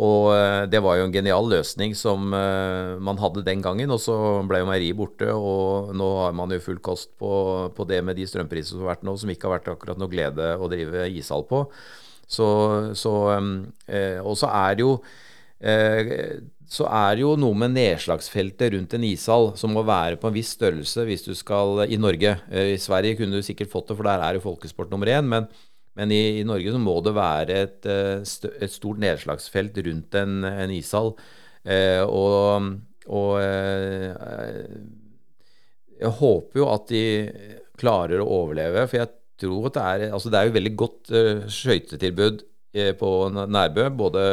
Og 0.00 0.30
eh, 0.32 0.64
det 0.72 0.80
var 0.80 0.96
jo 0.96 1.06
en 1.06 1.12
genial 1.14 1.48
løsning 1.50 1.92
som 1.98 2.32
eh, 2.36 2.96
man 3.04 3.20
hadde 3.20 3.44
den 3.44 3.64
gangen. 3.64 3.92
Og 3.92 4.00
så 4.00 4.14
ble 4.48 4.62
jo 4.62 4.68
meieriet 4.70 4.96
borte, 4.96 5.28
og 5.28 5.92
nå 5.96 6.08
har 6.22 6.36
man 6.36 6.54
jo 6.54 6.62
full 6.64 6.80
kost 6.84 7.12
på, 7.20 7.32
på, 7.76 7.88
det 7.90 8.00
med 8.06 8.16
de 8.16 8.28
strømpriser 8.28 8.74
som 8.74 8.86
har 8.86 8.94
vært 8.94 9.04
nå, 9.08 9.16
som 9.20 9.32
ikke 9.32 9.48
har 9.48 9.58
vært 9.58 9.72
akkurat 9.74 10.00
noe 10.00 10.12
glede 10.12 10.54
å 10.56 10.70
drive 10.72 11.04
ishall 11.12 11.44
på. 11.50 11.66
Så, 12.30 12.46
så 12.96 13.12
eh, 13.90 14.22
Og 14.22 14.38
så 14.40 14.48
er 14.54 14.80
det 14.80 14.88
jo 14.88 14.94
så 15.60 16.86
er 16.88 17.18
det 17.18 17.20
jo 17.20 17.34
noe 17.36 17.52
med 17.58 17.74
nedslagsfeltet 17.74 18.70
rundt 18.72 18.94
en 18.96 19.02
ishall 19.04 19.50
som 19.60 19.74
må 19.76 19.82
være 19.84 20.16
på 20.16 20.30
en 20.30 20.32
viss 20.32 20.54
størrelse 20.54 21.04
hvis 21.04 21.26
du 21.26 21.34
skal 21.36 21.82
i 21.84 21.98
Norge. 22.00 22.30
I 22.48 22.78
Sverige 22.80 23.18
kunne 23.18 23.36
du 23.36 23.44
sikkert 23.44 23.68
fått 23.68 23.90
det, 23.90 23.96
for 23.98 24.08
der 24.08 24.24
er 24.24 24.38
jo 24.38 24.46
folkesport 24.46 24.88
nummer 24.88 25.10
én. 25.12 25.28
men 25.28 25.50
men 25.98 26.12
i, 26.14 26.40
i, 26.40 26.46
Norge 26.46 26.72
så 26.72 26.80
må 26.80 26.96
det 27.04 27.16
være 27.16 27.56
et, 27.64 27.88
eh, 27.88 28.22
et 28.22 28.72
stort 28.72 29.00
nedslagsfelt 29.02 29.80
rundt 29.86 30.16
en, 30.20 30.44
en 30.46 30.74
ishall. 30.74 31.14
Eh, 31.64 32.02
og, 32.06 32.70
og 33.10 33.32
eh, 33.42 34.76
jeg 36.00 36.14
håper 36.20 36.62
jo 36.62 36.68
at 36.72 36.86
de 36.92 37.04
klarer 37.80 38.22
å 38.22 38.30
overleve. 38.40 38.86
For 38.88 39.02
jeg 39.02 39.12
tror 39.40 39.70
at 39.70 39.76
det 39.76 39.86
er 39.88 40.14
Altså 40.14 40.32
det 40.32 40.40
er 40.40 40.48
jo 40.48 40.58
veldig 40.58 40.74
godt 40.78 41.14
eh, 41.16 41.46
skøytetilbud 41.50 42.44
eh, 42.76 42.92
på 42.96 43.14
Nærbø, 43.34 43.88
både 43.98 44.26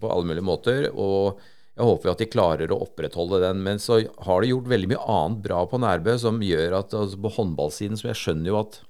på 0.00 0.12
alle 0.12 0.30
mulige 0.32 0.48
måter. 0.48 0.88
og 0.92 1.42
jeg 1.72 1.88
håper 1.88 2.10
at 2.10 2.20
de 2.20 2.28
klarer 2.28 2.72
å 2.72 2.82
opprettholde 2.84 3.38
den. 3.46 3.62
Men 3.64 3.78
så 3.80 4.02
har 4.26 4.42
de 4.42 4.50
gjort 4.50 4.68
veldig 4.68 4.90
mye 4.90 5.04
annet 5.14 5.38
bra 5.46 5.62
på 5.68 5.80
Nærbø 5.80 6.18
som 6.20 6.42
gjør 6.44 6.76
at 6.82 6.96
altså 6.98 7.20
på 7.24 7.32
håndballsiden, 7.38 7.96
som 7.96 8.10
jeg 8.10 8.20
skjønner 8.20 8.52
jo 8.52 8.58
at 8.60 8.82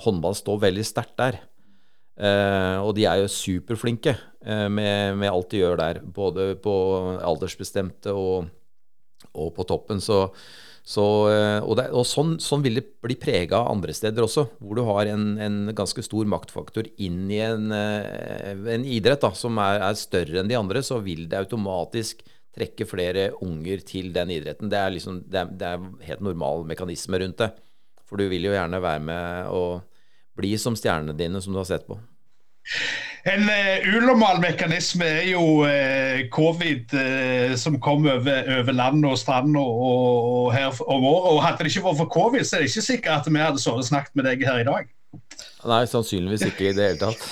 håndball 0.00 0.36
står 0.38 0.62
veldig 0.68 0.84
sterkt 0.86 1.16
der. 1.20 1.40
Eh, 2.22 2.78
og 2.82 2.92
de 2.96 3.06
er 3.08 3.22
jo 3.22 3.30
superflinke 3.32 4.12
eh, 4.14 4.66
med, 4.68 5.16
med, 5.18 5.30
alt 5.30 5.52
de 5.52 5.62
gjør 5.62 5.78
der. 5.80 6.02
Både 6.04 6.52
på 6.62 6.74
aldersbestemte 7.20 8.12
og, 8.16 8.50
og 9.32 9.54
på 9.56 9.66
toppen. 9.68 10.02
Så, 10.02 10.26
så, 10.82 11.04
eh, 11.30 11.60
og, 11.62 11.76
det, 11.78 11.88
og 11.94 12.04
sånn, 12.08 12.36
sånn, 12.42 12.64
vil 12.64 12.80
det 12.80 12.84
bli 13.04 13.16
prega 13.20 13.62
andre 13.70 13.94
steder 13.96 14.26
også, 14.26 14.48
hvor 14.58 14.78
du 14.78 14.84
har 14.88 15.12
en, 15.12 15.36
en 15.38 15.58
ganske 15.78 16.04
stor 16.04 16.28
maktfaktor 16.30 16.90
inn 17.02 17.24
i 17.30 17.40
en, 17.44 17.70
eh, 17.76 18.52
en 18.76 18.86
idrett 18.86 19.22
da, 19.22 19.32
som 19.38 19.60
er, 19.62 19.80
er, 19.80 19.98
større 19.98 20.42
enn 20.42 20.50
de 20.50 20.58
andre, 20.58 20.82
så 20.84 21.00
vil 21.04 21.28
det 21.30 21.38
automatisk 21.38 22.24
trekke 22.52 22.84
flere 22.84 23.30
unger 23.40 23.80
til 23.88 24.10
den 24.12 24.34
idretten. 24.34 24.68
Det 24.68 24.80
er, 24.80 24.92
liksom, 24.92 25.22
det 25.32 25.38
er, 25.40 25.52
det 25.56 25.68
er 25.70 25.86
helt 26.10 26.26
normal 26.26 26.66
mekanisme 26.68 27.22
rundt 27.22 27.40
det. 27.40 27.52
For 28.12 28.20
du 28.20 28.28
vil 28.28 28.44
jo 28.44 28.52
gjerne 28.52 28.76
være 28.84 29.00
med 29.00 29.46
og 29.56 29.86
bli 30.36 30.50
som 30.60 30.74
stjernene 30.76 31.14
dine, 31.16 31.40
som 31.40 31.54
du 31.54 31.62
har 31.62 31.64
sett 31.64 31.86
på. 31.88 31.96
En 33.24 33.46
uh, 33.48 33.86
unormal 33.96 34.42
mekanisme 34.42 35.06
er 35.06 35.28
jo 35.30 35.62
uh, 35.64 36.18
covid 36.34 36.92
uh, 36.92 37.54
som 37.56 37.78
kom 37.80 38.04
over, 38.04 38.50
over 38.58 38.76
land 38.76 39.06
og 39.08 39.16
strand 39.16 39.56
og, 39.56 39.78
og, 39.86 40.50
her 40.52 40.68
om 40.84 41.06
året. 41.08 41.28
Og 41.30 41.40
Hadde 41.46 41.64
det 41.64 41.72
ikke 41.72 41.86
vært 41.86 42.00
for 42.02 42.10
covid, 42.12 42.44
så 42.44 42.58
er 42.58 42.66
det 42.66 42.68
ikke 42.68 42.84
sikkert 42.84 43.22
at 43.22 43.30
vi 43.32 43.40
hadde 43.40 43.72
og 43.72 43.86
snakket 43.88 44.20
med 44.20 44.28
deg 44.28 44.44
her 44.44 44.60
i 44.60 44.66
dag. 44.68 44.90
Nei, 45.70 45.80
sannsynligvis 45.88 46.44
ikke 46.50 46.68
i 46.68 46.74
det 46.76 46.90
hele 46.90 47.00
tatt. 47.00 47.24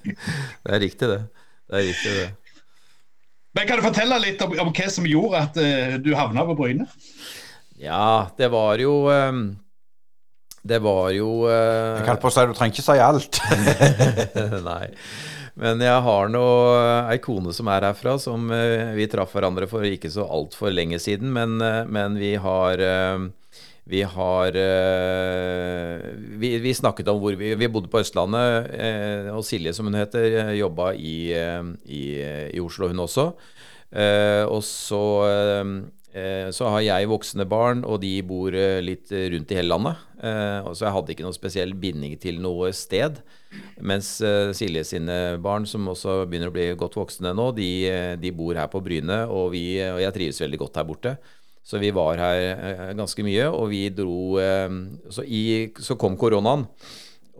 det 0.64 0.78
er 0.78 0.80
riktig, 0.86 1.10
det. 1.10 1.18
Det 1.68 1.82
er 1.82 1.84
riktig, 1.90 2.14
det. 2.22 2.62
Men 3.58 3.68
Kan 3.68 3.82
du 3.82 3.84
fortelle 3.90 4.22
litt 4.24 4.40
om, 4.46 4.56
om 4.64 4.72
hva 4.72 4.88
som 4.88 5.04
gjorde 5.04 5.44
at 5.50 5.60
du 6.00 6.14
havna 6.16 6.46
på 6.48 6.56
Bryne? 6.62 6.88
Ja, 7.76 8.30
det 8.40 8.48
var 8.54 8.80
jo 8.80 8.96
um 9.12 9.44
det 10.64 10.80
var 10.80 11.10
jo 11.12 11.44
uh, 11.44 12.00
Jeg 12.00 12.08
holdt 12.08 12.22
på 12.22 12.30
å 12.30 12.32
si 12.32 12.44
du 12.48 12.56
trenger 12.56 12.74
ikke 12.74 12.86
si 12.86 13.00
alt. 13.04 13.40
Nei. 14.70 14.86
Men 15.60 15.82
jeg 15.84 16.02
har 16.06 16.30
nå 16.32 16.44
ei 17.12 17.18
kone 17.22 17.52
som 17.54 17.68
er 17.70 17.84
herfra, 17.90 18.16
som 18.22 18.48
uh, 18.48 18.94
vi 18.96 19.06
traff 19.12 19.34
hverandre 19.36 19.68
for 19.70 19.84
ikke 19.84 20.10
så 20.12 20.24
altfor 20.24 20.72
lenge 20.72 20.98
siden. 21.02 21.34
Men, 21.36 21.58
uh, 21.60 21.84
men 21.84 22.16
vi 22.20 22.34
har 22.40 22.80
vi 23.84 24.00
har 24.08 24.56
vi, 26.40 26.50
vi, 26.56 26.70
snakket 26.72 27.10
om 27.12 27.18
hvor 27.20 27.34
vi, 27.36 27.50
vi 27.60 27.68
bodde 27.68 27.90
på 27.92 28.00
Østlandet, 28.00 28.70
og 29.28 29.44
Silje, 29.44 29.74
som 29.76 29.90
hun 29.90 29.98
heter, 29.98 30.54
jobba 30.56 30.94
i, 30.96 31.28
i, 31.84 32.00
i 32.48 32.62
Oslo, 32.64 32.88
hun 32.88 33.04
også. 33.04 33.26
og 34.48 34.62
så 34.64 35.02
Eh, 35.28 35.74
så 36.54 36.68
har 36.70 36.82
jeg 36.84 37.08
voksne 37.10 37.46
barn, 37.50 37.80
og 37.82 37.98
de 38.04 38.12
bor 38.26 38.54
eh, 38.54 38.78
litt 38.84 39.10
rundt 39.10 39.50
i 39.50 39.58
hele 39.58 39.72
landet. 39.72 40.02
Eh, 40.22 40.68
så 40.70 40.86
jeg 40.86 40.94
hadde 40.96 41.14
ikke 41.14 41.26
noen 41.26 41.36
spesiell 41.36 41.74
binding 41.78 42.14
til 42.22 42.38
noe 42.42 42.70
sted. 42.76 43.18
Mens 43.82 44.16
Silje 44.58 44.84
sine 44.86 45.18
barn, 45.42 45.66
som 45.70 45.86
også 45.90 46.22
begynner 46.26 46.50
å 46.50 46.54
bli 46.54 46.68
godt 46.78 46.98
voksne 46.98 47.34
nå, 47.34 47.48
de, 47.58 47.70
de 48.22 48.34
bor 48.34 48.54
her 48.58 48.70
på 48.70 48.82
Bryne, 48.82 49.24
og, 49.30 49.52
vi, 49.54 49.78
og, 49.86 50.02
jeg 50.02 50.16
trives 50.16 50.42
veldig 50.42 50.62
godt 50.64 50.80
her 50.80 50.88
borte. 50.88 51.16
Så 51.64 51.80
vi 51.80 51.94
var 51.96 52.20
her 52.20 52.94
ganske 52.98 53.24
mye, 53.24 53.46
og 53.48 53.70
vi 53.70 53.86
dro 53.88 54.36
Så, 55.08 55.22
i, 55.24 55.72
så 55.80 55.96
kom 55.96 56.18
koronaen. 56.20 56.66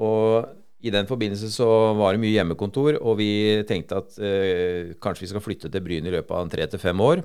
Og 0.00 0.46
i 0.84 0.92
den 0.92 1.08
forbindelse 1.08 1.48
så 1.52 1.66
var 1.96 2.12
det 2.12 2.20
mye 2.20 2.34
hjemmekontor, 2.34 2.98
og 3.00 3.16
vi 3.16 3.30
tenkte 3.68 4.02
at 4.02 4.18
eh, 4.20 4.92
kanskje 5.00 5.24
vi 5.24 5.30
skal 5.32 5.44
flytte 5.44 5.70
til 5.72 5.84
Bryne 5.84 6.10
i 6.10 6.12
løpet 6.12 6.36
av 6.36 6.50
tre 6.52 6.66
til 6.68 6.82
fem 6.82 7.00
år. 7.00 7.22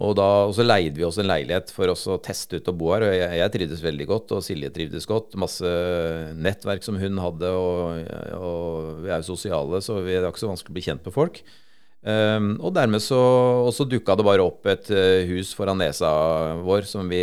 Og, 0.00 0.14
da, 0.16 0.26
og 0.48 0.54
så 0.56 0.64
leide 0.64 0.96
vi 0.96 1.04
oss 1.04 1.18
en 1.20 1.28
leilighet 1.28 1.72
for 1.76 1.92
oss 1.92 2.06
å 2.08 2.16
teste 2.24 2.56
ut 2.56 2.68
å 2.72 2.74
bo 2.76 2.88
her. 2.94 3.04
Og 3.04 3.10
jeg, 3.12 3.36
jeg 3.36 3.52
trivdes 3.52 3.82
veldig 3.84 4.06
godt, 4.08 4.32
og 4.32 4.44
Silje 4.44 4.70
trivdes 4.72 5.06
godt. 5.08 5.36
Masse 5.40 5.72
nettverk 6.40 6.86
som 6.86 6.96
hun 7.00 7.20
hadde, 7.20 7.50
og, 7.52 8.06
og 8.38 9.02
vi 9.04 9.10
er 9.12 9.20
jo 9.20 9.28
sosiale, 9.34 9.82
så 9.84 9.98
det 10.06 10.16
er 10.16 10.30
ikke 10.30 10.40
så 10.40 10.48
vanskelig 10.48 10.72
å 10.72 10.78
bli 10.78 10.86
kjent 10.86 11.04
med 11.04 11.16
folk. 11.16 11.42
Um, 12.00 12.54
og 12.64 12.72
dermed 12.72 13.04
så, 13.04 13.20
og 13.66 13.74
så 13.76 13.84
dukka 13.84 14.14
det 14.16 14.24
bare 14.24 14.44
opp 14.46 14.64
et 14.72 14.88
uh, 14.88 15.20
hus 15.28 15.50
foran 15.52 15.76
nesa 15.82 16.08
vår 16.64 16.86
som 16.88 17.10
vi 17.12 17.20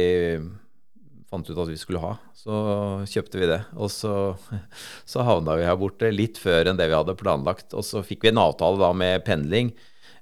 fant 1.32 1.50
ut 1.50 1.62
at 1.64 1.72
vi 1.72 1.80
skulle 1.82 2.02
ha. 2.04 2.12
Så 2.38 2.60
kjøpte 3.10 3.42
vi 3.42 3.50
det. 3.50 3.64
Og 3.74 3.90
så, 3.90 4.12
så 5.10 5.26
havna 5.26 5.58
vi 5.58 5.66
her 5.66 5.80
borte 5.82 6.14
litt 6.14 6.38
før 6.38 6.70
enn 6.70 6.78
det 6.78 6.92
vi 6.92 6.96
hadde 7.00 7.18
planlagt. 7.18 7.74
Og 7.74 7.82
så 7.90 8.06
fikk 8.06 8.28
vi 8.28 8.36
en 8.36 8.44
avtale 8.44 8.78
da 8.84 8.92
med 8.94 9.26
pendling. 9.26 9.74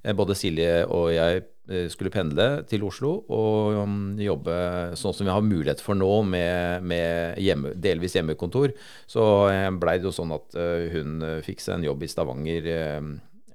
Eh, 0.06 0.16
både 0.16 0.40
Silje 0.40 0.86
og 0.88 1.12
jeg 1.18 1.44
Eh, 1.44 1.55
skulle 1.90 2.14
pendle 2.14 2.48
til 2.70 2.84
Oslo 2.86 3.12
og 3.34 3.78
um, 3.82 3.96
jobbe 4.22 4.56
sånn 5.00 5.16
som 5.18 5.28
vi 5.28 5.34
har 5.34 5.46
mulighet 5.46 5.82
for 5.84 5.98
nå, 5.98 6.10
med, 6.30 6.86
med 6.86 7.40
hjemme, 7.42 7.74
delvis 7.82 8.18
hjemmekontor, 8.18 8.76
så 9.10 9.24
eh, 9.50 9.70
blei 9.74 9.98
det 10.00 10.10
jo 10.10 10.14
sånn 10.16 10.36
at 10.36 10.58
uh, 10.60 10.86
hun 10.94 11.24
fikk 11.46 11.64
seg 11.64 11.80
en 11.80 11.88
jobb 11.88 12.06
i 12.06 12.12
Stavanger 12.12 12.70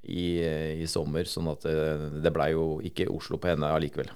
i, 0.02 0.26
i, 0.42 0.88
sommer. 0.90 1.28
Sånn 1.28 1.52
at 1.52 1.66
det 1.66 2.34
blei 2.34 2.50
jo 2.54 2.80
ikke 2.86 3.10
Oslo 3.12 3.38
på 3.38 3.52
henne 3.52 3.70
allikevel. 3.70 4.10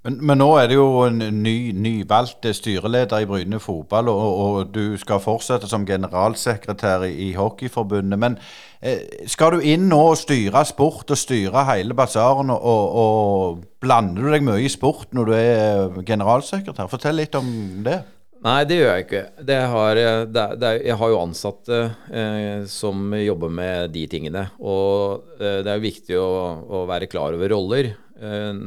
Men, 0.00 0.16
men, 0.24 0.38
nå 0.40 0.46
er 0.56 0.70
det 0.70 0.76
jo 0.78 1.02
en 1.04 1.18
ny, 1.42 1.72
nyvalgt 1.76 2.46
styreleder 2.56 3.20
i 3.20 3.26
Bryne 3.28 3.58
fotball, 3.60 4.08
og, 4.08 4.28
og, 4.44 4.70
du 4.72 4.96
skal 5.00 5.20
fortsette 5.20 5.68
som 5.68 5.84
generalsekretær 5.88 7.04
i, 7.04 7.34
Hockeyforbundet. 7.36 8.20
Men 8.20 8.38
eh, 8.80 9.26
skal 9.28 9.58
du 9.58 9.66
inn 9.68 9.90
nå 9.90 10.00
og 10.14 10.16
styre 10.22 10.64
sport 10.68 11.12
og 11.12 11.20
styre 11.20 11.66
hele 11.68 11.96
basaren, 11.98 12.48
og, 12.54 12.96
og, 13.04 13.60
blander 13.80 14.24
du 14.24 14.32
deg 14.32 14.48
mye 14.48 14.64
i 14.64 14.72
sport 14.72 15.12
når 15.16 15.28
du 15.28 15.36
er 15.36 16.00
generalsekretær? 16.08 16.88
Fortell 16.88 17.20
litt 17.20 17.36
om 17.36 17.52
det. 17.84 18.00
Nei, 18.40 18.60
det 18.64 18.78
gjør 18.78 18.94
jeg 18.94 19.04
ikke. 19.04 19.24
Har, 19.68 19.98
det, 20.32 20.44
det, 20.62 20.68
jeg 20.86 20.96
har 20.96 21.10
jo 21.12 21.24
ansatte 21.26 21.80
eh, 22.08 22.62
som 22.72 23.12
jobber 23.20 23.52
med 23.52 23.92
de 23.92 24.06
tingene. 24.08 24.48
Og 24.64 25.34
eh, 25.36 25.60
det 25.60 25.68
er 25.68 25.76
jo 25.76 25.90
viktig 25.90 26.16
å, 26.16 26.30
å 26.64 26.86
være 26.88 27.08
klar 27.12 27.36
over 27.36 27.52
roller. 27.52 27.92
Eh, 28.16 28.62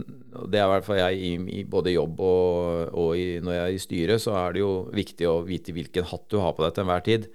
det 0.49 0.59
er 0.59 0.67
i 0.67 0.73
hvert 0.73 0.85
fall 0.87 0.99
jeg 0.99 1.17
i, 1.19 1.31
i 1.59 1.63
både 1.69 1.93
jobb 1.93 2.21
og, 2.23 2.91
og 2.97 3.15
i, 3.19 3.39
når 3.43 3.57
jeg 3.57 3.63
er 3.63 3.77
i 3.77 3.81
styret, 3.81 4.23
så 4.23 4.35
er 4.39 4.55
det 4.55 4.63
jo 4.63 4.73
viktig 4.93 5.29
å 5.29 5.41
vite 5.47 5.75
hvilken 5.75 6.07
hatt 6.09 6.29
du 6.31 6.39
har 6.41 6.55
på 6.57 6.65
deg 6.65 6.75
til 6.75 6.85
enhver 6.85 7.05
tid. 7.05 7.27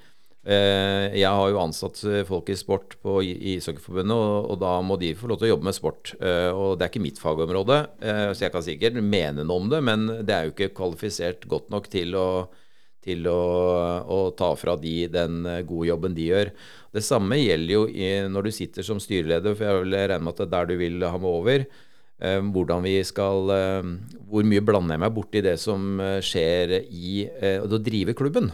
Eh, 0.49 1.12
jeg 1.18 1.28
har 1.28 1.51
jo 1.51 1.59
ansatt 1.61 1.99
folk 2.28 2.49
i 2.49 2.57
sport 2.57 2.94
på 3.05 3.18
Ishockeyforbundet, 3.26 4.14
og, 4.14 4.46
og, 4.53 4.57
da 4.62 4.78
må 4.80 4.96
de 5.01 5.11
få 5.18 5.28
lov 5.28 5.40
til 5.40 5.49
å 5.49 5.53
jobbe 5.53 5.68
med 5.68 5.76
sport. 5.76 6.14
Eh, 6.22 6.49
og 6.49 6.78
det 6.78 6.86
er 6.86 6.92
ikke 6.92 7.05
mitt 7.05 7.20
fagområde, 7.20 7.82
eh, 8.01 8.28
så 8.32 8.46
jeg 8.46 8.55
kan 8.55 8.64
sikkert 8.64 8.96
mene 9.03 9.44
noe 9.44 9.64
om 9.64 9.68
det, 9.72 9.82
men 9.84 10.07
det 10.24 10.34
er 10.34 10.46
jo 10.46 10.55
ikke 10.55 10.72
kvalifisert 10.78 11.44
godt 11.51 11.68
nok 11.74 11.90
til 11.92 12.16
å, 12.16 12.28
til 13.05 13.28
å, 13.28 13.42
å 14.09 14.20
ta 14.38 14.49
fra 14.57 14.78
de 14.80 14.94
den 15.12 15.42
gode 15.68 15.90
jobben 15.90 16.16
de 16.16 16.30
gjør. 16.30 16.55
Det 16.96 17.05
samme 17.05 17.36
gjelder 17.42 17.74
jo 17.74 17.84
når 18.32 18.49
du 18.49 18.55
sitter 18.57 18.86
som 18.86 19.03
styreleder, 19.03 19.53
for 19.53 19.68
jeg 19.68 19.84
vil 19.84 19.99
regne 20.01 20.22
med 20.24 20.32
at 20.32 20.40
det 20.40 20.49
er 20.49 20.55
der 20.55 20.70
du 20.70 20.80
vil 20.80 21.05
ha 21.05 21.20
meg 21.20 21.28
over. 21.28 21.68
Hvordan 22.18 22.82
vi 22.82 22.96
skal 23.06 23.46
Hvor 24.26 24.46
mye 24.50 24.62
blander 24.66 24.96
jeg 24.96 25.02
meg 25.04 25.12
borti 25.14 25.42
det 25.44 25.52
som 25.62 26.00
skjer 26.18 26.72
i 26.90 27.20
å 27.62 27.78
drive 27.78 28.16
klubben? 28.18 28.50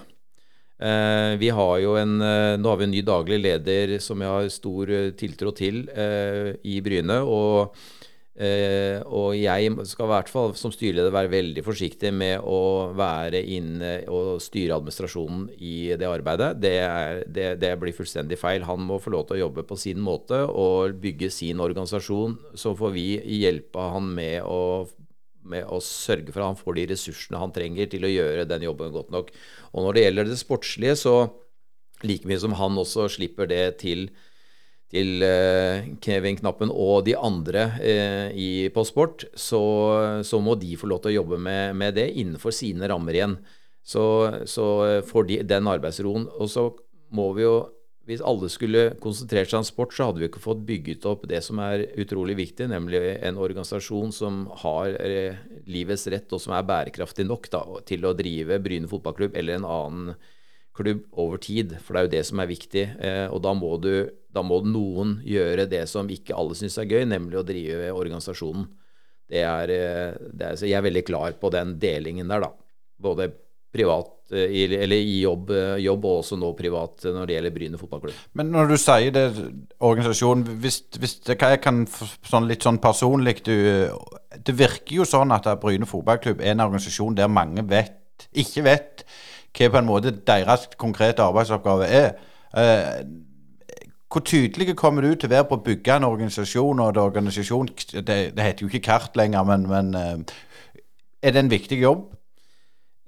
Eh, 0.85 1.37
vi 1.39 1.49
har 1.55 1.79
jo 1.79 1.95
en, 1.97 2.21
eh, 2.21 2.57
nå 2.59 2.69
har 2.69 2.77
vi 2.77 2.85
en 2.85 2.91
ny 2.91 3.03
daglig 3.07 3.39
leder 3.41 3.99
som 4.03 4.21
jeg 4.21 4.29
har 4.29 4.49
stor 4.51 4.91
eh, 4.91 5.11
tiltro 5.15 5.53
til 5.55 5.87
i 6.65 6.81
Bryne. 6.81 7.21
og 7.23 7.75
og 8.35 9.37
jeg 9.39 9.71
skal 9.87 10.09
i 10.09 10.11
hvert 10.11 10.31
fall 10.33 10.57
som 10.59 10.73
styreleder 10.75 11.13
være 11.15 11.31
veldig 11.31 11.63
forsiktig 11.63 12.11
med 12.11 12.43
å 12.43 12.91
være 12.99 13.39
inne 13.55 13.93
og 14.11 14.41
styre 14.43 14.75
administrasjonen 14.81 15.45
i 15.55 15.95
det 15.95 16.09
arbeidet. 16.09 16.49
Det, 16.59 16.73
er, 16.83 17.23
det, 17.31 17.47
det, 17.63 17.71
blir 17.79 17.95
fullstendig 17.95 18.41
feil. 18.41 18.67
Han 18.67 18.83
må 18.89 18.99
få 18.99 19.15
lov 19.15 19.29
til 19.29 19.39
å 19.39 19.45
jobbe 19.45 19.63
på 19.69 19.79
sin 19.79 20.03
måte 20.03 20.41
og 20.51 20.99
bygge 21.05 21.31
sin 21.31 21.63
organisasjon. 21.63 22.35
Så 22.59 22.75
får 22.75 22.95
vi 22.97 23.07
hjelpe 23.39 23.87
han 23.95 24.11
med 24.19 24.43
å 24.43 24.61
med 25.45 25.69
å 25.69 25.81
sørge 25.85 26.33
for 26.33 26.41
at 26.41 26.55
han 26.55 26.61
får 26.61 26.79
de 26.79 26.85
ressursene 26.95 27.41
han 27.41 27.53
trenger 27.55 27.89
til 27.93 28.07
å 28.07 28.13
gjøre 28.13 28.47
den 28.49 28.65
jobben 28.67 28.95
godt 28.95 29.11
nok. 29.15 29.33
Og 29.73 29.85
når 29.85 29.97
det 29.97 30.05
gjelder 30.07 30.31
det 30.31 30.39
sportslige, 30.41 30.95
så 30.97 31.15
like 32.05 32.29
mye 32.29 32.41
som 32.41 32.57
han 32.59 32.81
også 32.81 33.09
slipper 33.13 33.49
det 33.51 33.65
til, 33.83 34.09
til 34.95 35.25
uh, 35.27 35.83
Kevin 36.05 36.39
Knappen 36.39 36.71
og 36.71 37.05
de 37.09 37.17
andre 37.19 37.67
uh, 37.81 38.29
i, 38.31 38.71
på 38.75 38.87
sport, 38.87 39.27
så, 39.35 39.61
så, 40.23 40.41
må 40.41 40.55
de 40.61 40.77
få 40.79 40.89
lov 40.91 41.03
til 41.03 41.13
å 41.13 41.19
jobbe 41.19 41.41
med, 41.43 41.75
med 41.77 41.99
det 41.99 42.13
innenfor 42.15 42.55
sine 42.55 42.89
rammer 42.91 43.19
igjen. 43.19 43.39
Så, 43.85 44.05
så 44.49 44.67
får 45.05 45.27
de 45.29 45.43
den 45.45 45.67
arbeidsroen. 45.69 46.29
Og 46.41 46.49
så 46.49 46.71
må 47.13 47.33
vi 47.37 47.45
jo 47.45 47.57
hvis 48.09 48.23
alle 48.25 48.51
skulle 48.53 48.83
konsentrert 49.01 49.49
seg 49.49 49.63
om 49.63 49.67
sport, 49.67 49.95
så 49.97 50.09
hadde 50.09 50.21
vi 50.21 50.29
ikke 50.29 50.43
fått 50.43 50.65
bygget 50.69 51.07
opp 51.09 51.25
det 51.29 51.41
som 51.45 51.61
er 51.65 51.87
utrolig 52.01 52.37
viktig, 52.37 52.67
nemlig 52.69 53.01
en 53.25 53.41
organisasjon 53.41 54.13
som 54.13 54.43
har 54.61 54.93
eh, 55.01 55.41
livets 55.71 56.05
rett, 56.13 56.29
og 56.37 56.43
som 56.43 56.53
er 56.57 56.67
bærekraftig 56.69 57.25
nok 57.29 57.49
da, 57.53 57.63
til 57.89 58.05
å 58.05 58.13
drive 58.17 58.61
Bryne 58.65 58.91
fotballklubb 58.91 59.39
eller 59.41 59.57
en 59.57 59.69
annen 59.69 60.19
klubb 60.75 61.05
over 61.13 61.41
tid. 61.43 61.77
For 61.83 61.95
det 61.95 62.01
er 62.01 62.09
jo 62.09 62.15
det 62.17 62.25
som 62.29 62.43
er 62.43 62.51
viktig. 62.51 62.85
Eh, 62.99 63.27
og 63.29 63.43
da 63.45 63.55
må, 63.57 63.75
du, 63.83 63.93
da 64.35 64.45
må 64.47 64.61
noen 64.67 65.19
gjøre 65.27 65.69
det 65.71 65.85
som 65.91 66.11
ikke 66.11 66.37
alle 66.37 66.57
syns 66.59 66.79
er 66.83 66.91
gøy, 66.91 67.05
nemlig 67.11 67.41
å 67.41 67.47
drive 67.47 67.93
organisasjonen. 67.95 68.67
Det 69.31 69.41
er, 69.41 69.73
eh, 69.73 70.29
det 70.33 70.51
er, 70.51 70.59
så 70.61 70.69
jeg 70.69 70.79
er 70.79 70.89
veldig 70.89 71.07
klar 71.07 71.39
på 71.41 71.53
den 71.55 71.77
delingen 71.83 72.31
der, 72.31 72.49
da. 72.49 72.53
Både 73.05 73.31
privat 73.75 74.15
Eh, 74.33 74.81
eller 74.81 74.97
i 74.97 75.21
jobb, 75.21 75.51
jobb, 75.79 76.05
og 76.09 76.23
også 76.23 76.39
nå 76.41 76.49
privat 76.57 77.05
når 77.05 77.29
det 77.29 77.35
gjelder 77.37 77.53
Bryne 77.53 77.81
fotballklubb. 77.81 78.21
Men 78.41 78.49
når 78.55 78.71
du 78.71 78.77
sier 78.81 79.13
det, 79.13 79.25
organisasjon 79.85 80.47
Hvis, 80.63 80.81
hvis 80.97 81.19
det, 81.27 81.37
hva 81.37 81.51
jeg 81.53 81.61
kan 81.61 81.83
sånn 81.85 82.49
litt 82.49 82.65
sånn 82.65 82.81
personlig 82.81 83.43
du, 83.45 83.53
Det 84.41 84.55
virker 84.57 85.03
jo 85.03 85.09
sånn 85.09 85.35
at 85.37 85.51
Bryne 85.61 85.89
fotballklubb 85.89 86.41
er 86.41 86.55
en 86.55 86.65
organisasjon 86.65 87.19
der 87.19 87.29
mange 87.29 87.67
vet, 87.69 88.29
ikke 88.33 88.65
vet 88.65 89.05
hva 89.55 89.71
på 89.71 89.81
en 89.81 89.89
måte 89.89 90.15
deres 90.27 90.69
konkrete 90.81 91.23
arbeidsoppgave 91.23 91.87
er. 91.87 92.11
Eh, 92.57 93.05
hvor 94.11 94.23
tydelige 94.23 94.77
kommer 94.79 95.03
du 95.03 95.15
til 95.15 95.27
å 95.31 95.35
være 95.35 95.47
på 95.51 95.59
å 95.59 95.65
bygge 95.65 95.97
en 95.97 96.07
organisasjon? 96.07 96.81
og 96.81 96.95
Det, 96.95 97.03
organisasjon, 97.03 97.71
det, 97.95 98.19
det 98.37 98.45
heter 98.47 98.63
jo 98.63 98.71
ikke 98.71 98.87
kart 98.87 99.17
lenger, 99.19 99.47
men, 99.49 99.67
men 99.67 99.95
er 101.23 101.35
det 101.35 101.41
en 101.41 101.51
viktig 101.51 101.81
jobb? 101.81 102.05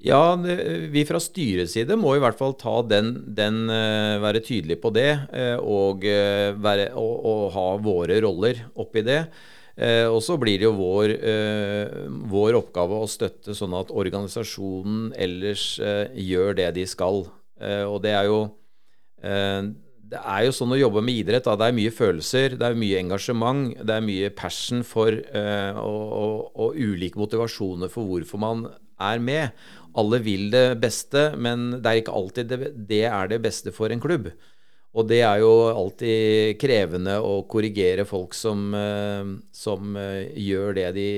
Ja, 0.03 0.35
vi 0.37 1.05
fra 1.09 1.21
styrets 1.23 1.73
side 1.77 1.97
må 1.99 2.17
i 2.17 2.23
hvert 2.23 2.39
fall 2.39 2.57
ta 2.59 2.81
den, 2.87 3.15
den 3.35 3.65
uh, 3.71 4.19
være 4.23 4.43
tydelige 4.45 4.83
på 4.83 4.91
det, 4.95 5.11
og, 5.63 6.05
være, 6.63 6.91
og, 6.99 7.15
og, 7.31 7.45
ha 7.55 7.69
våre 7.83 8.19
roller 8.23 8.67
oppi 8.83 9.03
det. 9.07 9.23
Og 9.77 10.23
så 10.25 10.39
blir 10.41 10.57
det 10.57 10.65
jo 10.65 10.77
vår, 10.79 11.13
vår, 12.33 12.57
oppgave 12.57 12.97
å 12.97 13.09
støtte 13.11 13.53
sånn 13.53 13.75
at 13.77 13.91
organisasjonen 13.93 15.11
ellers 15.21 15.75
gjør 16.17 16.57
det 16.57 16.71
de 16.79 16.87
skal. 16.89 17.27
og 17.85 17.99
det 18.01 18.15
er 18.17 18.31
jo 18.31 18.39
det 20.07 20.23
er 20.23 20.47
jo 20.47 20.55
sånn 20.57 20.73
å 20.73 20.81
jobbe 20.81 21.03
med 21.05 21.21
idrett. 21.21 21.45
Da. 21.45 21.59
Det 21.61 21.69
er 21.69 21.77
mye 21.77 21.93
følelser, 21.93 22.57
det 22.57 22.71
er 22.71 22.79
mye 22.79 23.03
engasjement, 23.03 23.77
det 23.77 23.99
er 23.99 24.09
mye 24.09 24.33
passion 24.33 24.81
for, 24.87 25.13
og, 25.13 26.05
og, 26.23 26.51
og 26.57 26.81
ulike 26.81 27.21
motivasjoner 27.21 27.93
for 27.93 28.09
hvorfor 28.09 28.41
man 28.41 28.69
er 28.97 29.21
med 29.21 29.67
alle 29.97 30.21
vil 30.25 30.51
det 30.53 30.77
beste, 30.83 31.31
men 31.41 31.71
det 31.81 31.89
er 31.89 32.03
ikke 32.03 32.17
alltid 32.19 32.53
det, 32.53 32.71
det, 32.89 33.05
er 33.09 33.33
det 33.33 33.41
beste 33.45 33.73
for 33.75 33.93
en 33.93 34.03
klubb. 34.03 34.29
Og 34.97 35.05
det 35.05 35.19
er 35.21 35.43
jo 35.43 35.51
alltid 35.69 36.57
krevende 36.57 37.19
å 37.21 37.43
korrigere 37.51 38.07
folk 38.09 38.33
som, 38.37 38.71
eh, 38.73 39.29
som 39.53 39.97
eh, 40.01 40.33
gjør 40.41 40.73
det 40.79 40.87
de, 40.97 41.11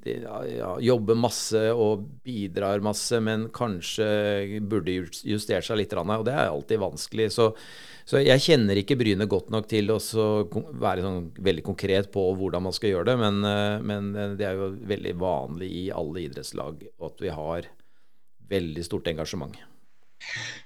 de 0.00 0.14
ja, 0.24 0.70
jobber 0.80 1.18
masse 1.20 1.60
og 1.74 2.06
bidrar 2.24 2.80
masse, 2.84 3.20
men 3.20 3.50
kanskje 3.52 4.60
burde 4.64 4.96
justert 5.28 5.68
seg 5.68 5.82
litt. 5.82 5.92
Og 5.92 6.24
det 6.24 6.32
er 6.32 6.48
alltid 6.48 6.80
vanskelig. 6.80 7.28
Så, 7.36 7.50
så 8.08 8.22
jeg 8.24 8.40
kjenner 8.40 8.80
ikke 8.80 8.96
Bryne 9.00 9.28
godt 9.28 9.52
nok 9.52 9.68
til 9.68 9.92
å 9.92 10.00
være 10.00 11.04
sånn 11.04 11.28
veldig 11.44 11.66
konkret 11.66 12.08
på 12.14 12.24
hvordan 12.40 12.70
man 12.70 12.76
skal 12.76 12.94
gjøre 12.94 13.10
det, 13.12 13.18
men, 13.20 13.42
eh, 13.44 13.76
men 13.84 14.14
det 14.40 14.48
er 14.48 14.56
jo 14.56 14.72
veldig 14.94 15.18
vanlig 15.20 15.68
i 15.82 15.88
alle 15.92 16.24
idrettslag 16.24 16.88
at 16.88 17.20
vi 17.20 17.36
har 17.36 17.68
veldig 18.50 18.86
stort 18.88 19.12
engasjement. 19.12 19.60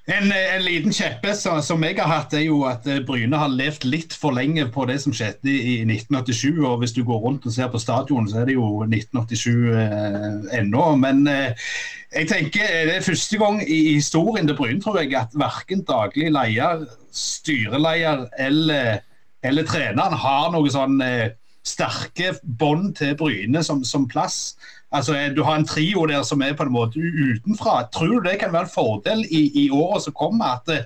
En, 0.05 0.29
en 0.29 0.61
liten 0.61 0.93
kjeppe 0.93 1.33
som 1.37 1.85
jeg 1.87 1.97
har 1.97 2.11
hatt, 2.11 2.35
er 2.37 2.43
jo 2.45 2.59
at 2.69 2.85
eh, 2.91 3.01
Bryne 3.07 3.39
har 3.41 3.49
levd 3.49 3.87
litt 3.89 4.13
for 4.13 4.37
lenge 4.37 4.67
på 4.73 4.85
det 4.91 4.99
som 5.01 5.15
skjedde 5.17 5.49
i 5.49 5.79
1987. 5.87 6.61
og 6.61 6.83
Hvis 6.83 6.93
du 6.93 7.01
går 7.09 7.23
rundt 7.23 7.47
og 7.49 7.55
ser 7.55 7.71
på 7.73 7.81
stadion, 7.81 8.29
så 8.29 8.43
er 8.43 8.51
det 8.51 8.59
jo 8.59 8.67
1987 8.85 9.49
eh, 9.81 10.59
ennå. 10.61 10.91
Men 11.01 11.25
eh, 11.31 11.71
jeg 12.13 12.29
tenker 12.35 12.69
det 12.91 12.99
er 12.99 13.07
første 13.07 13.41
gang 13.41 13.63
i 13.65 13.81
historien 13.95 14.51
til 14.51 14.59
Bryne 14.59 14.85
tror 14.85 15.01
jeg, 15.01 15.15
at 15.17 15.33
verken 15.41 15.87
daglig 15.89 16.29
leder, 16.35 16.85
styreleder 17.15 18.27
eller, 18.45 19.01
eller 19.43 19.71
treneren 19.71 20.21
har 20.21 20.53
noe 20.53 20.75
sånn 20.75 21.01
eh, 21.01 21.33
sterke 21.65 22.35
bånd 22.45 22.93
til 22.99 23.17
Bryne 23.19 23.63
som, 23.65 23.85
som 23.85 24.09
plass. 24.09 24.55
Altså, 24.95 25.17
Du 25.37 25.43
har 25.43 25.57
en 25.59 25.67
trio 25.67 26.07
der 26.07 26.23
som 26.23 26.43
er 26.43 26.55
på 26.55 26.63
en 26.63 26.73
måte 26.73 27.01
utenfra. 27.01 27.89
Tror 27.93 28.21
du 28.21 28.29
det 28.29 28.39
kan 28.41 28.53
være 28.53 28.69
en 28.69 28.75
fordel 28.75 29.25
i, 29.31 29.51
i 29.65 29.71
året 29.71 30.05
som 30.05 30.15
kommer? 30.15 30.59
At 30.59 30.69
det, 30.71 30.85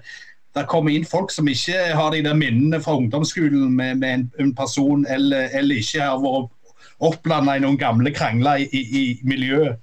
det, 0.56 0.68
kommer 0.70 0.94
inn 0.94 1.04
folk 1.04 1.34
som 1.34 1.48
ikke 1.48 1.90
har 1.94 2.14
de 2.14 2.22
der 2.24 2.38
minnene 2.38 2.80
fra 2.80 2.96
ungdomsskolen 2.96 3.74
med, 3.74 3.98
med 3.98 4.14
en, 4.14 4.30
en, 4.38 4.54
person, 4.54 5.06
eller, 5.10 5.50
eller 5.52 5.82
ikke 5.82 6.02
har 6.02 6.22
vært 6.22 6.54
opplanda 6.98 7.56
i 7.56 7.62
noen 7.62 7.78
gamle 7.78 8.14
krangler 8.14 8.64
i, 8.64 8.80
i, 8.82 9.04
miljøet? 9.22 9.78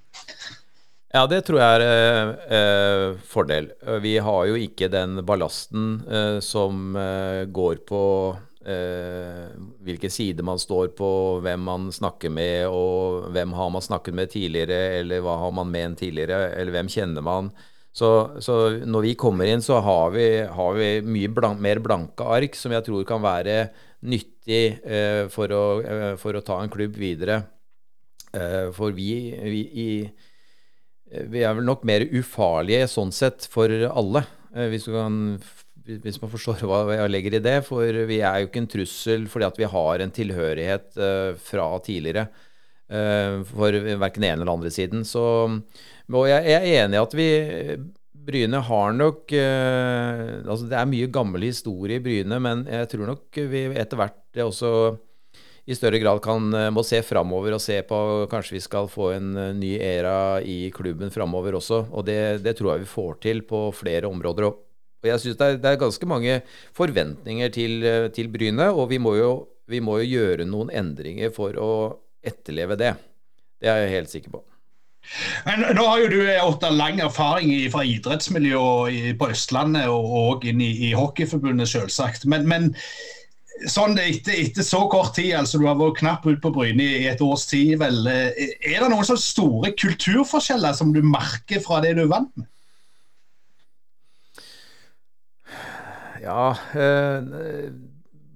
Ja, 1.15 1.23
det 1.31 1.45
tror 1.47 1.61
jeg 1.61 1.75
er 1.77 1.83
eh, 1.85 2.57
eh, 2.57 3.21
fordel. 3.29 3.69
Vi 4.03 4.17
har 4.19 4.49
jo 4.49 4.57
ikke 4.59 4.89
den 4.91 5.21
ballasten 5.27 6.01
eh, 6.09 6.39
som 6.43 6.97
eh, 6.99 7.45
går 7.47 7.85
på 7.87 8.01
eh, 8.33 8.44
hvilken 8.65 10.09
side 10.09 10.41
man 10.41 10.57
står 10.57 10.87
på, 10.97 11.09
hvem 11.45 11.61
man 11.67 11.83
snakker 11.93 12.31
med, 12.33 12.65
og 12.65 13.27
hvem 13.35 13.53
har 13.53 13.69
man 13.69 13.83
snakket 13.85 14.17
med 14.17 14.31
tidligere, 14.33 14.99
eller 15.03 15.21
hva 15.21 15.35
har 15.43 15.53
man 15.53 15.69
ment 15.69 15.99
tidligere, 16.01 16.47
eller 16.57 16.73
hvem 16.73 16.89
kjenner 16.89 17.25
man. 17.25 17.51
Så, 17.95 18.09
så 18.43 18.55
når 18.83 19.05
vi 19.05 19.13
kommer 19.15 19.47
inn, 19.47 19.61
så 19.63 19.77
har 19.79 20.09
vi, 20.11 20.27
har 20.51 20.73
vi 20.75 20.89
mye 21.07 21.29
blank, 21.31 21.61
mer 21.63 21.79
blanke 21.79 22.25
ark, 22.27 22.57
som 22.59 22.73
jeg 22.75 22.83
tror 22.83 23.05
kan 23.07 23.21
være 23.23 23.69
nyttig 24.03 24.63
eh, 24.83 25.21
for, 25.31 25.53
å, 25.55 25.65
eh, 25.79 26.15
for, 26.19 26.35
å, 26.35 26.43
ta 26.43 26.59
en 26.59 26.73
klubb 26.73 26.97
videre. 26.99 27.39
Eh, 28.35 28.67
for 28.75 28.91
vi, 28.97 29.31
vi, 29.39 29.61
i, 29.63 29.87
vi, 31.23 31.45
er 31.45 31.55
vel 31.55 31.63
nok 31.69 31.85
mer 31.87 32.03
ufarlige 32.11 32.89
sånn 32.91 33.15
sett 33.15 33.47
for 33.47 33.71
alle, 33.71 34.25
eh, 34.51 34.67
hvis 34.73 34.89
du 34.89 34.91
kan 34.97 35.21
hvis 35.85 36.19
man 36.21 36.31
forstår 36.31 36.65
hva 36.65 36.81
jeg 36.95 37.11
legger 37.13 37.37
i 37.37 37.43
det. 37.45 37.59
For 37.67 38.05
vi 38.09 38.19
er 38.21 38.41
jo 38.41 38.49
ikke 38.49 38.63
en 38.63 38.71
trussel 38.71 39.27
fordi 39.31 39.49
at 39.49 39.59
vi 39.61 39.69
har 39.75 40.03
en 40.03 40.15
tilhørighet 40.15 40.89
uh, 40.97 41.31
fra 41.39 41.69
tidligere. 41.85 42.27
for 42.85 43.73
verken 43.73 44.21
den 44.21 44.29
ene 44.29 44.43
eller 44.43 44.51
andre 44.53 44.69
siden. 44.69 44.99
Så, 45.03 45.21
og 46.13 46.25
jeg 46.29 46.53
er 46.53 46.67
enig 46.83 46.99
i 46.99 47.01
at 47.01 47.15
vi 47.17 47.29
Bryne 48.25 48.59
har 48.61 48.93
nok 48.93 49.33
altså 49.33 50.67
Det 50.69 50.77
er 50.77 50.85
mye 50.89 51.07
gammel 51.09 51.47
historie 51.47 51.97
i 51.97 52.03
Bryne, 52.05 52.37
men 52.39 52.61
jeg 52.69 52.89
tror 52.91 53.09
nok 53.09 53.39
vi 53.49 53.63
etter 53.73 53.97
hvert 53.97 54.41
også 54.45 54.69
i 55.65 55.73
større 55.73 55.97
grad 55.97 56.21
kan, 56.21 56.45
må 56.73 56.83
se 56.85 56.99
framover 57.01 57.55
og 57.57 57.61
se 57.63 57.79
på 57.89 57.97
Kanskje 58.29 58.59
vi 58.59 58.61
skal 58.61 58.89
få 58.91 59.09
en 59.15 59.31
ny 59.57 59.71
æra 59.81 60.41
i 60.45 60.69
klubben 60.73 61.09
framover 61.09 61.57
også. 61.57 61.87
Og 61.89 62.05
det, 62.05 62.43
det, 62.45 62.53
tror 62.57 62.75
jeg 62.75 62.85
vi 62.85 62.91
får 62.91 63.17
til 63.25 63.41
på 63.49 63.71
flere 63.73 64.05
områder. 64.05 64.45
Og 64.45 64.64
og 65.05 65.11
jeg 65.13 65.23
syns 65.23 65.37
det, 65.41 65.51
det, 65.63 65.71
er 65.71 65.81
ganske 65.81 66.09
mange 66.09 66.39
forventninger 66.77 67.53
til, 67.53 67.77
eh, 67.85 68.07
til 68.15 68.31
Bryne, 68.33 68.71
og 68.73 68.89
vi 68.91 68.99
må, 69.01 69.15
jo, 69.19 69.31
vi 69.69 69.81
må, 69.83 69.99
jo, 70.01 70.09
gjøre 70.17 70.49
noen 70.49 70.73
endringer 70.73 71.31
for 71.35 71.57
å 71.61 71.71
etterleve 72.25 72.77
det. 72.79 72.95
Det 73.61 73.71
er 73.71 73.85
jeg 73.85 73.95
helt 73.99 74.13
sikker 74.13 74.35
på. 74.35 74.43
Men 75.45 75.61
nå 75.77 75.83
har 75.85 75.99
jo 76.01 76.07
du 76.09 76.19
Otta, 76.41 76.71
lang 76.73 76.97
erfaring 77.03 77.51
fra 77.69 77.83
idrettsmiljøet 77.85 79.19
på 79.19 79.27
Østlandet 79.35 79.91
og, 79.93 80.07
og 80.17 80.47
inn 80.49 80.63
i, 80.65 80.71
i 80.89 80.95
Hockeyforbundet, 80.97 81.69
selvsagt. 81.69 82.25
Men, 82.25 82.47
men 82.49 82.71
sånn 83.71 83.99
etter, 84.01 84.33
etter, 84.33 84.65
så 84.65 84.81
kort 84.91 85.13
tid, 85.17 85.35
altså 85.37 85.61
du 85.61 85.67
har 85.69 85.77
vært 85.79 86.01
knapt 86.01 86.25
ute 86.27 86.41
på 86.43 86.51
Bryne 86.57 86.89
i 87.03 87.05
et 87.11 87.21
års 87.23 87.45
tid, 87.51 87.77
vel, 87.81 88.01
eh, 88.09 88.57
er 88.65 88.81
det 88.81 88.89
noen 88.91 89.07
sånne 89.07 89.23
store 89.23 89.71
kulturforskjeller 89.79 90.75
som 90.77 90.91
du 90.95 91.01
merker 91.05 91.61
fra 91.63 91.81
det 91.85 91.95
du 91.99 92.05
er 92.07 92.11
vant 92.11 92.33
med? 92.33 92.49
Ja, 96.25 96.55
eh, 96.73 97.69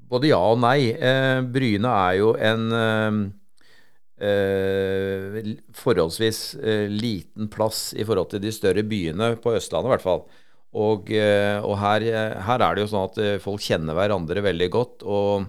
både 0.10 0.30
ja 0.30 0.40
og 0.52 0.60
nei. 0.62 0.92
Eh, 0.94 1.42
Bryne 1.42 1.90
er 1.90 2.14
jo 2.20 2.34
en 2.38 2.64
eh, 4.20 5.54
forholdsvis 5.80 6.42
liten 6.94 7.50
plass 7.50 7.94
i 7.98 8.06
forhold 8.06 8.30
til 8.34 8.44
de 8.44 8.52
større 8.54 8.84
byene 8.86 9.34
på 9.42 9.56
Østlandet, 9.58 9.90
i 9.90 9.94
hvert 9.96 10.06
fall. 10.06 10.26
Og, 10.70 11.10
og 11.10 11.76
her, 11.82 12.04
her, 12.46 12.62
er 12.62 12.76
det 12.76 12.84
jo 12.84 12.90
sånn 12.92 13.08
at 13.08 13.16
folk 13.42 13.64
kjenner 13.64 13.96
hverandre 13.98 14.44
veldig 14.46 14.68
godt. 14.76 15.02
og, 15.02 15.48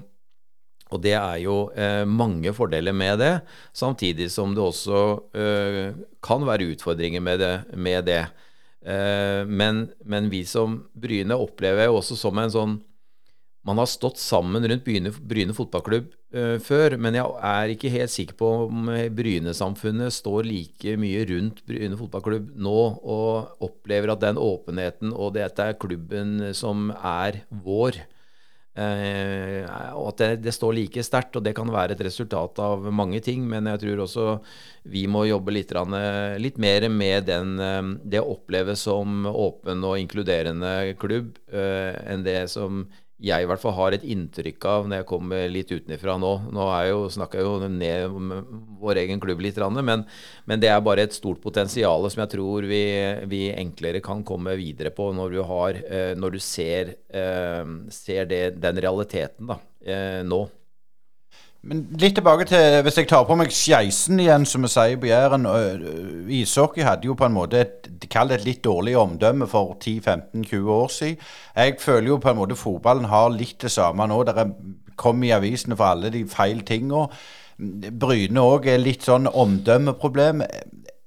og 0.91 1.03
det 1.05 1.15
er 1.15 1.39
jo 1.45 1.57
eh, 1.79 2.03
mange 2.09 2.53
fordeler 2.55 2.95
med 2.97 3.21
det, 3.23 3.33
samtidig 3.77 4.31
som 4.33 4.55
det 4.57 4.63
også 4.65 5.03
eh, 5.39 5.99
kan 6.23 6.47
være 6.47 6.73
utfordringer 6.75 7.23
med 7.23 7.43
det. 7.43 7.55
Med 7.79 8.09
det. 8.11 8.25
Eh, 8.81 9.43
men, 9.47 9.89
men, 10.05 10.31
vi 10.33 10.45
som 10.49 10.79
Bryne 10.97 11.37
opplever 11.37 11.91
jo 11.91 11.99
også 11.99 12.17
som 12.17 12.39
en 12.41 12.53
sånn 12.53 12.79
Man 13.69 13.77
har 13.77 13.91
stått 13.93 14.17
sammen 14.17 14.65
rundt 14.65 14.87
Bryne, 14.87 15.11
Bryne 15.13 15.53
fotballklubb 15.53 16.07
uh, 16.33 16.57
før, 16.65 16.95
men 16.97 17.19
jeg 17.19 17.35
er 17.45 17.73
ikke 17.75 17.91
helt 17.93 18.13
sikker 18.15 18.39
på 18.41 18.49
om 18.71 18.89
Bryne-samfunnet 19.13 20.17
står 20.17 20.49
like 20.49 20.95
mye 20.97 21.27
rundt 21.29 21.61
Bryne 21.69 21.99
fotballklubb 22.01 22.55
nå 22.57 22.79
og 23.05 23.61
opplever 23.69 24.15
at 24.15 24.23
den 24.25 24.41
åpenheten 24.41 25.13
og 25.13 25.35
dette 25.37 25.61
er 25.61 25.77
klubben 25.77 26.55
som 26.57 26.89
er 26.97 27.43
vår. 27.53 28.01
Eh, 28.81 29.67
og 29.99 30.13
at 30.13 30.23
det, 30.23 30.29
det, 30.47 30.55
står 30.57 30.77
like 30.77 31.05
sterkt. 31.05 31.37
Og 31.37 31.45
det 31.45 31.55
kan 31.57 31.71
være 31.73 31.97
et 31.97 32.05
resultat 32.07 32.61
av 32.63 32.87
mange 32.95 33.21
ting, 33.25 33.45
men 33.49 33.69
jeg 33.73 33.83
tror 33.85 34.05
også 34.07 34.27
vi 34.91 35.05
må 35.11 35.27
jobbe 35.29 35.55
litt, 35.55 35.75
litt 36.41 36.61
mer 36.63 36.89
med 36.93 37.29
den, 37.29 37.55
eh, 37.61 37.93
det 38.15 38.23
å 38.23 38.33
oppleve 38.37 38.77
som 38.79 39.27
åpen 39.31 39.85
og 39.87 39.99
inkluderende 40.01 40.97
klubb 41.01 41.37
eh, 41.53 41.95
enn 42.11 42.27
det 42.27 42.43
som 42.53 42.87
jeg 43.21 43.45
i 43.45 43.49
hvert 43.49 43.61
fall 43.61 43.75
har 43.77 43.95
et 43.95 44.05
inntrykk 44.07 44.67
av 44.71 44.87
når 44.89 45.03
jeg 45.03 45.09
kommer 45.11 45.51
litt 45.53 45.73
utenfra 45.73 46.17
nå. 46.21 46.33
Nå 46.55 46.69
jeg 46.71 46.93
jo, 46.93 47.01
snakker 47.13 47.41
jeg 47.41 47.49
jo 47.49 47.71
ned 47.73 48.17
om 48.17 48.33
vår 48.81 49.03
egen 49.03 49.21
klubb 49.23 49.43
litt, 49.45 49.59
men, 49.61 50.07
men, 50.49 50.63
det 50.63 50.71
er 50.73 50.81
bare 50.85 51.05
et 51.05 51.17
stort 51.17 51.43
potensial 51.43 52.09
som 52.09 52.25
jeg 52.25 52.33
tror 52.37 52.69
vi, 52.71 52.83
vi 53.31 53.43
enklere 53.53 54.01
kan 54.05 54.25
komme 54.27 54.57
videre 54.61 54.93
på 54.95 55.11
når 55.17 55.37
du, 55.37 55.41
har, 55.49 55.83
eh, 55.85 56.15
når 56.17 56.37
du 56.37 56.41
ser, 56.45 56.95
eh, 57.13 57.77
ser 57.93 58.31
det, 58.31 58.43
den 58.63 58.81
realiteten 58.81 59.53
da, 59.53 59.61
eh, 59.85 60.23
nå. 60.25 60.47
Men 61.61 61.83
litt 62.01 62.15
tilbake 62.17 62.47
til 62.49 62.79
Hvis 62.87 62.97
jeg 62.97 63.09
tar 63.11 63.27
på 63.29 63.37
meg 63.37 63.53
skeisen 63.53 64.21
igjen, 64.23 64.47
som 64.49 64.65
vi 64.65 64.71
sier 64.73 65.01
på 65.01 65.11
Jæren. 65.11 65.45
Ishockey 66.33 66.87
hadde 66.87 67.11
jo 67.11 67.17
på 67.19 67.29
en 67.29 67.37
måte 67.37 67.61
et, 67.61 67.91
et 68.01 68.47
litt 68.47 68.63
dårlig 68.65 68.97
omdømme 68.97 69.49
for 69.51 69.77
10-15-20 69.77 70.71
år 70.77 70.89
siden. 70.95 71.27
Jeg 71.57 71.77
føler 71.81 72.09
jo 72.15 72.23
på 72.23 72.33
en 72.33 72.41
måte 72.41 72.57
fotballen 72.57 73.11
har 73.13 73.29
litt 73.35 73.59
det 73.61 73.71
samme 73.71 74.07
nå. 74.09 74.23
Det 74.25 74.47
kommer 74.97 75.29
i 75.29 75.37
avisene 75.37 75.77
for 75.77 75.93
alle 75.93 76.13
de 76.13 76.25
feil 76.29 76.65
tinga. 76.65 77.07
Bryne 77.61 78.41
òg 78.41 78.71
er 78.73 78.81
litt 78.81 79.05
sånn 79.05 79.29
omdømmeproblem. 79.29 80.41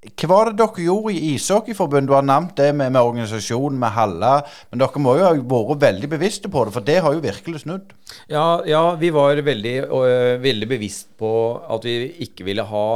Hva 0.04 0.28
var 0.30 0.50
det 0.50 0.60
dere 0.60 0.86
gjorde 0.86 1.14
i 1.16 1.34
Ishockeyforbundet? 1.34 2.10
Du 2.10 2.16
har 2.18 2.26
nevnt 2.28 2.58
det 2.60 2.72
med, 2.76 2.92
med 2.92 3.02
organisasjonen, 3.02 3.80
med 3.80 3.96
Halla. 3.96 4.34
Men 4.72 4.84
dere 4.84 5.04
må 5.04 5.16
jo 5.20 5.28
ha 5.28 5.36
vært 5.38 5.86
veldig 5.86 6.10
bevisste 6.12 6.52
på 6.52 6.66
det, 6.66 6.74
for 6.76 6.88
det 6.88 6.98
har 7.06 7.16
jo 7.16 7.24
virkelig 7.24 7.64
snudd? 7.64 7.94
Ja, 8.32 8.60
ja 8.68 8.84
vi 9.00 9.14
var 9.16 9.40
veldig, 9.46 9.78
øh, 9.88 10.34
veldig 10.44 10.70
bevisst 10.76 11.14
på 11.20 11.32
at 11.76 11.88
vi 11.88 12.12
ikke 12.28 12.48
ville 12.50 12.68
ha 12.68 12.88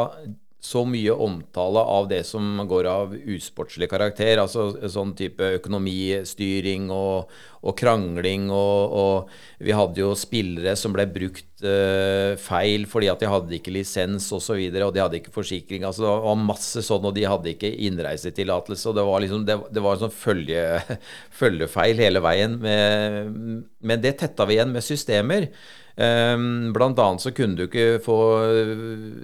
så 0.59 0.81
mye 0.89 1.13
omtale 1.13 1.79
av 1.79 2.07
det 2.09 2.23
som 2.25 2.57
går 2.67 2.87
av 2.89 3.13
usportslig 3.13 3.89
karakter. 3.91 4.39
Altså 4.41 4.71
sånn 4.89 5.13
type 5.17 5.51
økonomistyring 5.59 6.89
og, 6.93 7.29
og 7.61 7.77
krangling. 7.77 8.47
Og, 8.49 8.95
og, 8.97 9.35
vi 9.61 9.75
hadde 9.77 10.01
jo 10.01 10.11
spillere 10.17 10.73
som 10.79 10.95
ble 10.95 11.05
brukt 11.13 11.61
uh, 11.61 12.33
feil 12.41 12.87
fordi 12.89 13.11
at 13.13 13.21
de 13.21 13.29
hadde 13.29 13.57
ikke 13.59 13.75
lisens 13.77 14.31
osv. 14.31 14.37
Og, 14.39 14.45
så 14.47 14.57
videre, 14.57 14.89
og 14.89 14.97
de 14.97 15.03
hadde 15.03 15.21
ikke 15.21 15.35
forsikring. 15.35 15.85
Altså 15.85 16.07
det 16.07 16.13
var 16.25 16.43
masse 16.49 16.83
sånn, 16.89 17.05
og 17.05 17.13
de 17.13 17.29
hadde 17.29 17.53
ikke 17.53 17.75
innreisetillatelse. 17.89 18.89
Og 18.89 18.97
det 18.97 19.07
var 19.11 19.23
liksom, 19.23 19.47
det, 19.47 19.61
det 19.77 19.83
var 19.85 20.01
sånn 20.01 20.15
følge, 20.25 20.63
følgefeil 21.41 22.01
hele 22.01 22.23
veien. 22.25 22.57
Med, 22.65 23.35
men 23.77 24.01
det 24.01 24.17
tetta 24.23 24.49
vi 24.49 24.57
igjen 24.57 24.73
med 24.73 24.85
systemer. 24.85 25.51
Um, 25.97 26.73
blant 26.75 26.99
annet 27.01 27.23
så 27.23 27.31
kunne 27.33 27.57
du 27.57 27.63
ikke 27.65 27.97
få 28.05 28.15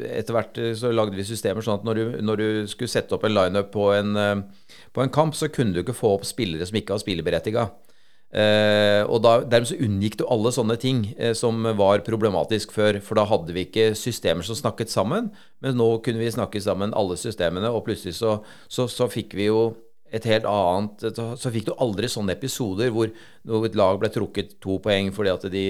Etter 0.07 0.33
hvert 0.33 0.55
så 0.79 0.89
lagde 0.89 1.13
vi 1.13 1.25
systemer 1.27 1.61
sånn 1.61 1.77
at 1.77 1.85
når 1.85 1.99
du, 1.99 2.15
når 2.25 2.39
du 2.39 2.45
skulle 2.71 2.89
sette 2.89 3.13
opp 3.13 3.27
en 3.27 3.35
lineup 3.35 3.69
på, 3.75 3.91
på 3.93 5.03
en 5.03 5.13
kamp, 5.13 5.37
så 5.37 5.51
kunne 5.53 5.75
du 5.75 5.83
ikke 5.83 5.93
få 5.93 6.15
opp 6.17 6.25
spillere 6.25 6.65
som 6.65 6.79
ikke 6.79 6.95
var 6.95 7.03
spilleberettiga. 7.03 7.67
Uh, 8.33 9.05
og 9.13 9.19
da, 9.21 9.35
Dermed 9.45 9.69
så 9.69 9.77
unngikk 9.85 10.15
du 10.17 10.23
alle 10.25 10.49
sånne 10.55 10.73
ting 10.81 11.03
uh, 11.19 11.35
som 11.37 11.59
var 11.77 12.01
problematisk 12.05 12.73
før. 12.73 12.97
For 13.05 13.19
da 13.19 13.27
hadde 13.29 13.53
vi 13.53 13.67
ikke 13.67 13.91
systemer 13.97 14.45
som 14.47 14.57
snakket 14.57 14.89
sammen, 14.89 15.29
men 15.61 15.77
nå 15.77 15.89
kunne 16.05 16.21
vi 16.23 16.33
snakke 16.33 16.61
sammen 16.63 16.95
alle 16.97 17.19
systemene, 17.21 17.69
og 17.69 17.85
plutselig 17.85 18.17
så, 18.17 18.39
så, 18.65 18.89
så 18.89 19.09
fikk 19.11 19.37
vi 19.37 19.51
jo 19.51 19.67
et 20.13 20.25
helt 20.29 20.45
annet 20.45 21.03
Så 21.39 21.51
fikk 21.53 21.65
du 21.67 21.73
aldri 21.81 22.09
sånne 22.11 22.35
episoder 22.35 22.91
hvor, 22.93 23.09
et 23.09 23.77
lag 23.77 23.97
ble 24.01 24.11
trukket 24.13 24.57
to 24.63 24.77
poeng 24.83 25.09
fordi 25.15 25.31
at 25.33 25.47
de, 25.53 25.65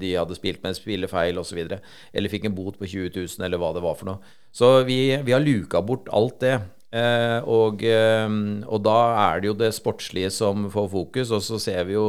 de 0.00 0.14
hadde 0.16 0.38
spilt 0.38 0.62
med 0.62 0.72
en 0.72 0.78
spillefeil 0.78 1.38
osv. 1.38 1.60
Eller 2.12 2.32
fikk 2.32 2.48
en 2.48 2.56
bot 2.56 2.78
på 2.78 2.88
20 2.88 3.14
000, 3.14 3.46
eller 3.46 3.60
hva 3.60 3.70
det 3.76 3.84
var 3.84 3.94
for 3.98 4.10
noe. 4.10 4.34
Så 4.54 4.72
vi, 4.88 4.98
vi 5.22 5.34
har 5.34 5.44
luka 5.44 5.82
bort 5.84 6.10
alt 6.14 6.40
det. 6.42 6.56
Eh, 6.88 7.38
og, 7.44 7.84
eh, 7.84 8.26
og, 8.64 8.80
da 8.86 8.98
er 9.28 9.42
det 9.42 9.50
jo 9.50 9.58
det 9.60 9.74
sportslige 9.76 10.32
som 10.34 10.68
får 10.72 10.90
fokus. 10.94 11.34
Og 11.36 11.44
så 11.44 11.60
ser 11.62 11.84
vi 11.88 11.98
jo 11.98 12.08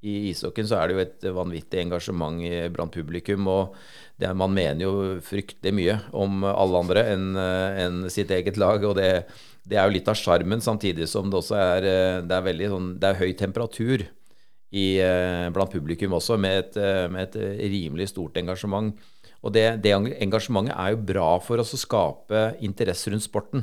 i 0.00 0.30
ishockeyen 0.30 0.68
så 0.70 0.78
er 0.80 0.88
det 0.88 0.94
jo 0.94 1.02
et 1.02 1.24
vanvittig 1.36 1.82
engasjement 1.82 2.40
blant 2.72 2.94
publikum. 2.94 3.48
og 3.52 3.76
det, 4.16 4.32
Man 4.36 4.54
mener 4.56 4.86
jo 4.86 4.94
fryktelig 5.20 5.74
mye 5.76 5.98
om 6.16 6.44
alle 6.48 6.80
andre 6.80 7.04
enn 7.12 7.36
en 7.36 8.02
sitt 8.08 8.30
eget 8.30 8.56
lag. 8.56 8.84
og 8.84 8.96
det 8.96 9.28
det 9.70 9.78
er 9.78 9.86
jo 9.86 9.94
litt 9.94 10.08
av 10.10 10.18
sjarmen, 10.18 10.62
samtidig 10.62 11.06
som 11.10 11.30
det 11.30 11.38
også 11.38 11.56
er, 11.58 11.86
eh, 11.86 12.18
det 12.26 12.36
er, 12.36 12.46
veldig, 12.46 12.68
sånn, 12.72 12.88
det 13.00 13.10
er 13.10 13.20
høy 13.20 13.30
temperatur 13.38 14.02
i, 14.02 14.98
eh, 14.98 15.46
blant 15.54 15.70
publikum 15.70 16.16
også, 16.18 16.38
med 16.38 16.58
et, 16.58 16.76
eh, 16.76 17.06
med 17.08 17.28
et, 17.28 17.36
rimelig 17.70 18.10
stort 18.10 18.36
engasjement. 18.40 18.94
Og 19.42 19.54
det, 19.54 19.82
det, 19.82 19.94
engasjementet 20.20 20.74
er 20.74 20.94
jo 20.94 21.04
bra 21.12 21.38
for 21.40 21.62
oss 21.62 21.72
å 21.74 21.80
skape 21.80 22.42
interesse 22.60 23.08
rundt 23.08 23.24
sporten 23.24 23.62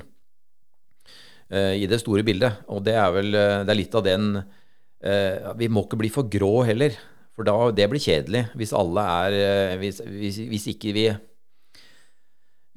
uh, 1.53 1.75
i 1.77 1.85
det 1.85 1.99
store 2.01 2.23
bildet. 2.25 2.63
Og 2.73 2.81
det 2.81 2.95
er 2.97 3.11
vel 3.13 3.29
det 3.29 3.69
er 3.69 3.77
litt 3.77 3.93
av 3.93 4.01
den 4.07 4.39
uh, 4.41 5.53
Vi 5.53 5.69
må 5.69 5.83
ikke 5.85 5.99
bli 6.01 6.09
for 6.09 6.25
grå 6.25 6.65
heller, 6.65 6.97
for 7.37 7.45
da, 7.45 7.53
det 7.69 7.85
blir 7.91 8.01
kjedelig 8.01 8.47
hvis 8.57 8.73
alle 8.73 9.03
er 9.05 9.77
hvis, 9.77 10.01
hvis, 10.01 10.41
hvis 10.49 10.65
ikke 10.73 10.95
vi 10.97 11.05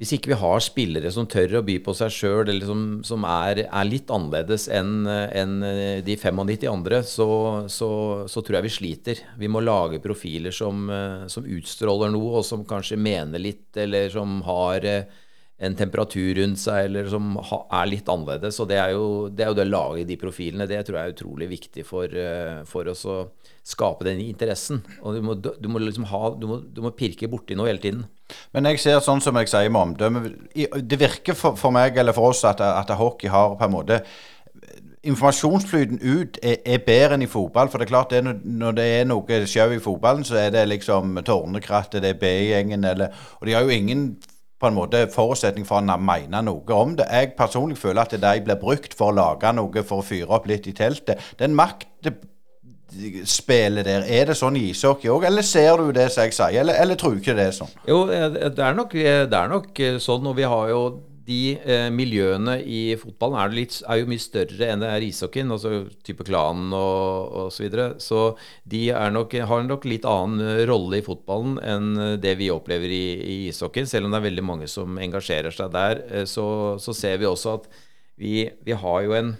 hvis 0.00 0.14
ikke 0.16 0.32
vi 0.32 0.38
har 0.40 0.62
spillere 0.64 1.10
som 1.12 1.26
tør 1.28 1.58
å 1.58 1.64
by 1.66 1.76
på 1.84 1.92
seg 1.96 2.12
sjøl, 2.14 2.48
eller 2.48 2.64
som, 2.64 2.84
som 3.04 3.24
er, 3.28 3.66
er, 3.66 3.88
litt 3.88 4.08
annerledes 4.08 4.64
enn 4.72 5.04
en 5.04 5.58
de 6.06 6.16
95 6.16 6.64
andre, 6.72 7.02
så, 7.04 7.28
så, 7.68 7.90
så, 8.24 8.40
tror 8.40 8.58
jeg 8.58 8.66
vi 8.66 8.72
sliter. 8.78 9.20
Vi 9.36 9.50
må 9.52 9.60
lage 9.60 10.00
profiler 10.00 10.56
som, 10.56 10.88
som, 11.28 11.44
utstråler 11.44 12.14
noe, 12.14 12.40
og 12.40 12.48
som 12.48 12.64
kanskje 12.64 12.96
mener 12.96 13.44
litt, 13.44 13.68
eller 13.76 14.08
som 14.14 14.40
har 14.48 14.88
en 15.60 15.76
temperatur 15.76 16.38
rundt 16.38 16.60
seg, 16.62 16.86
eller 16.88 17.08
som 17.12 17.34
er 17.36 17.90
litt 17.90 18.08
annerledes. 18.08 18.56
Og 18.62 18.68
det 18.70 18.78
er 18.80 18.94
jo 18.94 19.04
det, 19.28 19.44
er 19.44 19.52
jo 19.52 19.58
det 19.58 19.66
å 19.66 19.70
lage 19.70 20.06
de 20.08 20.16
profilene. 20.20 20.68
Det 20.68 20.80
tror 20.86 20.98
jeg 20.98 21.10
er 21.10 21.16
utrolig 21.16 21.50
viktig 21.50 21.84
for, 21.84 22.16
for 22.70 22.88
oss 22.92 23.04
å 23.04 23.18
skape 23.66 24.08
den 24.08 24.22
interessen. 24.24 24.80
Og 25.04 25.18
du 25.18 25.20
må, 25.26 25.36
du 25.36 25.68
må 25.68 25.82
liksom 25.84 26.08
ha, 26.08 26.22
du 26.40 26.48
må, 26.48 26.60
du 26.64 26.80
må 26.84 26.94
pirke 26.96 27.28
borti 27.30 27.58
noe 27.58 27.68
hele 27.68 27.82
tiden. 27.82 28.06
Men 28.54 28.70
jeg 28.70 28.80
ser 28.80 29.00
sånn 29.04 29.20
som 29.20 29.36
jeg 29.40 29.50
sier 29.50 29.72
med 29.74 29.90
omdømme 29.90 30.20
Det 30.86 30.98
virker 31.00 31.34
for, 31.34 31.58
for 31.58 31.74
meg 31.74 31.96
eller 31.98 32.14
for 32.14 32.30
oss 32.30 32.44
at, 32.46 32.62
at 32.62 32.92
hockey 32.94 33.28
har 33.32 33.56
på 33.58 33.66
en 33.66 33.74
måte 33.74 34.04
informasjonsflyten 35.00 36.00
ut 36.02 36.36
er, 36.44 36.58
er, 36.60 36.82
bedre 36.84 37.16
enn 37.16 37.24
i 37.24 37.30
fotball. 37.30 37.70
For 37.72 37.80
det 37.80 37.88
er 37.88 37.92
klart 37.92 38.12
det 38.12 38.20
når 38.44 38.76
det 38.76 38.88
er 38.98 39.08
noe 39.08 39.40
sjau 39.48 39.70
i 39.72 39.80
fotballen, 39.82 40.26
så 40.28 40.36
er 40.42 40.52
det 40.54 40.66
liksom 40.68 41.22
Tårnekrattet, 41.24 42.02
det 42.04 42.14
er 42.14 42.20
B-gjengen 42.20 42.84
eller 42.84 43.16
Og 43.40 43.48
de 43.48 43.56
har 43.56 43.64
jo 43.64 43.72
ingen 43.72 44.10
på 44.60 44.66
en 44.68 44.76
måte 44.76 45.06
forutsetning 45.12 45.64
for 45.68 45.80
å 45.80 45.98
mene 45.98 46.42
noe 46.44 46.72
om 46.76 46.96
det. 46.98 47.06
Jeg 47.08 47.34
personlig 47.38 47.78
føler 47.80 48.02
at 48.04 48.12
de 48.20 48.40
blir 48.44 48.58
brukt 48.60 48.92
for 48.96 49.06
å 49.10 49.16
lage 49.16 49.52
noe 49.56 49.82
for 49.86 49.96
å 50.02 50.06
fyre 50.06 50.30
opp 50.36 50.46
litt 50.50 50.66
i 50.68 50.76
teltet. 50.76 51.16
Den 51.40 51.54
maktspillet 51.56 52.20
der, 53.88 54.02
er 54.04 54.24
det 54.30 54.36
sånn 54.38 54.56
i 54.60 54.70
ishockey 54.70 55.08
òg, 55.12 55.24
eller 55.30 55.42
ser 55.46 55.76
du 55.80 55.92
det 55.96 56.08
som 56.12 56.22
jeg 56.26 56.34
sier, 56.36 56.60
eller, 56.60 56.74
eller 56.82 56.96
tror 57.00 57.12
du 57.14 57.20
ikke 57.22 57.38
det 57.38 57.46
er 57.48 57.56
sånn? 57.56 57.72
Jo, 57.88 57.98
det 58.10 58.64
er 58.66 58.74
nok, 58.76 58.90
det 58.92 59.38
er 59.42 59.48
nok 59.54 59.70
sånn, 60.02 60.26
og 60.28 60.34
vi 60.36 60.46
har 60.52 60.64
jo 60.74 60.82
de 61.30 61.40
eh, 61.62 61.88
miljøene 61.94 62.56
i 62.66 62.80
fotballen 62.98 63.38
er, 63.38 63.52
litt, 63.54 63.76
er, 63.84 64.00
jo 64.00 64.08
mye 64.10 64.22
større 64.22 64.70
enn 64.72 64.82
det 64.82 64.88
er 64.90 65.04
i 65.04 65.10
ishockeyen, 65.12 65.52
altså 65.54 65.84
type 66.06 66.26
klanen 66.26 66.74
og 66.76 67.36
osv. 67.46 67.54
Så, 67.54 67.64
videre. 67.64 67.88
så 68.02 68.22
de 68.72 68.82
nok, 69.14 69.36
har 69.50 69.66
nok 69.66 69.86
litt 69.88 70.08
annen 70.08 70.64
rolle 70.70 70.98
i 70.98 71.04
fotballen 71.06 71.60
enn 71.62 71.92
det 72.22 72.34
vi 72.40 72.50
opplever 72.52 72.90
i, 72.90 73.04
i 73.20 73.36
ishockeyen. 73.52 73.88
Selv 73.90 74.08
om 74.08 74.14
det 74.14 74.20
er 74.20 74.28
veldig 74.30 74.46
mange 74.46 74.70
som 74.70 74.98
engasjerer 74.98 75.54
seg 75.54 75.70
der, 75.76 76.02
eh, 76.10 76.26
så, 76.28 76.46
så 76.82 76.96
ser 76.96 77.20
vi 77.22 77.30
også 77.30 77.60
at 77.60 77.70
vi, 78.20 78.50
vi, 78.66 78.74
har 78.76 79.04
jo 79.06 79.14
en 79.16 79.34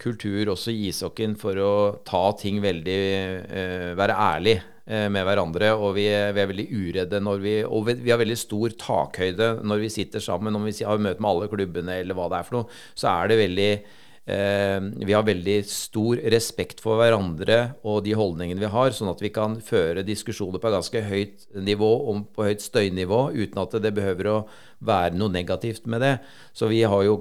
kultur 0.00 0.52
også 0.52 0.72
i 0.72 0.90
ishockeyen 0.90 1.34
for 1.40 1.58
å 1.60 1.72
ta 2.06 2.30
ting 2.40 2.60
veldig 2.62 3.00
eh, 3.00 3.88
Være 3.98 4.16
ærlig. 4.16 4.60
Eh, 4.90 5.06
med 5.12 5.22
hverandre. 5.22 5.70
Og 5.78 5.94
vi 5.94 6.08
er, 6.10 6.32
vi 6.34 6.42
er 6.42 6.50
veldig 6.50 6.66
uredde 6.74 7.22
når 7.22 7.42
vi 7.44 7.54
Og 7.62 7.84
vi, 7.86 7.94
vi, 8.02 8.10
har 8.10 8.18
veldig 8.18 8.38
stor 8.38 8.72
takhøyde 8.74 9.50
når 9.62 9.84
vi 9.84 9.90
sitter 9.94 10.22
sammen. 10.24 10.56
Om 10.56 10.66
vi 10.66 10.74
har 10.82 10.98
møte 10.98 11.22
med 11.22 11.30
alle 11.30 11.50
klubbene 11.52 12.00
eller 12.00 12.16
hva 12.18 12.26
det 12.30 12.40
er 12.40 12.48
for 12.48 12.58
noe, 12.58 12.78
så 12.98 13.12
er 13.12 13.30
det 13.30 13.36
veldig 13.38 13.68
eh, 13.70 14.88
Vi 15.06 15.14
har 15.14 15.28
veldig 15.28 15.58
stor 15.70 16.22
respekt 16.34 16.82
for 16.82 16.98
hverandre 16.98 17.60
og 17.86 18.00
de 18.02 18.16
holdningene 18.18 18.64
vi 18.64 18.72
har, 18.72 18.90
sånn 18.96 19.12
at 19.12 19.22
vi 19.22 19.30
kan 19.34 19.60
føre 19.62 20.02
diskusjoner 20.06 20.58
på 20.58 20.72
ganske 20.74 21.04
høyt 21.06 21.46
nivå, 21.54 21.90
om 22.10 22.24
på 22.26 22.48
høyt 22.48 22.64
støynivå, 22.64 23.28
uten 23.36 23.62
at 23.62 23.78
det 23.84 23.94
behøver 23.94 24.32
å 24.32 24.40
være 24.82 25.14
noe 25.14 25.30
negativt 25.30 25.86
med 25.86 26.02
det. 26.02 26.16
Så 26.50 26.66
vi 26.72 26.82
har 26.82 27.06
jo, 27.06 27.20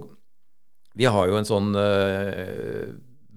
vi 0.98 1.06
har 1.06 1.30
jo 1.30 1.38
en 1.38 1.52
sånn 1.54 1.70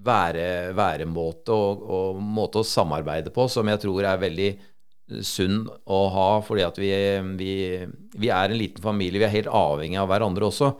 eh, 0.03 0.05
være, 0.05 0.75
væremåte 0.77 1.55
og, 1.55 1.83
og, 1.83 2.21
måte 2.21 2.61
å 2.61 2.67
samarbeide 2.67 3.33
på 3.33 3.47
som 3.51 3.67
jeg 3.71 3.81
tror 3.83 4.07
er 4.09 4.21
veldig 4.21 4.51
sunn 5.23 5.65
å 5.67 6.01
ha, 6.13 6.27
fordi 6.45 6.63
at 6.65 6.77
vi, 6.79 6.91
vi, 7.37 7.53
vi, 8.15 8.29
er 8.31 8.49
en 8.49 8.57
liten 8.57 8.83
familie. 8.83 9.19
Vi 9.19 9.27
er 9.27 9.37
helt 9.37 9.51
avhengig 9.51 9.99
av 9.99 10.07
hverandre 10.11 10.47
også. 10.47 10.71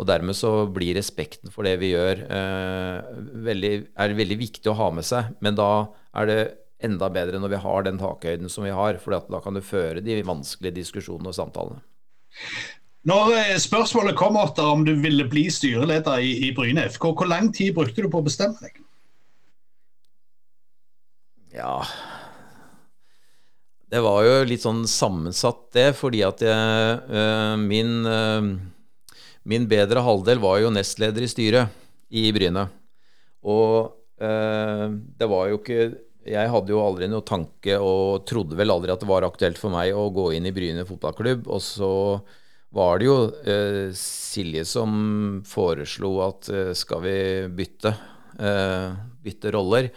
Og 0.00 0.08
dermed 0.08 0.36
så 0.36 0.64
blir 0.72 0.96
respekten 0.96 1.52
for 1.52 1.66
det 1.68 1.76
vi 1.80 1.92
gjør, 1.92 2.22
eh, 2.32 3.10
veldig, 3.44 3.72
er 4.00 4.16
veldig 4.16 4.38
viktig 4.40 4.72
å 4.72 4.76
ha 4.78 4.88
med 4.96 5.04
seg. 5.04 5.34
Men 5.44 5.58
da 5.58 5.70
er 6.16 6.30
det 6.30 6.40
enda 6.84 7.10
bedre 7.12 7.40
når 7.40 7.54
vi 7.54 7.62
har 7.64 7.84
den 7.84 8.00
takhøyden 8.00 8.52
som 8.52 8.64
vi 8.64 8.72
har, 8.72 9.00
for 9.02 9.16
da 9.16 9.42
kan 9.44 9.56
du 9.56 9.64
føre 9.64 10.04
de 10.04 10.20
vanskelige 10.24 10.78
diskusjonene 10.80 11.32
og 11.32 11.36
samtalene. 11.36 11.84
Når 13.08 13.32
eh, 13.32 13.56
spørsmålet 13.60 14.16
kom 14.18 14.36
Otter, 14.36 14.66
om 14.68 14.82
du 14.84 14.92
ville 15.00 15.24
bli 15.28 15.46
styreleder 15.52 16.20
i, 16.20 16.34
i 16.48 16.50
Bryne 16.56 16.84
FK, 16.92 17.06
hvor 17.16 17.28
lang 17.30 17.48
tid 17.56 17.72
brukte 17.76 18.04
du 18.04 18.10
på 18.12 18.20
å 18.20 18.26
bestemme 18.26 18.60
deg? 18.60 18.76
Ja 21.50 21.80
Det 23.90 23.98
var 24.04 24.20
jo 24.22 24.34
litt 24.46 24.62
sånn 24.62 24.84
sammensatt, 24.86 25.64
det. 25.74 25.88
Fordi 25.98 26.20
at 26.26 26.44
jeg, 26.44 26.98
øh, 27.08 27.56
min, 27.58 28.04
øh, 28.06 28.52
min 29.48 29.64
bedre 29.70 30.04
halvdel 30.04 30.42
var 30.42 30.60
jo 30.60 30.74
nestleder 30.74 31.24
i 31.24 31.30
styret 31.32 31.80
i 32.12 32.28
Bryne. 32.36 32.68
Og 33.48 33.96
øh, 34.20 34.86
det 34.92 35.30
var 35.32 35.48
jo 35.50 35.58
ikke 35.62 35.80
jeg 36.30 36.50
hadde 36.52 36.70
jo 36.70 36.82
aldri 36.84 37.06
noe 37.08 37.24
tanke 37.24 37.78
og 37.80 38.26
trodde 38.28 38.54
vel 38.58 38.70
aldri 38.70 38.92
at 38.92 39.00
det 39.00 39.08
var 39.08 39.24
aktuelt 39.24 39.56
for 39.58 39.72
meg 39.72 39.96
å 39.96 40.10
gå 40.12 40.26
inn 40.36 40.46
i 40.46 40.52
Bryne 40.54 40.84
fotballklubb. 40.86 41.48
Og 41.48 41.64
så 41.64 41.90
var 42.74 43.00
det 43.00 43.08
jo 43.08 43.18
eh, 43.42 43.90
Silje 43.96 44.64
som 44.68 45.42
foreslo 45.46 46.14
at 46.28 46.50
eh, 46.54 46.72
skal 46.78 47.02
vi 47.04 47.18
bytte, 47.58 47.94
eh, 48.38 48.90
bytte 49.24 49.54
roller. 49.56 49.90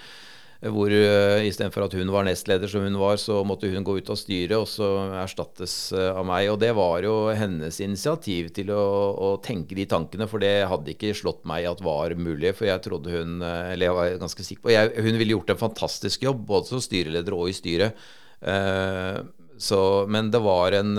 Hvor 0.64 0.88
uh, 0.88 1.44
istedenfor 1.44 1.84
at 1.84 1.96
hun 2.00 2.08
var 2.14 2.24
nestleder 2.24 2.70
som 2.72 2.86
hun 2.86 2.96
var, 2.96 3.18
så 3.20 3.42
måtte 3.44 3.68
hun 3.68 3.84
gå 3.84 3.98
ut 4.00 4.08
av 4.14 4.16
styret 4.16 4.56
og 4.56 4.70
så 4.72 4.88
erstattes 5.20 5.74
uh, 5.92 6.14
av 6.16 6.24
meg. 6.30 6.48
Og 6.54 6.60
det 6.62 6.70
var 6.78 7.04
jo 7.04 7.18
hennes 7.36 7.82
initiativ 7.84 8.48
til 8.56 8.72
å, 8.72 8.86
å, 9.12 9.34
tenke 9.44 9.76
de 9.76 9.84
tankene, 9.92 10.24
for 10.32 10.40
det 10.40 10.70
hadde 10.72 10.94
ikke 10.94 11.12
slått 11.20 11.44
meg 11.50 11.68
at 11.68 11.84
var 11.84 12.16
mulig. 12.16 12.54
For 12.56 12.70
jeg 12.70 12.80
trodde 12.86 13.12
hun 13.12 13.44
uh, 13.44 13.74
Eller 13.74 13.90
jeg 13.90 13.98
var 14.00 14.16
ganske 14.24 14.48
sikker 14.48 14.64
på 14.64 14.72
jeg, 14.72 14.96
Hun 15.04 15.20
ville 15.20 15.36
gjort 15.36 15.52
en 15.52 15.64
fantastisk 15.66 16.24
jobb, 16.30 16.46
både 16.48 16.72
som 16.72 16.84
styreleder 16.88 17.36
og 17.36 17.52
i 17.52 17.58
styret. 17.60 18.08
Uh, 18.40 19.20
så, 19.60 19.82
men 20.08 20.32
det 20.32 20.40
var 20.48 20.80
en 20.80 20.96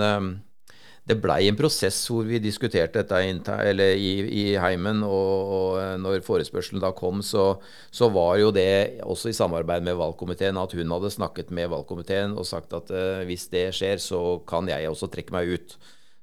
det 1.05 1.17
blei 1.21 1.45
en 1.45 1.57
prosess 1.57 1.99
hvor 2.09 2.25
vi 2.25 2.39
diskuterte 2.41 3.03
dette 3.03 3.19
i, 3.93 4.11
i, 4.25 4.43
heimen. 4.57 5.03
Og, 5.05 5.51
og, 5.57 5.67
eh, 5.81 5.93
når 6.01 6.23
forespørselen 6.25 6.81
da 6.81 6.89
kom, 6.97 7.21
så, 7.25 7.59
så, 7.93 8.09
var 8.13 8.39
jo 8.41 8.49
det 8.55 9.01
også 9.05 9.29
i 9.29 9.37
samarbeid 9.37 9.85
med 9.85 9.99
valgkomiteen 9.99 10.57
at 10.57 10.73
hun 10.73 10.93
hadde 10.95 11.13
snakket 11.13 11.51
med 11.53 11.69
valgkomiteen 11.73 12.33
og 12.33 12.47
sagt 12.49 12.73
at 12.73 12.89
uh, 12.89 13.21
hvis 13.29 13.45
det 13.53 13.67
skjer, 13.77 14.01
så 14.01 14.39
kan 14.49 14.65
jeg 14.71 14.89
også 14.89 15.11
trekke 15.13 15.35
meg 15.35 15.51
ut. 15.53 15.75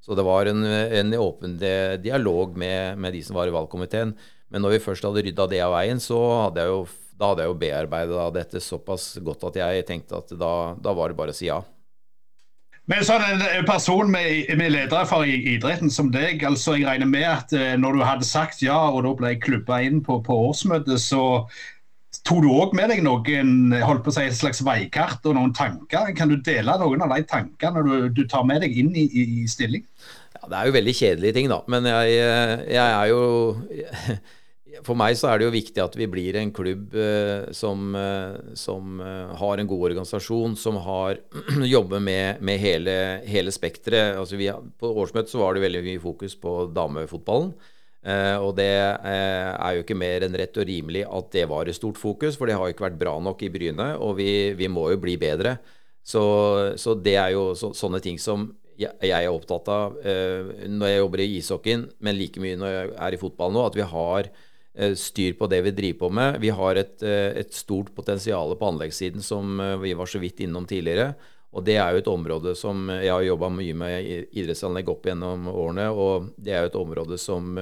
Så 0.02 0.18
det 0.18 0.24
var 0.26 0.50
en, 0.50 0.64
en 0.66 1.14
åpen 1.14 1.54
dialog 2.02 2.56
med, 2.58 2.98
med, 2.98 3.14
de 3.14 3.20
som 3.22 3.38
var 3.38 3.46
i 3.46 3.54
valgkomiteen. 3.54 4.16
Men 4.50 4.66
når 4.66 4.74
vi 4.74 4.82
først 4.88 5.06
hadde 5.06 5.22
rydda 5.28 5.46
det 5.52 5.60
av 5.62 5.76
veien, 5.76 6.02
så 6.02 6.18
hadde 6.48 6.64
jeg 6.64 6.72
jo, 6.72 6.80
da 7.20 7.30
hadde 7.30 7.44
jeg 7.44 7.52
jo 7.52 7.60
bearbeida 7.60 8.26
dette 8.34 8.64
såpass 8.64 9.12
godt 9.22 9.46
at 9.52 9.60
jeg 9.62 9.86
tenkte 9.86 10.18
at 10.18 10.34
da, 10.34 10.52
da 10.74 10.96
var 10.98 11.12
det 11.12 11.20
bare 11.22 11.30
å 11.30 11.38
si 11.38 11.46
ja. 11.46 11.60
Men 12.90 13.04
sånn 13.06 13.22
en 13.22 13.66
person 13.68 14.08
med, 14.10 14.48
med 14.58 14.72
ledererfaring 14.74 15.30
i 15.36 15.54
idretten 15.54 15.92
som 15.92 16.08
deg, 16.10 16.42
altså 16.46 16.74
jeg 16.74 16.88
regner 16.88 17.06
med 17.06 17.28
at 17.28 17.52
eh, 17.54 17.76
når 17.78 17.94
du 17.98 18.02
hadde 18.02 18.26
sagt 18.26 18.64
ja, 18.64 18.78
og 18.90 19.04
da 19.06 19.12
ble 19.18 19.30
jeg 19.34 19.44
klubba 19.44 19.78
inn 19.86 20.00
på, 20.02 20.18
på 20.26 20.38
årsmøtet, 20.48 20.98
så 20.98 21.44
tok 22.26 22.42
du 22.42 22.50
òg 22.50 22.74
med 22.76 22.90
deg 22.90 23.04
noen 23.06 23.72
holdt 23.86 24.02
på 24.04 24.10
å 24.10 24.16
si, 24.16 24.26
et 24.26 24.36
slags 24.36 24.64
veikart 24.66 25.22
og 25.30 25.38
noen 25.38 25.54
tanker? 25.56 26.10
Kan 26.18 26.34
du 26.34 26.40
dele 26.42 26.74
noen 26.82 27.06
av 27.06 27.14
de 27.14 27.22
tankene 27.30 27.86
du, 27.86 27.94
du 28.10 28.24
tar 28.30 28.44
med 28.50 28.64
deg 28.66 28.74
inn 28.82 28.90
i, 28.98 29.06
i, 29.06 29.24
i 29.42 29.48
stilling? 29.50 29.86
Ja, 30.34 30.48
Det 30.48 30.58
er 30.58 30.68
jo 30.68 30.76
veldig 30.80 30.96
kjedelige 30.98 31.38
ting, 31.38 31.50
da. 31.54 31.62
Men 31.70 31.86
jeg, 31.86 32.18
eh, 32.18 32.66
jeg 32.74 32.98
er 32.98 33.12
jo 33.14 33.22
for 34.80 34.96
meg 34.98 35.16
så 35.18 35.28
er 35.28 35.40
det 35.40 35.46
jo 35.46 35.54
viktig 35.54 35.82
at 35.82 35.96
vi 35.98 36.08
blir 36.10 36.36
en 36.40 36.52
klubb 36.54 36.94
eh, 36.96 37.50
som, 37.56 37.92
eh, 37.98 38.54
som 38.58 39.00
eh, 39.04 39.34
har 39.38 39.60
en 39.60 39.68
god 39.68 39.84
organisasjon, 39.90 40.56
som 40.56 40.78
har 40.84 41.20
jobber 41.74 42.00
med, 42.02 42.40
med 42.44 42.60
hele, 42.62 42.94
hele 43.28 43.52
spekteret. 43.54 44.16
Altså 44.20 44.38
på 44.80 44.92
årsmøtet 45.02 45.34
så 45.34 45.42
var 45.42 45.54
det 45.54 45.66
veldig 45.66 45.84
mye 45.90 46.02
fokus 46.02 46.36
på 46.40 46.56
damefotballen. 46.74 47.54
Og 48.02 48.48
det 48.58 48.66
er 48.66 49.76
jo 49.76 49.84
ikke 49.84 49.94
mer 49.94 50.24
enn 50.26 50.34
rett 50.34 50.56
og 50.58 50.64
rimelig 50.66 51.04
at 51.06 51.28
det 51.36 51.44
var 51.46 51.68
et 51.70 51.76
stort 51.76 52.00
fokus, 52.00 52.34
for 52.34 52.50
det 52.50 52.56
har 52.58 52.66
jo 52.66 52.74
ikke 52.74 52.88
vært 52.88 52.96
bra 52.98 53.12
nok 53.22 53.44
i 53.46 53.50
Bryne, 53.54 53.92
og 53.94 54.16
vi, 54.18 54.32
vi 54.58 54.66
må 54.66 54.88
jo 54.90 54.98
bli 54.98 55.14
bedre. 55.22 55.52
Så, 56.02 56.22
så 56.82 56.96
det 56.98 57.14
er 57.14 57.30
jo 57.36 57.52
så, 57.54 57.70
sånne 57.78 58.00
ting 58.02 58.18
som 58.18 58.48
jeg 58.82 59.14
er 59.14 59.28
opptatt 59.30 59.70
av 59.70 60.00
når 60.02 60.90
jeg 60.90 60.98
jobber 60.98 61.22
i 61.22 61.28
ishockeyen, 61.36 61.84
men 62.02 62.18
like 62.18 62.42
mye 62.42 62.58
når 62.58 62.74
jeg 62.74 62.90
er 63.06 63.14
i 63.14 63.22
fotball 63.22 63.54
nå, 63.54 63.68
at 63.70 63.78
vi 63.78 63.86
har 63.86 64.32
styr 64.96 65.34
på 65.36 65.46
det 65.52 65.60
vi 65.66 65.70
driver 65.76 65.98
på 65.98 66.08
med. 66.16 66.40
Vi 66.40 66.48
har 66.50 66.76
et, 66.76 67.02
eh, 67.02 67.36
et 67.42 67.52
stort 67.52 67.94
potensial 67.94 68.56
på 68.56 68.68
anleggssiden 68.72 69.22
som 69.22 69.60
eh, 69.60 69.76
vi 69.76 69.92
var 69.94 70.06
så 70.06 70.18
vidt 70.18 70.40
innom 70.40 70.66
tidligere. 70.66 71.14
Og 71.52 71.64
det 71.64 71.76
er 71.76 71.92
jo 71.92 72.00
et 72.00 72.08
område 72.08 72.54
som 72.56 72.88
jeg 72.88 73.12
har 73.12 73.22
jobba 73.26 73.50
mye 73.52 73.74
med 73.76 74.06
idrettsanlegg 74.32 74.88
opp 74.88 75.04
gjennom 75.04 75.50
årene. 75.52 75.90
Og 75.92 76.30
det 76.40 76.54
er 76.54 76.62
jo 76.64 76.70
et 76.70 76.80
område 76.80 77.18
som 77.20 77.52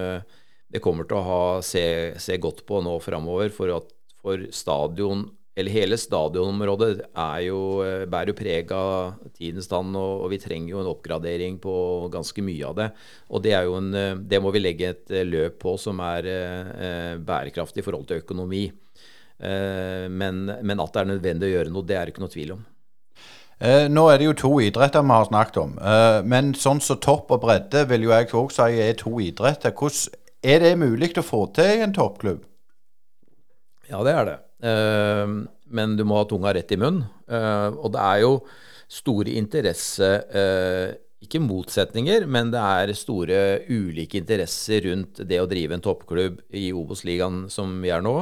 det 0.71 0.79
kommer 0.79 1.09
til 1.11 1.19
å 1.19 1.25
ha, 1.27 1.41
se, 1.67 2.15
se 2.15 2.37
godt 2.39 2.63
på 2.69 2.79
nå 2.87 2.93
framover. 3.03 3.51
For, 3.51 3.83
for 4.23 4.47
stadion 4.55 5.27
eller 5.59 5.75
hele 5.75 5.99
stadionområdet 5.99 6.91
eh, 7.01 8.05
bærer 8.11 8.31
jo 8.31 8.37
preg 8.39 8.73
av 8.75 9.17
tidens 9.35 9.69
tann, 9.71 9.93
og, 9.99 10.29
vi 10.31 10.39
trenger 10.41 10.75
jo 10.75 10.83
en 10.83 10.91
oppgradering 10.93 11.59
på 11.63 11.75
ganske 12.13 12.45
mye 12.47 12.69
av 12.69 12.77
det. 12.79 12.89
Og 13.35 13.43
det, 13.45 13.57
en, 13.59 13.93
eh, 13.99 14.15
det 14.31 14.41
må 14.43 14.53
vi 14.55 14.63
legge 14.63 14.93
et 14.93 15.15
eh, 15.15 15.27
løp 15.27 15.59
på 15.63 15.77
som 15.81 16.01
er 16.05 16.29
bærekraftig 17.27 17.83
i 17.83 17.87
forhold 17.87 18.07
til 18.09 18.23
økonomi. 18.23 18.69
Men, 19.41 20.43
men, 20.53 20.81
at 20.83 20.93
det 20.93 21.01
er 21.01 21.09
nødvendig 21.09 21.47
å 21.49 21.53
gjøre 21.55 21.71
noe, 21.73 21.87
det 21.89 21.95
er 21.97 22.05
det 22.05 22.13
ikke 22.13 22.23
noe 22.27 22.33
tvil 22.33 22.51
om. 22.59 22.65
Eh, 23.61 23.87
nå 23.89 24.03
er 24.13 24.21
det 24.21 24.27
jo 24.27 24.35
to 24.37 24.51
idretter 24.61 25.05
vi 25.05 25.15
har 25.15 25.29
snakket 25.31 25.57
om. 25.63 25.73
men 26.29 26.53
sånn 26.53 26.83
som 26.85 26.99
så 26.99 27.01
topp 27.01 27.33
og 27.37 27.41
bredde 27.47 27.87
vil 27.89 28.05
jo 28.05 28.13
jeg 28.13 28.29
òg 28.37 28.53
si 28.53 28.85
er 28.85 29.01
to 29.01 29.15
idretter. 29.25 29.73
Hvordan 29.73 30.21
er 30.45 30.61
det 30.65 30.77
mulig 30.81 31.11
å 31.17 31.25
få 31.25 31.47
til 31.57 31.81
i 31.81 31.83
en 31.89 31.97
toppklubb? 31.97 32.45
Ja, 33.89 34.05
det 34.05 34.15
er 34.15 34.29
det. 34.29 34.39
Uh, 34.61 35.47
men 35.71 35.95
du 35.97 36.05
må 36.05 36.19
ha 36.21 36.27
tunga 36.29 36.55
rett 36.57 36.73
i 36.75 36.79
munnen. 36.81 37.07
Uh, 37.31 37.71
og 37.79 37.95
det 37.95 38.03
er 38.03 38.25
jo 38.25 38.35
store 38.91 39.37
interesse 39.39 40.09
uh, 40.35 40.91
ikke 41.21 41.43
motsetninger, 41.45 42.25
men 42.27 42.51
det 42.53 42.61
er 42.61 42.95
store 42.97 43.41
ulike 43.69 44.19
interesser 44.23 44.87
rundt 44.89 45.21
det 45.29 45.41
å 45.41 45.49
drive 45.49 45.77
en 45.77 45.85
toppklubb 45.85 46.41
i 46.57 46.71
Obos-ligaen 46.73 47.45
som 47.53 47.75
vi 47.85 47.93
er 47.93 48.05
nå, 48.05 48.17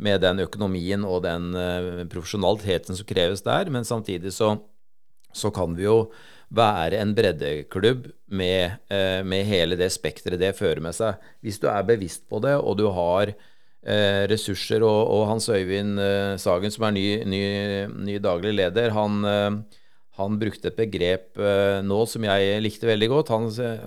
med 0.00 0.22
den 0.24 0.42
økonomien 0.42 1.04
og 1.06 1.22
den 1.28 1.54
uh, 1.54 2.02
profesjonaliteten 2.10 2.98
som 2.98 3.08
kreves 3.08 3.44
der. 3.46 3.70
Men 3.72 3.86
samtidig 3.86 4.34
så, 4.34 4.56
så 5.32 5.52
kan 5.54 5.76
vi 5.78 5.86
jo 5.86 6.10
være 6.50 6.98
en 6.98 7.14
breddeklubb 7.14 8.08
med, 8.34 8.80
uh, 8.90 9.20
med 9.22 9.46
hele 9.46 9.78
det 9.78 9.92
spekteret 9.94 10.42
det 10.42 10.56
fører 10.58 10.82
med 10.84 10.96
seg. 10.96 11.22
Hvis 11.44 11.60
du 11.62 11.68
er 11.70 11.86
bevisst 11.86 12.26
på 12.28 12.42
det, 12.42 12.56
og 12.58 12.80
du 12.80 12.88
har 12.96 13.36
ressurser, 13.80 14.82
og, 14.84 15.08
og, 15.08 15.22
Hans 15.30 15.48
Øyvind 15.48 15.96
Sagen, 16.42 16.72
som 16.74 16.84
er 16.84 16.92
ny, 16.92 17.04
ny, 17.24 17.44
ny 18.10 18.18
daglig 18.20 18.52
leder, 18.58 18.92
han 18.92 19.64
han 20.20 20.34
brukte 20.36 20.68
et 20.68 20.76
begrep 20.76 21.38
nå 21.86 21.98
som 22.04 22.26
jeg 22.26 22.58
likte 22.60 22.84
veldig 22.84 23.06
godt. 23.08 23.30
Han, 23.32 23.46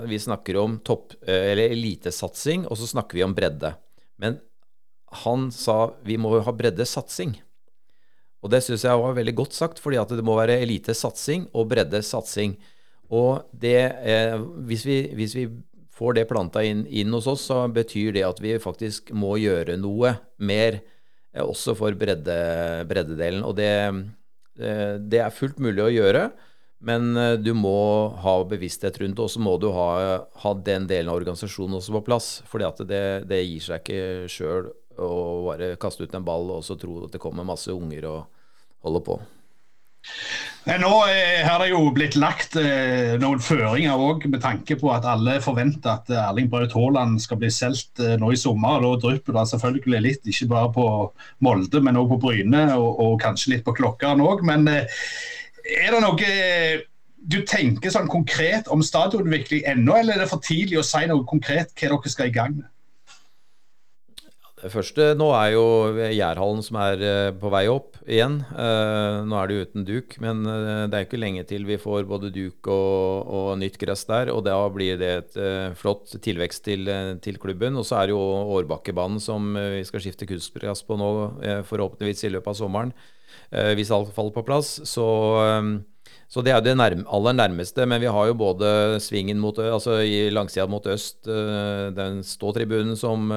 vi 0.09 0.17
snakker 0.17 0.57
om 0.57 0.79
topp, 0.81 1.13
eller 1.29 1.75
elitesatsing, 1.75 2.63
og 2.65 2.79
så 2.79 2.87
snakker 2.89 3.19
vi 3.19 3.25
om 3.27 3.35
bredde. 3.37 3.69
Men 4.17 4.39
han 5.23 5.49
sa 5.53 5.93
vi 6.05 6.17
må 6.17 6.33
ha 6.41 6.53
breddesatsing. 6.55 7.35
Og 8.43 8.51
det 8.51 8.59
syns 8.65 8.83
jeg 8.83 8.99
var 8.99 9.15
veldig 9.15 9.35
godt 9.37 9.55
sagt, 9.55 9.79
fordi 9.79 9.99
at 10.01 10.11
det 10.11 10.25
må 10.25 10.35
være 10.35 10.59
elitesatsing 10.65 11.47
og 11.55 11.69
breddesatsing. 11.71 12.57
Og 13.13 13.45
det, 13.55 13.77
eh, 14.03 14.35
hvis, 14.67 14.83
vi, 14.87 14.97
hvis, 15.15 15.35
vi, 15.37 15.45
får 15.93 16.17
det 16.17 16.27
planta 16.29 16.63
inn, 16.65 16.87
inn, 16.89 17.13
hos 17.13 17.29
oss, 17.29 17.45
så 17.51 17.63
betyr 17.71 18.15
det 18.15 18.25
at 18.27 18.41
vi 18.41 18.57
faktisk 18.61 19.13
må 19.13 19.35
gjøre 19.41 19.77
noe 19.77 20.15
mer 20.41 20.81
også 21.43 21.73
for 21.77 21.95
bredde, 21.97 22.35
breddedelen. 22.89 23.45
Og 23.45 23.55
det 23.57 23.71
Eh, 24.59 24.95
det 25.01 25.21
er 25.21 25.33
fullt 25.33 25.57
mulig 25.63 25.81
å 25.81 25.91
gjøre, 25.91 26.27
men 26.85 27.17
eh, 27.17 27.35
du 27.41 27.53
må 27.57 28.13
ha 28.21 28.35
bevissthet 28.45 28.99
rundt 29.01 29.17
det. 29.17 29.25
Og 29.25 29.33
så 29.33 29.41
må 29.41 29.55
du 29.61 29.69
ha, 29.73 29.89
ha, 30.43 30.53
den 30.65 30.87
delen 30.89 31.11
av 31.11 31.21
organisasjonen 31.21 31.79
også 31.79 31.97
på 31.97 32.05
plass. 32.09 32.31
For 32.49 32.61
det, 32.61 33.25
det, 33.29 33.43
gir 33.47 33.65
seg 33.65 33.81
ikke 33.81 34.31
sjøl 34.31 34.71
å 35.01 35.11
bare 35.49 35.73
kaste 35.81 36.05
ut 36.05 36.13
en 36.13 36.25
ball 36.25 36.51
og 36.53 36.65
så 36.65 36.77
tro 36.77 37.07
at 37.07 37.15
det 37.15 37.21
kommer 37.21 37.47
masse 37.47 37.73
unger 37.73 38.09
og 38.11 38.19
holder 38.85 39.07
på. 39.07 39.21
Nå 40.63 40.91
har 41.43 41.59
det 41.59 41.73
jo 41.73 41.89
blitt 41.91 42.15
lagt 42.15 42.53
eh, 42.55 43.17
noen 43.19 43.41
føringer 43.43 43.99
òg, 43.99 44.23
med 44.31 44.39
tanke 44.45 44.77
på 44.79 44.93
at 44.95 45.03
alle 45.03 45.35
forventer 45.43 45.97
at 45.97 46.11
Erling 46.29 46.47
Braut 46.51 46.71
Haaland 46.71 47.17
skal 47.19 47.41
bli 47.41 47.49
solgt 47.51 47.99
eh, 47.99 48.15
nå 48.19 48.31
i 48.31 48.39
sommer. 48.39 48.79
Da 48.79 48.93
drypper 49.03 49.35
det 49.35 49.43
selvfølgelig 49.51 50.01
litt, 50.05 50.23
ikke 50.31 50.47
bare 50.53 50.71
på 50.71 50.87
Molde, 51.43 51.83
men 51.83 51.99
òg 51.99 52.13
på 52.13 52.21
Bryne 52.23 52.63
og, 52.77 52.87
og, 52.95 53.17
kanskje 53.25 53.57
litt 53.57 53.67
på 53.67 53.75
Klokkeren 53.75 54.23
òg. 54.23 54.45
Men 54.47 54.63
eh, 54.71 55.03
er 55.83 55.91
det 55.91 56.03
noe 56.05 56.31
du 57.23 57.39
tenker 57.47 57.91
sånn 57.91 58.07
konkret 58.11 58.71
om 58.71 58.83
stadionutvikling 58.83 59.67
ennå, 59.67 59.99
eller 59.99 60.15
er 60.15 60.23
det 60.23 60.31
for 60.31 60.43
tidlig 60.43 60.79
å 60.79 60.87
si 60.87 61.03
noe 61.11 61.27
konkret 61.27 61.75
hva 61.75 61.91
dere 61.91 62.15
skal 62.15 62.31
i 62.31 62.35
gang 62.39 62.55
med? 62.61 62.72
Første 64.71 65.09
nå 65.19 65.25
er 65.35 65.49
jo 65.57 65.63
Jærhallen 66.13 66.61
som 66.63 66.77
er 66.79 67.01
eh, 67.03 67.31
på 67.35 67.49
vei 67.51 67.65
opp 67.67 67.97
igjen. 68.07 68.37
Eh, 68.55 69.17
nå 69.27 69.35
er 69.35 69.49
det 69.49 69.57
uten 69.59 69.83
duk, 69.87 70.15
men 70.23 70.45
eh, 70.47 70.85
det 70.87 70.99
er 70.99 71.07
ikke 71.07 71.19
lenge 71.19 71.43
til 71.49 71.65
vi 71.67 71.75
får 71.81 72.05
både 72.07 72.31
duk 72.31 72.69
og, 72.71 73.27
og 73.27 73.49
nytt 73.59 73.75
gress 73.81 74.05
der. 74.07 74.31
Og 74.31 74.45
da 74.47 74.55
blir 74.71 74.99
det 75.01 75.11
et 75.17 75.37
flott 75.79 76.15
tilvekst 76.23 76.63
til, 76.69 76.87
til 77.23 77.41
klubben. 77.43 77.75
Og 77.79 77.87
så 77.87 77.99
er 77.99 78.07
det 78.07 78.15
jo 78.15 78.23
Årbakkebanen 78.55 79.19
som 79.23 79.51
vi 79.51 79.83
skal 79.87 80.05
skifte 80.05 80.29
kunstgress 80.29 80.85
på 80.87 80.99
nå, 80.99 81.11
forhåpentligvis 81.67 82.23
i 82.29 82.35
løpet 82.37 82.53
av 82.53 82.59
sommeren. 82.61 82.95
Hvis 83.51 83.91
alt 83.91 84.13
faller 84.15 84.35
på 84.35 84.45
plass. 84.47 84.77
Så 84.87 85.07
så 86.33 86.41
det 86.41 86.49
er 86.49 86.63
det 86.65 86.71
nærme, 86.73 87.03
aller 87.13 87.35
nærmeste. 87.35 87.85
Men 87.85 88.01
vi 88.01 88.09
har 88.09 88.29
jo 88.29 88.33
både 88.39 88.97
svingen 89.03 89.37
mot, 89.41 89.59
altså 89.59 89.99
i 90.01 90.31
langsida 90.33 90.65
mot 90.71 90.87
øst, 90.89 91.27
den 91.27 92.23
ståtribunen 92.25 92.97
som 92.97 93.29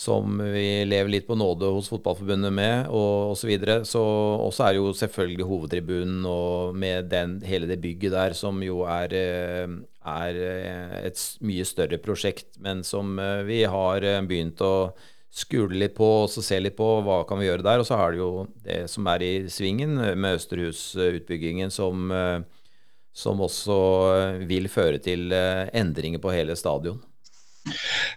som 0.00 0.38
vi 0.54 0.84
lever 0.88 1.12
litt 1.12 1.26
på 1.28 1.36
nåde 1.36 1.68
hos 1.74 1.90
Fotballforbundet 1.92 2.52
med, 2.56 2.86
og 2.88 3.34
osv. 3.34 3.50
Så, 3.60 3.74
så 3.90 4.04
også 4.46 4.64
er 4.64 4.78
jo 4.78 4.94
selvfølgelig 4.96 5.48
hovedtribunen 5.50 6.24
og 6.28 6.78
med 6.80 7.10
den, 7.12 7.34
hele 7.44 7.68
det 7.68 7.76
bygget 7.82 8.14
der, 8.14 8.36
som 8.38 8.62
jo 8.64 8.80
er, 8.88 9.12
eh, 9.12 9.74
er 10.08 10.38
eh, 10.46 10.94
et 11.10 11.24
mye 11.44 11.66
større 11.68 12.00
prosjekt, 12.00 12.56
men 12.64 12.80
som 12.86 13.12
eh, 13.20 13.42
vi 13.44 13.60
har 13.68 14.06
begynt 14.24 14.64
å 14.64 14.94
skule 15.28 15.76
litt 15.76 15.98
på 15.98 16.08
og 16.22 16.32
se 16.32 16.62
litt 16.62 16.78
på 16.80 16.88
hva 17.04 17.20
kan 17.28 17.42
vi 17.42 17.50
gjøre 17.50 17.66
der. 17.68 17.84
Og 17.84 17.90
så 17.90 18.00
har 18.00 18.16
det 18.16 18.22
jo 18.22 18.48
det 18.64 18.80
som 18.88 19.12
er 19.12 19.26
i 19.26 19.34
svingen 19.52 20.00
med 20.16 20.40
Østerhus-utbyggingen, 20.40 21.68
som, 21.70 22.08
som 23.12 23.44
også 23.44 23.78
vil 24.48 24.72
føre 24.72 24.98
til 25.04 25.28
endringer 25.30 26.24
på 26.24 26.32
hele 26.34 26.56
stadion. 26.58 27.04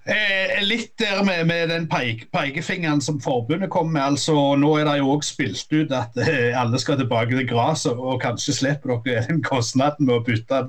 Eh, 0.06 0.64
litt 0.64 0.94
der 1.00 1.24
med, 1.24 1.46
med 1.48 1.70
den 1.70 1.88
peik, 1.92 2.26
pekefingeren 2.32 3.02
som 3.02 3.20
forbundet 3.22 3.70
kom 3.70 3.92
med. 3.92 4.02
altså 4.02 4.56
Nå 4.60 4.72
er 4.80 4.88
det 4.88 4.98
jo 5.02 5.12
òg 5.16 5.26
spilt 5.28 5.72
ut 5.74 5.94
at 5.96 6.18
eh, 6.24 6.56
alle 6.60 6.80
skal 6.80 7.00
tilbake 7.00 7.36
til 7.36 7.48
gress, 7.50 7.86
og, 7.92 8.00
og, 8.00 8.20
kanskje 8.24 8.56
slipper 8.60 8.98
dere 9.06 9.26
den 9.28 9.44
kostnaden 9.44 10.08
med 10.08 10.20
å 10.20 10.26
bytte 10.26 10.66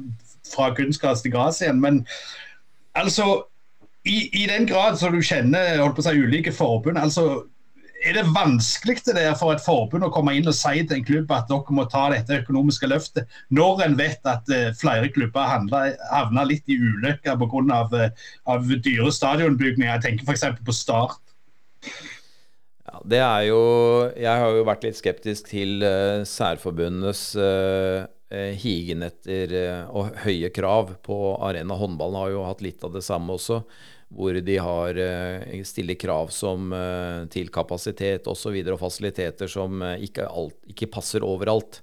fra 0.51 0.71
kunstgress 0.77 1.23
til 1.25 1.35
gress 1.35 1.63
igjen. 1.63 1.81
Men 1.81 2.03
altså, 2.99 3.45
i, 4.05 4.29
i, 4.33 4.47
den 4.51 4.67
grad 4.69 4.99
som 5.01 5.15
du 5.15 5.23
kjenner 5.25 5.81
holdt 5.81 5.97
på 5.97 6.05
å 6.05 6.09
si, 6.11 6.21
ulike 6.21 6.53
forbund, 6.53 7.01
altså 7.01 7.45
er 8.05 8.19
det 8.19 8.25
vanskelig 8.35 8.99
til 9.05 9.17
det 9.17 9.27
for 9.41 9.55
et 9.55 9.63
forbund 9.65 10.05
å 10.07 10.11
komme 10.13 10.35
inn 10.37 10.49
og 10.51 10.57
si 10.57 10.83
til 10.83 10.99
en 10.99 11.07
klubb 11.07 11.31
at 11.33 11.49
dere 11.49 11.77
må 11.77 11.87
ta 11.91 12.07
dette 12.13 12.41
økonomiske 12.43 12.89
løftet, 12.91 13.31
når 13.55 13.85
en 13.87 13.97
vet 13.99 14.29
at 14.29 14.51
uh, 14.53 14.73
flere 14.77 15.09
klubber 15.15 15.49
havner 15.49 16.51
litt 16.51 16.69
i 16.69 16.79
ulykker 16.81 17.39
pga. 17.41 17.53
Av, 17.75 17.95
uh, 17.95 18.27
av 18.51 18.67
dyre 18.83 19.13
stadionbygninger? 19.15 19.89
Jeg 19.89 20.05
tenker 20.05 20.29
f.eks. 20.29 20.61
på 20.67 20.75
Start. 20.75 21.21
Ja, 22.85 23.01
det 23.09 23.21
er 23.21 23.47
jo 23.49 23.61
Jeg 24.17 24.43
har 24.43 24.57
jo 24.57 24.67
vært 24.67 24.85
litt 24.87 24.99
skeptisk 24.99 25.49
til 25.53 25.85
uh, 25.85 26.27
særforbundenes 26.29 27.31
uh, 27.41 28.05
higen 28.35 29.05
etter 29.07 29.53
og 29.95 30.17
høye 30.25 30.49
krav 30.51 30.97
på 31.07 31.19
arena. 31.47 31.77
Håndballen 31.79 32.19
har 32.19 32.33
jo 32.33 32.47
hatt 32.49 32.65
litt 32.65 32.83
av 32.83 32.97
det 32.97 33.05
samme 33.07 33.37
også 33.37 33.61
hvor 34.13 34.37
de 34.47 34.59
har 34.61 34.99
eh, 35.01 35.63
stiller 35.67 35.99
krav 35.99 36.31
som, 36.35 36.73
eh, 36.73 37.25
til 37.33 37.51
kapasitet 37.53 38.29
osv. 38.29 38.35
Og, 38.35 38.39
så 38.45 38.53
videre, 38.55 38.77
og 38.77 38.83
fasiliteter 38.83 39.51
som 39.51 39.83
eh, 39.83 40.07
ikke, 40.09 40.29
alt, 40.29 40.57
ikke, 40.71 40.91
passer 40.93 41.25
overalt. 41.27 41.81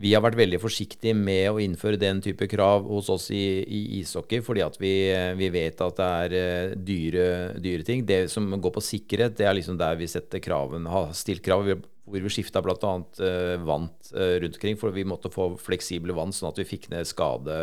Vi 0.00 0.10
har 0.10 0.24
vært 0.24 0.40
veldig 0.40 0.58
forsiktige 0.58 1.14
med 1.14 1.52
å 1.52 1.60
innføre 1.62 2.00
den 2.00 2.18
type 2.24 2.48
krav 2.50 2.88
hos 2.88 3.12
oss 3.14 3.28
i, 3.30 3.62
i 3.62 3.82
ishockey, 4.00 4.40
fordi 4.42 4.64
vi, 4.82 4.94
vi, 5.38 5.50
vet 5.54 5.84
at 5.84 6.00
det 6.00 6.08
er 6.24 6.74
dyre, 6.74 7.26
dyre, 7.62 7.86
ting. 7.86 8.02
Det 8.02 8.24
som 8.32 8.48
går 8.58 8.74
på 8.74 8.82
sikkerhet, 8.82 9.36
det 9.38 9.46
er 9.46 9.54
liksom 9.54 9.78
der 9.78 9.94
vi 10.00 10.10
setter 10.10 10.42
kraven, 10.42 10.90
har 10.90 11.14
stilt 11.14 11.44
krav. 11.46 11.70
Hvor 12.04 12.26
vi 12.26 12.32
skifta 12.34 12.60
bl.a. 12.60 12.74
Uh, 12.74 13.62
rundt 13.62 14.58
omkring, 14.58 14.74
for 14.76 14.92
vi 14.92 15.06
måtte 15.06 15.30
få 15.32 15.52
fleksible 15.62 16.12
vann, 16.18 16.34
sånn 16.34 16.50
at 16.50 16.58
vi 16.58 16.66
fikk 16.74 16.90
ned 16.90 17.06
skade, 17.08 17.54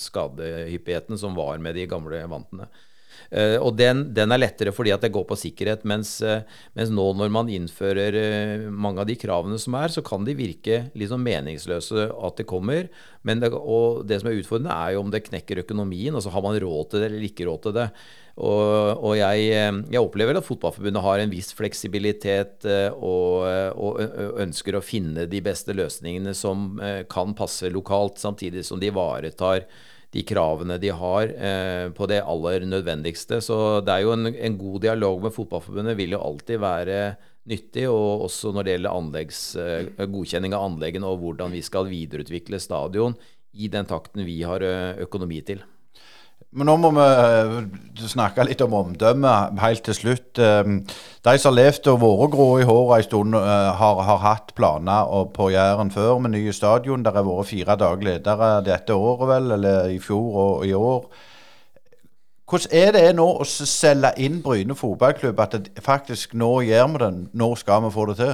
skadehyppigheten 0.00 1.20
som 1.20 1.36
var 1.36 1.60
med 1.60 1.76
de 1.76 1.84
gamle 1.92 2.24
vantene. 2.24 2.70
Uh, 3.30 3.58
og 3.62 3.76
den, 3.78 4.04
den, 4.16 4.32
er 4.34 4.40
lettere 4.40 4.72
fordi 4.74 4.92
at 4.94 5.04
det 5.04 5.12
går 5.14 5.26
på 5.28 5.38
sikkerhet. 5.38 5.84
Mens, 5.88 6.16
uh, 6.24 6.42
mens, 6.78 6.92
nå 6.94 7.06
når 7.18 7.32
man 7.34 7.50
innfører 7.52 8.16
uh, 8.16 8.70
mange 8.70 9.02
av 9.02 9.10
de 9.10 9.18
kravene 9.20 9.58
som 9.60 9.76
er, 9.78 9.92
så 9.94 10.04
kan 10.06 10.26
de 10.26 10.36
virke 10.38 10.82
litt 10.98 11.12
sånn 11.12 11.26
meningsløse 11.26 12.08
at 12.10 12.40
det 12.40 12.48
kommer. 12.50 12.88
Det, 13.20 13.52
og 13.52 14.02
det 14.08 14.20
som 14.20 14.30
er 14.30 14.40
utfordrende, 14.40 14.74
er 14.74 14.96
jo 14.96 15.04
om 15.04 15.12
det 15.12 15.26
knekker 15.28 15.62
økonomien. 15.64 16.16
Altså 16.16 16.32
har 16.34 16.44
man 16.44 16.58
råd 16.58 16.90
til 16.90 17.04
det 17.04 17.10
eller 17.10 17.28
ikke 17.28 17.46
råd 17.48 17.62
til 17.66 17.76
det. 17.76 17.86
Og, 18.40 19.02
og 19.04 19.14
jeg, 19.18 19.50
jeg, 19.50 20.00
opplever 20.00 20.38
at 20.38 20.46
Fotballforbundet 20.46 21.02
har 21.04 21.20
en 21.20 21.32
viss 21.32 21.50
fleksibilitet 21.52 22.64
og, 22.94 23.44
og, 23.74 23.98
ønsker 24.40 24.78
å 24.78 24.84
finne 24.84 25.26
de 25.28 25.42
beste 25.44 25.74
løsningene 25.76 26.32
som 26.38 26.70
kan 27.12 27.34
passe 27.36 27.68
lokalt, 27.74 28.16
samtidig 28.22 28.64
som 28.64 28.80
de 28.80 28.88
ivaretar 28.88 29.66
de 30.10 30.22
kravene 30.26 30.78
de 30.82 30.90
har 30.90 31.30
eh, 31.30 31.88
på 31.94 32.06
det 32.10 32.20
aller 32.26 32.66
nødvendigste. 32.66 33.38
Så 33.44 33.80
det 33.86 33.94
er 33.94 34.04
jo 34.06 34.14
en, 34.16 34.30
en, 34.32 34.56
god 34.58 34.80
dialog 34.86 35.22
med 35.22 35.34
Fotballforbundet 35.34 35.98
vil 35.98 36.16
jo 36.16 36.22
alltid 36.26 36.62
være 36.62 37.00
nyttig, 37.50 37.86
og 37.88 38.26
også 38.26 38.52
når 38.54 38.66
det 38.66 38.74
gjelder 38.74 38.96
anleggs, 38.98 39.42
eh, 39.60 40.06
godkjenning 40.10 40.56
av 40.56 40.66
anleggene 40.66 41.10
og 41.10 41.22
hvordan 41.22 41.54
vi 41.54 41.62
skal 41.66 41.90
videreutvikle 41.90 42.58
stadion 42.62 43.14
i 43.54 43.70
den 43.70 43.86
takten 43.86 44.26
vi 44.26 44.40
har 44.46 44.66
eh, 44.66 44.98
økonomi 45.06 45.40
til. 45.46 45.62
Men 46.50 46.66
nå 46.66 46.74
må 46.82 46.88
vi 46.96 47.02
eh, 47.06 48.06
snakke 48.10 48.42
litt 48.48 48.62
om 48.64 48.72
omdømme 48.74 49.32
helt 49.62 49.84
til 49.86 49.94
slutt. 49.94 50.38
Eh, 50.42 50.70
de 51.22 51.34
som 51.38 51.52
har 51.52 51.56
levd 51.56 51.86
og 51.92 52.00
vært 52.02 52.32
grå 52.32 52.46
i 52.58 52.66
håret 52.66 53.04
en 53.04 53.06
stund, 53.06 53.36
eh, 53.38 53.68
har, 53.78 54.00
har, 54.08 54.22
hatt 54.24 54.50
planer 54.58 55.28
på 55.36 55.52
Jæren 55.54 55.92
før 55.94 56.18
med 56.18 56.34
nye 56.34 56.54
stadion. 56.54 57.04
Det 57.06 57.12
har 57.14 57.26
vært 57.28 57.50
fire 57.52 57.76
daglige 57.78 58.18
ledere 58.18 58.48
dette 58.66 58.96
året, 58.98 59.28
vel, 59.30 59.46
eller 59.58 59.94
i 59.94 60.00
fjor 60.02 60.40
og 60.42 60.64
i 60.66 60.72
år. 60.74 61.06
Hvordan 62.50 62.74
er 62.74 62.90
det 62.96 63.04
nå 63.14 63.28
å 63.30 63.46
selge 63.46 64.10
inn 64.18 64.40
Bryne 64.42 64.74
fotballklubb, 64.74 65.38
at 65.38 65.54
det 65.54 65.84
faktisk 65.86 66.34
nå 66.34 66.48
gjør 66.66 66.88
vi 66.96 67.02
det, 67.04 67.12
nå 67.38 67.50
skal 67.60 67.84
vi 67.84 67.92
få 67.94 68.08
det 68.10 68.16
til? 68.18 68.32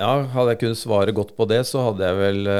Ja, 0.00 0.10
hadde 0.34 0.56
jeg 0.56 0.62
kunnet 0.64 0.80
svare 0.80 1.14
godt 1.14 1.36
på 1.38 1.46
det, 1.46 1.60
så 1.70 1.84
hadde 1.86 2.08
jeg 2.08 2.18
vel 2.18 2.50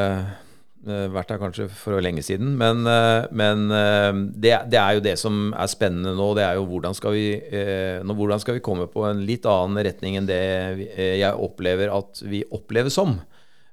vært 0.85 1.28
der 1.28 1.41
kanskje 1.43 1.66
for 1.76 2.01
lenge 2.01 2.22
siden. 2.24 2.55
Men, 2.61 2.85
men 3.37 3.66
det, 4.33 4.55
det, 4.72 4.78
er 4.81 4.97
jo 4.97 5.03
det 5.05 5.16
som 5.20 5.51
er 5.53 5.68
spennende 5.68 6.14
nå. 6.16 6.31
Det 6.39 6.47
er 6.47 6.57
jo 6.57 6.64
hvordan 6.70 6.97
skal, 6.97 7.16
vi, 7.16 7.35
hvordan 8.07 8.41
skal 8.41 8.57
vi 8.57 8.62
komme 8.64 8.87
på 8.89 9.05
en 9.09 9.20
litt 9.28 9.49
annen 9.49 9.83
retning 9.85 10.16
enn 10.16 10.31
det 10.31 10.41
jeg 10.97 11.35
opplever 11.37 11.93
at 11.93 12.22
vi 12.24 12.41
opplever 12.57 12.93
som. 12.95 13.18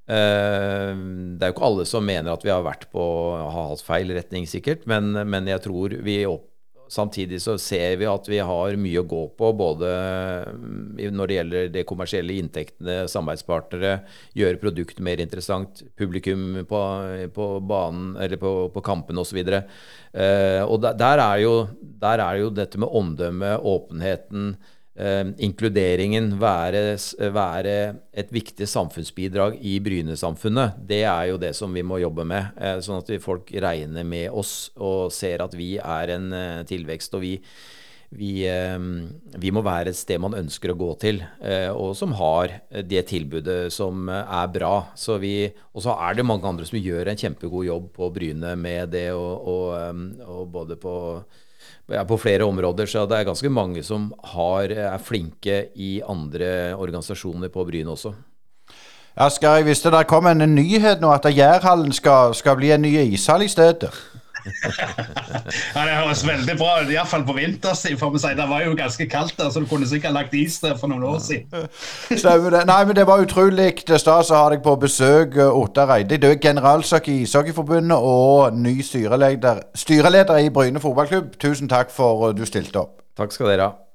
Det 0.08 0.16
er 0.16 1.49
jo 1.49 1.55
ikke 1.55 1.68
alle 1.68 1.88
som 1.88 2.05
mener 2.08 2.32
at 2.34 2.43
vi 2.43 2.51
har 2.51 2.68
vært 2.68 2.88
på 2.91 3.08
har 3.38 3.72
hatt 3.74 3.88
feil 3.88 4.12
retning, 4.16 4.47
sikkert. 4.47 4.84
Men, 4.88 5.12
men 5.28 5.47
jeg 5.47 5.64
tror 5.64 5.95
vi 6.03 6.22
opp, 6.28 6.47
Samtidig 6.89 7.41
så 7.43 7.57
ser 7.59 7.97
vi 7.99 8.07
at 8.07 8.29
vi 8.29 8.39
har 8.43 8.77
mye 8.79 9.01
å 9.01 9.07
gå 9.07 9.23
på, 9.39 9.51
både 9.59 9.89
mm, 10.53 11.01
når 11.15 11.29
det 11.29 11.38
gjelder 11.38 11.73
de 11.73 11.83
kommersielle 11.88 12.38
inntektene, 12.39 12.99
samarbeidspartnere, 13.11 13.93
gjøre 14.38 14.61
produktet 14.61 15.03
mer 15.03 15.21
interessant, 15.23 15.83
publikum 15.99 16.63
på, 16.69 16.81
på 17.35 17.49
banen 17.67 18.15
eller 18.23 18.39
på, 18.41 18.53
på 18.73 18.85
kampene 18.85 19.23
osv. 19.23 19.41
Eh, 19.43 20.63
og 20.63 20.79
der, 20.85 20.97
der, 20.99 21.23
er 21.25 21.43
jo, 21.43 21.53
der 22.01 22.23
er 22.23 22.41
jo 22.43 22.49
dette 22.55 22.81
med 22.81 22.95
omdømme, 23.01 23.57
åpenheten, 23.75 24.55
eh, 24.98 25.24
inkluderingen 25.45 26.34
være, 26.41 26.84
være, 27.34 27.78
et 28.18 28.34
viktig 28.34 28.68
samfunnsbidrag 28.70 29.58
i 29.62 29.78
Bryne-samfunnet. 29.84 30.82
Det 30.89 31.04
er 31.06 31.32
jo 31.32 31.39
det 31.41 31.54
som 31.58 31.74
vi 31.74 31.86
må 31.86 32.02
jobbe 32.04 32.28
med. 32.28 32.54
Eh, 32.58 32.78
sånn 32.86 33.02
at 33.02 33.14
folk 33.24 33.52
regner 33.54 34.08
med 34.08 34.30
oss 34.32 34.72
og 34.76 35.14
ser 35.16 35.45
at 35.45 35.58
vi 35.58 35.76
er 35.78 36.16
en 36.18 36.32
eh, 36.34 36.64
tilvekst. 36.70 37.18
og 37.18 37.26
vi 37.26 37.36
vi, 38.10 38.48
eh, 38.48 38.80
vi, 39.36 39.52
må 39.52 39.62
være 39.66 39.91
et 39.91 40.00
sted 40.00 40.22
man 40.24 40.38
ønsker 40.38 40.72
å 40.72 40.78
gå 40.80 40.89
til, 41.02 41.20
eh, 41.43 41.68
og 41.68 41.91
som 42.00 42.14
har 42.16 42.54
det 42.72 43.04
tilbudet 43.10 43.74
som 43.74 44.08
er 44.10 44.48
bra. 44.54 44.93
Så 44.95 45.18
vi, 45.20 45.50
og 45.74 45.84
så 45.84 45.98
er 46.08 46.16
det 46.16 46.26
mange 46.28 46.48
andre 46.48 46.66
som 46.68 46.80
gjør 46.80 47.12
en 47.12 47.20
kjempegod 47.20 47.68
jobb 47.68 47.91
på 47.98 48.10
Bryne 48.16 48.56
med 48.56 48.93
det, 48.95 49.10
og, 49.12 49.43
og, 49.43 49.68
eh, 49.76 50.24
og 50.28 50.48
både 50.56 50.80
på 50.80 50.95
på 51.88 52.17
flere 52.19 52.43
områder. 52.43 52.85
Så 52.85 53.05
det 53.07 53.17
er 53.17 53.27
ganske 53.29 53.49
mange 53.49 53.83
som 53.83 54.13
har, 54.33 54.71
er 54.71 54.97
flinke 55.03 55.67
i 55.75 56.01
andre 56.01 56.75
organisasjoner 56.75 57.51
på 57.53 57.65
Bryn 57.67 57.88
også. 57.88 58.13
Ja, 59.17 59.61
hvis 59.65 59.81
det 59.81 60.07
kom 60.07 60.27
en 60.29 60.43
nyhet 60.53 61.01
nå, 61.01 61.09
at 61.09 61.25
Jærhallen 61.25 61.91
skal, 61.91 62.35
skal 62.38 62.57
bli 62.59 62.71
en 62.71 62.81
ny 62.81 62.93
ishall 63.13 63.41
i 63.41 63.47
stedet. 63.49 63.89
Ja, 65.76 65.86
Det 65.86 65.95
høres 65.95 66.24
veldig 66.28 66.58
bra 66.60 66.74
ut, 66.82 66.91
iallfall 66.91 67.26
på 67.28 67.36
vinterstid. 67.38 67.98
for 68.00 68.18
si. 68.18 68.34
Det 68.38 68.50
var 68.50 68.64
jo 68.66 68.76
ganske 68.76 69.08
kaldt 69.10 69.38
der, 69.38 69.50
så 69.50 69.64
du 69.64 69.66
kunne 69.70 69.88
sikkert 69.88 70.14
lagt 70.14 70.34
is 70.34 70.60
der 70.60 70.78
for 70.78 70.91
noen 70.91 71.04
år 71.04 71.20
siden. 71.24 71.68
Nei, 72.68 72.84
men 72.86 72.95
Det 72.95 73.08
var 73.08 73.24
utrolig 73.24 73.72
stas 73.88 74.32
å 74.32 74.43
ha 74.43 74.50
deg 74.54 74.64
på 74.66 74.76
besøk, 74.82 75.38
Ottar 75.38 75.95
Eide. 75.98 76.18
Du 76.22 76.30
er 76.30 76.39
generalsøk 76.41 77.10
i 77.14 77.22
Ishockeyforbundet 77.24 77.98
og 77.98 78.54
ny 78.58 78.80
styreleder, 78.82 79.66
styreleder 79.76 80.43
i 80.43 80.54
Bryne 80.54 80.80
fotballklubb. 80.84 81.36
Tusen 81.41 81.70
takk 81.72 81.91
for 81.93 82.32
du 82.38 82.45
stilte 82.45 82.86
opp. 82.86 83.02
Takk 83.18 83.34
skal 83.34 83.54
dere 83.54 83.70
ha. 83.70 83.86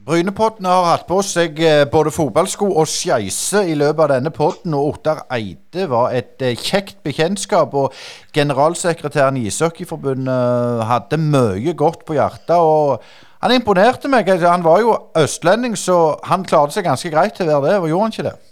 Brynepotten 0.00 0.64
har 0.64 0.86
hatt 0.86 1.02
på 1.04 1.18
seg 1.20 1.58
eh, 1.60 1.82
både 1.92 2.08
fotballsko 2.14 2.70
og 2.70 2.86
skeise 2.88 3.66
i 3.68 3.74
løpet 3.76 4.00
av 4.06 4.08
denne 4.14 4.30
potten, 4.32 4.72
og 4.72 4.94
Ottar 4.94 5.26
Eide 5.36 5.84
var 5.90 6.14
et 6.16 6.40
eh, 6.40 6.56
kjekt 6.56 7.02
bekjentskap. 7.04 7.76
Og 7.76 7.92
generalsekretæren 8.32 9.36
i 9.36 9.44
Ishockeyforbundet 9.50 10.86
hadde 10.88 11.20
mye 11.20 11.76
godt 11.76 12.06
på 12.08 12.16
hjertet. 12.16 12.56
og 12.56 13.04
Han 13.44 13.52
imponerte 13.58 14.08
meg. 14.08 14.32
Han 14.40 14.64
var 14.64 14.80
jo 14.80 14.96
østlending, 15.20 15.76
så 15.76 16.16
han 16.24 16.48
klarte 16.48 16.78
seg 16.78 16.88
ganske 16.88 17.12
greit 17.12 17.36
til 17.36 17.52
å 17.52 17.60
være 17.60 17.74
det. 17.74 17.80
Og 17.82 17.92
Gjorde 17.92 18.08
han 18.08 18.16
ikke 18.16 18.28
det? 18.30 18.49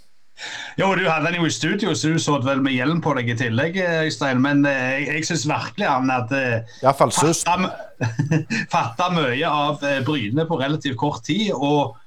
Jo, 0.79 0.93
du 0.95 1.03
hadde 1.09 1.27
den 1.27 1.39
jo 1.41 1.47
i 1.47 1.51
studio, 1.51 1.93
så 1.93 2.13
du 2.13 2.19
så 2.21 2.37
det 2.39 2.47
vel 2.47 2.61
med 2.63 2.75
hjelm 2.75 3.01
på 3.03 3.13
deg 3.17 3.31
i 3.33 3.37
tillegg, 3.39 3.79
Øystein. 4.05 4.41
Men 4.43 4.65
eh, 4.67 4.99
jeg, 5.01 5.07
jeg 5.19 5.29
syns 5.29 5.47
virkelig 5.49 5.89
han 5.89 6.11
hadde 6.13 6.43
fatta, 6.79 7.71
fatta 8.75 9.09
mye 9.15 9.49
av 9.49 9.83
eh, 9.83 10.03
Bryne 10.07 10.47
på 10.47 10.59
relativt 10.61 10.99
kort 11.01 11.25
tid. 11.27 11.51
Og 11.55 11.97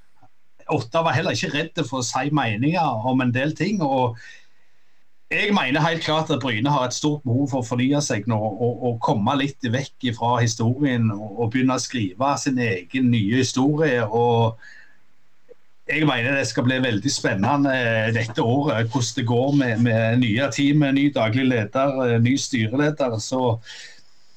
Otta 0.72 1.02
var 1.04 1.16
heller 1.16 1.36
ikke 1.36 1.52
redd 1.52 1.82
for 1.84 2.00
å 2.00 2.06
si 2.06 2.30
meninger 2.32 3.08
om 3.10 3.20
en 3.20 3.34
del 3.34 3.52
ting. 3.58 3.82
og 3.82 4.16
jeg 5.32 5.54
mener 5.56 5.80
helt 5.80 6.04
klart 6.04 6.30
at 6.30 6.40
Bryne 6.42 6.70
har 6.70 6.84
et 6.84 6.94
stort 6.94 7.22
behov 7.24 7.46
for 7.48 7.62
å 7.62 7.66
fornye 7.66 8.00
seg 8.04 8.26
nå 8.28 8.36
og, 8.36 8.82
og 8.84 8.98
komme 9.04 9.32
litt 9.40 9.64
vekk 9.64 10.10
fra 10.18 10.34
historien 10.42 11.08
og, 11.14 11.28
og 11.40 11.52
begynne 11.54 11.78
å 11.78 11.82
skrive 11.82 12.34
sin 12.40 12.60
egen 12.60 13.08
nye 13.12 13.40
historie. 13.40 14.04
og 14.04 14.60
jeg 15.92 16.06
mener 16.08 16.36
det 16.38 16.48
skal 16.48 16.64
bli 16.66 16.78
veldig 16.80 17.10
spennende 17.12 17.72
eh, 17.76 18.10
dette 18.14 18.42
året 18.44 18.88
hvordan 18.88 19.16
det 19.18 19.24
går 19.28 19.56
med, 19.60 19.82
med 19.84 20.20
nye 20.22 20.48
team, 20.54 20.84
ny 20.96 21.08
daglig 21.12 21.44
leder, 21.50 21.98
eh, 22.06 22.20
ny 22.22 22.32
styreleder. 22.40 23.18
Så 23.20 23.42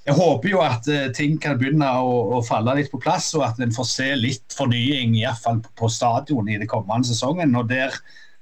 jeg 0.05 0.17
håper 0.19 0.51
jo 0.51 0.61
at 0.61 0.89
ting 1.17 1.39
kan 1.41 1.57
begynne 1.57 1.87
å, 1.97 2.11
å, 2.37 2.41
falle 2.45 2.75
litt 2.77 2.91
på 2.91 3.01
plass, 3.01 3.31
og 3.37 3.47
at 3.47 3.61
en 3.63 3.73
får 3.73 3.87
se 3.89 4.09
litt 4.19 4.53
fornying 4.53 5.15
i 5.17 5.25
fall 5.41 5.63
på 5.79 5.89
stadion 5.89 6.51
i 6.51 6.59
det 6.61 6.69
kommende 6.69 7.09
sesongen. 7.09 7.55
Og 7.57 7.71
der 7.71 7.95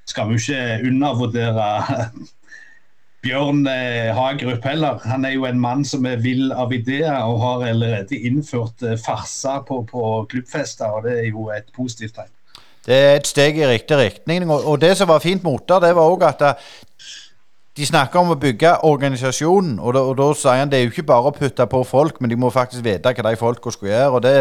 skal 0.09 0.27
vi 0.27 0.35
jo 0.35 0.43
ikke 0.43 0.89
undervurdere 0.89 1.69
Bjørn 3.23 3.63
Hagerup 4.17 4.65
heller. 4.67 4.99
Han 5.07 5.23
er 5.23 5.37
jo 5.37 5.47
en 5.47 5.61
mann 5.63 5.85
som 5.87 6.03
er 6.09 6.19
vill 6.19 6.51
av 6.51 6.75
ideer 6.75 7.21
og 7.23 7.39
har 7.45 7.67
allerede 7.69 8.19
innført 8.19 8.83
farser 9.05 9.63
på, 9.69 9.85
på 9.87 10.07
klubbfester, 10.33 10.91
og 10.91 11.07
det 11.07 11.19
er 11.21 11.29
jo 11.29 11.47
et 11.55 11.71
positivt 11.71 12.17
tegn. 12.19 12.33
Det 12.83 12.95
er 12.95 13.13
et 13.15 13.27
steg 13.27 13.59
i 13.59 13.67
riktig 13.67 13.97
retning. 13.97 14.49
Og, 14.51 14.75
det 14.81 14.95
som 14.99 15.07
var 15.07 15.23
fint 15.23 15.43
med 15.43 15.53
Otta, 15.53 15.79
det 15.79 15.93
var 15.95 16.11
òg 16.11 16.25
at 16.27 16.41
eh, 16.49 16.71
de 17.77 17.85
snakker 17.87 18.19
om 18.19 18.33
å 18.35 18.37
bygge 18.37 18.75
organisasjonen, 18.85 19.79
og 19.81 19.95
da, 19.95 20.01
og 20.05 20.17
da, 20.19 20.27
sier 20.37 20.59
han 20.61 20.69
det 20.69 20.79
er 20.79 20.83
jo 20.83 20.91
ikke 20.91 21.07
bare 21.09 21.31
å 21.31 21.33
putte 21.33 21.65
på 21.71 21.79
folk, 21.89 22.19
men 22.21 22.29
de 22.29 22.37
må 22.37 22.51
faktisk 22.53 22.85
vite 22.85 23.13
hva 23.15 23.25
de 23.29 23.39
folka 23.39 23.73
skal 23.73 23.89
gjøre. 23.89 24.09
og 24.11 24.23
det, 24.25 24.33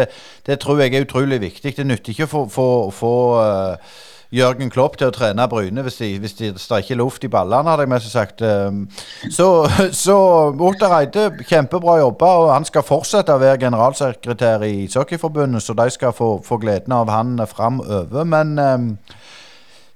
det, 0.45 0.59
tror 0.61 0.83
jeg 0.83 0.93
er 0.93 1.07
utrolig 1.07 1.39
viktig. 1.41 1.73
Det 1.77 1.87
nytter 1.87 2.13
ikke 2.13 2.27
å 2.27 2.91
få 2.93 3.13
uh, 3.39 3.95
Jørgen 4.33 4.71
Klopp 4.73 4.97
til 4.97 5.11
å 5.11 5.13
trene 5.13 5.45
Bryne 5.49 5.83
hvis, 5.85 5.99
de, 6.01 6.09
hvis 6.21 6.37
de, 6.39 6.51
ikke 6.53 6.95
er 6.95 6.99
luft 6.99 7.25
i 7.25 7.29
ballene, 7.31 7.69
hadde 7.69 7.85
jeg 7.85 7.91
mest 7.93 8.11
sagt. 8.11 8.41
Ehm, 8.41 8.85
så, 9.31 9.47
så 10.05 10.17
Otter 10.53 10.95
Eide, 10.97 11.27
kjempebra 11.45 11.99
jobba, 12.01 12.31
og 12.41 12.53
han 12.55 12.65
skal 12.67 12.85
fortsette 12.87 13.35
å 13.35 13.41
være 13.41 13.61
generalsekretær 13.65 14.65
i 14.67 14.87
Ishockeyforbundet, 14.87 15.63
så 15.63 15.77
de 15.77 15.89
skal 15.93 16.15
få, 16.17 16.35
få 16.45 16.57
gleden 16.63 16.95
av 16.97 17.13
han 17.13 17.37
framover. 17.49 18.25
Men 18.25 18.57
ehm, 18.61 18.89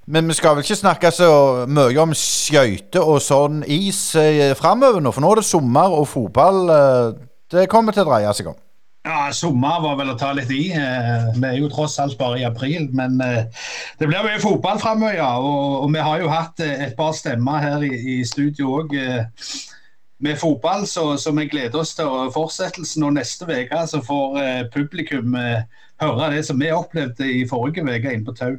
men 0.07 0.29
vi 0.31 0.37
skal 0.37 0.53
vel 0.55 0.63
ikke 0.63 0.77
snakke 0.79 1.09
så 1.11 1.31
mye 1.67 1.99
om 1.99 2.13
skøyter 2.15 3.03
og 3.03 3.17
sånn 3.19 3.57
is 3.67 3.99
eh, 4.15 4.53
framover 4.55 5.03
nå, 5.03 5.11
for 5.11 5.19
nå 5.19 5.33
er 5.33 5.41
det 5.41 5.49
sommer 5.49 5.91
og 5.97 6.07
fotball 6.07 6.71
eh, 6.71 7.09
det 7.51 7.67
kommer 7.71 7.95
til 7.95 8.05
å 8.05 8.09
dreie 8.13 8.31
seg 8.35 8.47
om. 8.53 8.55
Ja, 9.07 9.29
Sommer 9.31 9.79
var 9.79 9.95
vel 10.01 10.09
å 10.11 10.17
ta 10.19 10.33
litt 10.35 10.49
i. 10.51 10.65
Eh, 10.75 11.27
vi 11.37 11.47
er 11.47 11.55
jo 11.61 11.69
tross 11.71 11.95
alt 12.03 12.17
bare 12.19 12.41
i 12.41 12.45
april. 12.47 12.89
Men 12.97 13.21
eh, 13.23 13.45
det 14.01 14.09
blir 14.09 14.25
mye 14.25 14.41
fotball 14.43 14.81
framover, 14.83 15.15
ja. 15.15 15.29
Og, 15.39 15.85
og, 15.85 15.93
vi 15.93 16.03
har 16.03 16.19
jo 16.19 16.31
hatt 16.31 16.59
eh, 16.63 16.83
et 16.89 16.95
par 16.97 17.13
stemmer 17.15 17.63
her 17.63 17.85
i, 17.87 17.93
i 18.17 18.19
studio 18.27 18.81
òg 18.81 18.95
med 20.19 20.33
fotball, 20.41 20.87
så, 20.89 21.11
så, 21.21 21.31
vi 21.37 21.45
gleder 21.45 21.77
oss 21.79 21.93
til 21.95 22.09
fortsettelsen. 22.33 23.05
Og 23.07 23.13
neste 23.15 23.47
uke 23.47 23.83
så 23.87 24.01
får 24.03 24.39
publikum 24.73 25.37
høre 25.37 26.31
det 26.33 26.41
som 26.47 26.59
vi 26.59 26.73
opplevde 26.73 27.29
i 27.31 27.45
forrige 27.47 27.85
uke 27.85 28.11
inne 28.11 28.25
på 28.25 28.35
Tau. 28.35 28.57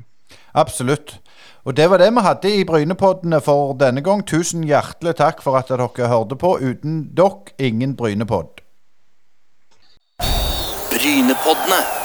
Absolutt. 0.54 1.18
Og 1.66 1.76
det 1.76 1.90
var 1.90 2.00
det 2.00 2.12
vi 2.14 2.24
hadde 2.24 2.54
i 2.54 2.64
Brynepoddene 2.64 3.42
for 3.44 3.74
denne 3.76 4.00
gang. 4.06 4.22
Tusen 4.24 4.64
hjertelig 4.64 5.18
takk 5.18 5.42
for 5.44 5.58
at 5.58 5.68
dere 5.68 5.90
hørte 6.08 6.38
på. 6.38 6.54
Uten 6.62 7.02
dere, 7.18 7.52
ingen 7.58 7.98
Brynepodd. 7.98 8.62
Brynepoddene. 11.18 11.97